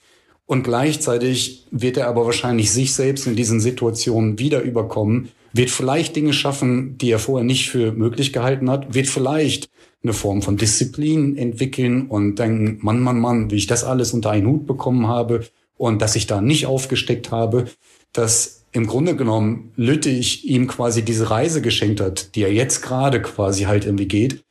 Und 0.46 0.64
gleichzeitig 0.64 1.66
wird 1.70 1.96
er 1.96 2.08
aber 2.08 2.26
wahrscheinlich 2.26 2.72
sich 2.72 2.92
selbst 2.92 3.26
in 3.26 3.36
diesen 3.36 3.60
Situationen 3.60 4.38
wieder 4.38 4.62
überkommen, 4.62 5.28
wird 5.52 5.70
vielleicht 5.70 6.16
Dinge 6.16 6.32
schaffen, 6.32 6.96
die 6.98 7.10
er 7.10 7.18
vorher 7.18 7.44
nicht 7.44 7.70
für 7.70 7.92
möglich 7.92 8.32
gehalten 8.32 8.70
hat, 8.70 8.94
wird 8.94 9.06
vielleicht 9.06 9.70
eine 10.02 10.12
Form 10.12 10.42
von 10.42 10.56
Disziplin 10.56 11.36
entwickeln 11.36 12.06
und 12.06 12.36
denken, 12.38 12.78
Mann, 12.80 13.00
Mann, 13.00 13.20
Mann, 13.20 13.50
wie 13.50 13.56
ich 13.56 13.66
das 13.66 13.84
alles 13.84 14.12
unter 14.12 14.30
einen 14.30 14.46
Hut 14.46 14.66
bekommen 14.66 15.08
habe 15.08 15.46
und 15.76 16.00
dass 16.00 16.16
ich 16.16 16.26
da 16.26 16.40
nicht 16.40 16.66
aufgesteckt 16.66 17.30
habe, 17.30 17.66
dass 18.12 18.64
im 18.72 18.86
Grunde 18.86 19.16
genommen 19.16 19.72
Lüttich 19.76 20.44
ihm 20.44 20.68
quasi 20.68 21.02
diese 21.02 21.30
Reise 21.30 21.60
geschenkt 21.60 22.00
hat, 22.00 22.34
die 22.34 22.42
er 22.42 22.52
jetzt 22.52 22.82
gerade 22.82 23.20
quasi 23.20 23.64
halt 23.64 23.84
irgendwie 23.84 24.08
geht. 24.08 24.44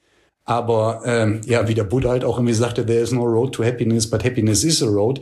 Aber 0.44 1.04
ähm, 1.06 1.42
ja, 1.46 1.68
wie 1.68 1.74
der 1.74 1.84
Buddha 1.84 2.10
halt 2.10 2.24
auch 2.24 2.38
irgendwie 2.38 2.54
sagte, 2.54 2.86
there 2.86 3.00
is 3.00 3.12
no 3.12 3.24
road 3.24 3.54
to 3.54 3.64
happiness, 3.64 4.10
but 4.10 4.24
happiness 4.24 4.64
is 4.64 4.84
a 4.84 4.88
road. 4.88 5.22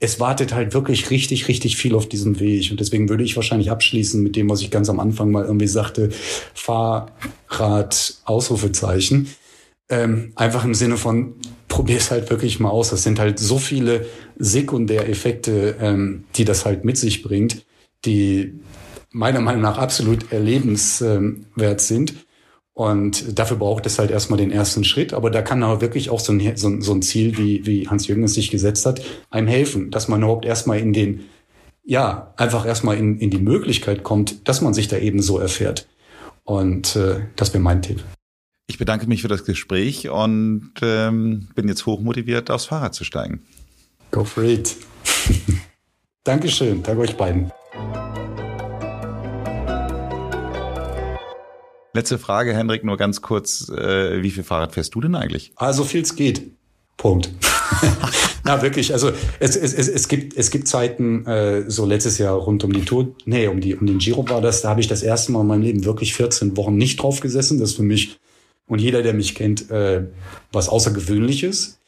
Es 0.00 0.18
wartet 0.18 0.54
halt 0.54 0.72
wirklich 0.74 1.10
richtig, 1.10 1.46
richtig 1.48 1.76
viel 1.76 1.94
auf 1.94 2.08
diesem 2.08 2.40
Weg. 2.40 2.70
Und 2.70 2.80
deswegen 2.80 3.08
würde 3.08 3.22
ich 3.22 3.36
wahrscheinlich 3.36 3.70
abschließen 3.70 4.22
mit 4.22 4.34
dem, 4.34 4.48
was 4.48 4.62
ich 4.62 4.70
ganz 4.70 4.88
am 4.88 4.98
Anfang 4.98 5.30
mal 5.30 5.44
irgendwie 5.44 5.66
sagte, 5.66 6.08
Fahrrad, 6.54 8.14
Ausrufezeichen. 8.24 9.28
Ähm, 9.90 10.32
einfach 10.36 10.64
im 10.64 10.74
Sinne 10.74 10.96
von, 10.96 11.34
probier 11.68 11.98
es 11.98 12.10
halt 12.10 12.30
wirklich 12.30 12.60
mal 12.60 12.70
aus. 12.70 12.90
Das 12.90 13.02
sind 13.02 13.18
halt 13.18 13.38
so 13.38 13.58
viele 13.58 14.06
Sekundäreffekte, 14.38 15.76
ähm, 15.80 16.24
die 16.36 16.44
das 16.44 16.64
halt 16.64 16.84
mit 16.84 16.96
sich 16.96 17.22
bringt, 17.22 17.64
die 18.04 18.54
meiner 19.10 19.40
Meinung 19.40 19.62
nach 19.62 19.78
absolut 19.78 20.32
erlebenswert 20.32 21.80
sind. 21.80 22.14
Und 22.80 23.38
dafür 23.38 23.58
braucht 23.58 23.84
es 23.84 23.98
halt 23.98 24.10
erstmal 24.10 24.38
den 24.38 24.50
ersten 24.50 24.84
Schritt. 24.84 25.12
Aber 25.12 25.30
da 25.30 25.42
kann 25.42 25.62
aber 25.62 25.82
wirklich 25.82 26.08
auch 26.08 26.18
so 26.18 26.32
ein, 26.32 26.56
so 26.56 26.66
ein, 26.66 26.80
so 26.80 26.94
ein 26.94 27.02
Ziel, 27.02 27.36
wie, 27.36 27.66
wie 27.66 27.86
Hans-Jürgen 27.86 28.24
es 28.24 28.32
sich 28.32 28.50
gesetzt 28.50 28.86
hat, 28.86 29.02
einem 29.28 29.48
helfen, 29.48 29.90
dass 29.90 30.08
man 30.08 30.22
überhaupt 30.22 30.46
erstmal 30.46 30.78
in 30.78 30.94
den, 30.94 31.26
ja, 31.84 32.32
einfach 32.38 32.64
erstmal 32.64 32.96
in, 32.96 33.18
in 33.18 33.28
die 33.28 33.38
Möglichkeit 33.38 34.02
kommt, 34.02 34.48
dass 34.48 34.62
man 34.62 34.72
sich 34.72 34.88
da 34.88 34.96
eben 34.96 35.20
so 35.20 35.38
erfährt. 35.38 35.88
Und 36.44 36.96
äh, 36.96 37.20
das 37.36 37.52
wäre 37.52 37.62
mein 37.62 37.82
Tipp. 37.82 38.02
Ich 38.66 38.78
bedanke 38.78 39.06
mich 39.06 39.20
für 39.20 39.28
das 39.28 39.44
Gespräch 39.44 40.08
und 40.08 40.72
ähm, 40.80 41.48
bin 41.54 41.68
jetzt 41.68 41.84
hochmotiviert, 41.84 42.50
aufs 42.50 42.64
Fahrrad 42.64 42.94
zu 42.94 43.04
steigen. 43.04 43.42
Go 44.10 44.24
for 44.24 44.42
it. 44.42 44.74
Dankeschön. 46.24 46.82
Danke 46.82 47.02
euch 47.02 47.14
beiden. 47.14 47.52
Letzte 51.92 52.18
Frage, 52.18 52.54
Henrik, 52.54 52.84
nur 52.84 52.96
ganz 52.96 53.20
kurz. 53.20 53.68
Äh, 53.68 54.22
wie 54.22 54.30
viel 54.30 54.44
Fahrrad 54.44 54.72
fährst 54.72 54.94
du 54.94 55.00
denn 55.00 55.14
eigentlich? 55.14 55.52
Also 55.56 55.84
viel 55.84 56.02
es 56.02 56.14
geht. 56.14 56.52
Punkt. 56.96 57.30
Na 58.44 58.62
wirklich, 58.62 58.92
also 58.92 59.10
es, 59.38 59.56
es, 59.56 59.74
es, 59.74 59.88
es 59.88 60.08
gibt 60.08 60.36
es 60.36 60.50
gibt 60.50 60.68
Zeiten, 60.68 61.26
äh, 61.26 61.70
so 61.70 61.86
letztes 61.86 62.18
Jahr 62.18 62.34
rund 62.34 62.62
um 62.62 62.72
die 62.72 62.84
Tour, 62.84 63.14
nee, 63.24 63.46
um 63.46 63.60
die 63.60 63.74
um 63.74 63.86
den 63.86 63.98
Giro 63.98 64.28
war 64.28 64.40
das, 64.40 64.62
da 64.62 64.68
habe 64.68 64.80
ich 64.80 64.88
das 64.88 65.02
erste 65.02 65.32
Mal 65.32 65.40
in 65.40 65.46
meinem 65.46 65.62
Leben 65.62 65.84
wirklich 65.84 66.14
14 66.14 66.56
Wochen 66.56 66.76
nicht 66.76 67.02
drauf 67.02 67.20
gesessen. 67.20 67.58
Das 67.58 67.70
ist 67.70 67.76
für 67.76 67.82
mich 67.82 68.18
und 68.66 68.80
jeder, 68.80 69.02
der 69.02 69.14
mich 69.14 69.34
kennt, 69.34 69.70
äh, 69.70 70.04
was 70.52 70.68
Außergewöhnliches. 70.68 71.80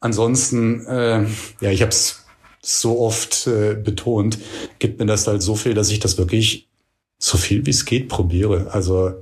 Ansonsten, 0.00 0.86
äh, 0.86 1.24
ja, 1.60 1.70
ich 1.70 1.82
habe 1.82 1.90
es 1.90 2.26
so 2.62 3.00
oft 3.00 3.46
äh, 3.48 3.74
betont, 3.74 4.38
gibt 4.78 5.00
mir 5.00 5.06
das 5.06 5.26
halt 5.26 5.42
so 5.42 5.56
viel, 5.56 5.74
dass 5.74 5.90
ich 5.90 5.98
das 5.98 6.16
wirklich 6.16 6.67
so 7.18 7.36
viel 7.36 7.66
wie 7.66 7.70
es 7.70 7.84
geht 7.84 8.08
probiere. 8.08 8.72
Also 8.72 9.12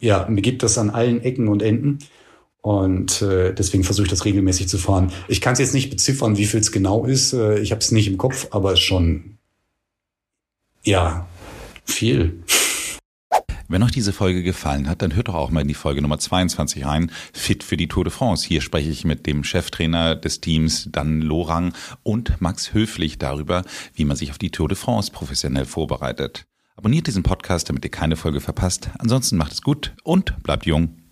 ja, 0.00 0.26
mir 0.28 0.42
gibt 0.42 0.62
das 0.62 0.78
an 0.78 0.90
allen 0.90 1.20
Ecken 1.22 1.48
und 1.48 1.62
Enden. 1.62 1.98
Und 2.62 3.20
äh, 3.20 3.52
deswegen 3.52 3.84
versuche 3.84 4.06
ich 4.06 4.10
das 4.10 4.24
regelmäßig 4.24 4.68
zu 4.68 4.78
fahren. 4.78 5.12
Ich 5.28 5.42
kann 5.42 5.52
es 5.52 5.58
jetzt 5.58 5.74
nicht 5.74 5.90
beziffern, 5.90 6.38
wie 6.38 6.46
viel 6.46 6.60
es 6.60 6.72
genau 6.72 7.04
ist. 7.04 7.34
Äh, 7.34 7.58
ich 7.58 7.72
habe 7.72 7.80
es 7.80 7.90
nicht 7.90 8.06
im 8.06 8.16
Kopf, 8.16 8.48
aber 8.52 8.76
schon 8.76 9.36
ja 10.82 11.28
viel. 11.84 12.42
Wenn 13.68 13.82
euch 13.82 13.92
diese 13.92 14.12
Folge 14.14 14.42
gefallen 14.42 14.88
hat, 14.88 15.02
dann 15.02 15.14
hört 15.14 15.28
doch 15.28 15.34
auch 15.34 15.50
mal 15.50 15.60
in 15.60 15.68
die 15.68 15.74
Folge 15.74 16.00
Nummer 16.00 16.18
22 16.18 16.86
rein, 16.86 17.10
Fit 17.32 17.64
für 17.64 17.76
die 17.76 17.88
Tour 17.88 18.04
de 18.04 18.12
France. 18.12 18.46
Hier 18.46 18.60
spreche 18.60 18.90
ich 18.90 19.04
mit 19.04 19.26
dem 19.26 19.44
Cheftrainer 19.44 20.14
des 20.16 20.40
Teams, 20.40 20.88
Dan 20.90 21.20
Lorang 21.20 21.74
und 22.02 22.40
Max 22.40 22.72
Höflich 22.72 23.18
darüber, 23.18 23.64
wie 23.94 24.04
man 24.04 24.16
sich 24.16 24.30
auf 24.30 24.38
die 24.38 24.50
Tour 24.50 24.68
de 24.68 24.76
France 24.76 25.10
professionell 25.12 25.64
vorbereitet. 25.64 26.46
Abonniert 26.76 27.06
diesen 27.06 27.22
Podcast, 27.22 27.68
damit 27.68 27.84
ihr 27.84 27.90
keine 27.90 28.16
Folge 28.16 28.40
verpasst. 28.40 28.90
Ansonsten 28.98 29.36
macht 29.36 29.52
es 29.52 29.62
gut 29.62 29.94
und 30.02 30.42
bleibt 30.42 30.66
jung. 30.66 31.03